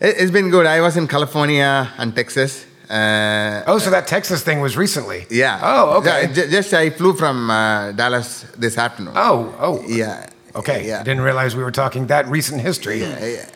It, 0.01 0.13
it's 0.21 0.33
been 0.39 0.51
good. 0.51 0.67
I 0.67 0.81
was 0.87 0.97
in 0.97 1.07
California 1.07 1.71
and 2.01 2.09
Texas. 2.21 2.53
Uh, 2.91 3.63
Oh, 3.71 3.79
so 3.79 3.91
that 3.91 4.07
Texas 4.17 4.43
thing 4.43 4.59
was 4.61 4.77
recently. 4.77 5.21
yeah. 5.31 5.61
Oh, 5.63 5.99
okay. 5.99 6.19
Yeah, 6.35 6.47
just 6.57 6.75
I 6.75 6.91
flew 6.91 7.13
from 7.15 7.49
uh, 7.49 7.93
Dallas 7.93 8.29
this 8.59 8.77
afternoon. 8.77 9.15
Oh, 9.17 9.55
oh. 9.67 9.75
Yeah. 9.87 10.27
Okay. 10.61 10.81
Yeah. 10.89 11.01
I 11.01 11.05
didn't 11.05 11.23
realize 11.31 11.51
we 11.57 11.63
were 11.63 11.73
talking 11.85 12.09
that 12.09 12.25
recent 12.39 12.61
history. 12.61 12.99
Yeah, 13.01 13.25
yeah. 13.25 13.47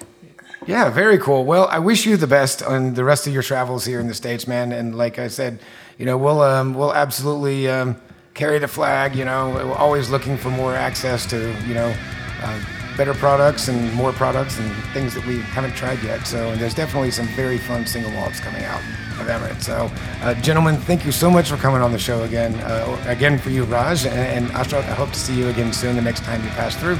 Yeah, 0.66 0.90
very 0.90 1.18
cool. 1.18 1.44
Well, 1.53 1.66
I 1.76 1.78
wish 1.78 2.07
you 2.07 2.16
the 2.16 2.26
best 2.26 2.62
on 2.62 2.94
the 2.94 3.05
rest 3.05 3.26
of 3.26 3.32
your 3.32 3.42
travels 3.42 3.84
here 3.90 4.01
in 4.01 4.07
the 4.09 4.14
states, 4.14 4.46
man. 4.46 4.72
And 4.72 4.94
like 5.05 5.18
I 5.26 5.28
said, 5.28 5.59
you 5.99 6.07
know, 6.07 6.16
we'll 6.16 6.40
um, 6.40 6.74
we'll 6.74 6.94
absolutely 6.94 7.68
um, 7.68 8.01
carry 8.34 8.59
the 8.59 8.68
flag. 8.68 9.14
You 9.14 9.24
know, 9.24 9.51
we're 9.51 9.74
always 9.74 10.11
looking 10.11 10.36
for 10.36 10.51
more 10.51 10.74
access 10.74 11.26
to 11.26 11.55
you 11.66 11.74
know 11.74 11.94
uh, 12.42 12.64
better 12.96 13.14
products 13.14 13.68
and 13.68 13.92
more 13.94 14.12
products 14.12 14.59
and 14.59 14.72
things 14.92 15.14
that 15.14 15.26
we 15.26 15.40
haven't 15.40 15.74
tried 15.74 16.03
yet. 16.03 16.26
So, 16.26 16.51
and 16.51 16.61
there's 16.61 16.74
definitely 16.74 17.11
some 17.11 17.26
very 17.28 17.59
fun 17.59 17.86
single 17.86 18.11
malts 18.12 18.40
coming 18.40 18.64
out 18.64 18.80
of 19.20 19.26
Amrut. 19.26 19.61
So, 19.62 19.90
uh, 20.22 20.34
gentlemen, 20.34 20.76
thank 20.76 21.05
you 21.05 21.12
so 21.12 21.30
much 21.30 21.49
for 21.49 21.57
coming 21.57 21.82
on 21.82 21.92
the 21.92 21.99
show 21.99 22.22
again. 22.22 22.55
Uh, 22.57 23.05
again 23.07 23.38
for 23.38 23.51
you, 23.51 23.64
Raj, 23.64 24.07
and, 24.07 24.14
and 24.14 24.46
Ashok. 24.49 24.78
I 24.84 24.94
hope 24.94 25.11
to 25.11 25.18
see 25.18 25.36
you 25.36 25.49
again 25.49 25.72
soon. 25.72 25.96
The 25.96 26.03
next 26.03 26.22
time 26.22 26.42
you 26.44 26.51
pass 26.51 26.76
through. 26.76 26.96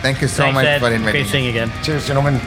Thank 0.00 0.22
you 0.22 0.28
so 0.28 0.44
Thanks, 0.44 0.54
much 0.54 0.64
Ed. 0.64 0.78
for 0.78 0.86
inviting 0.86 1.02
Great 1.10 1.24
me. 1.24 1.28
seeing 1.28 1.44
you 1.44 1.50
again. 1.50 1.72
Cheers, 1.82 2.06
gentlemen. 2.06 2.40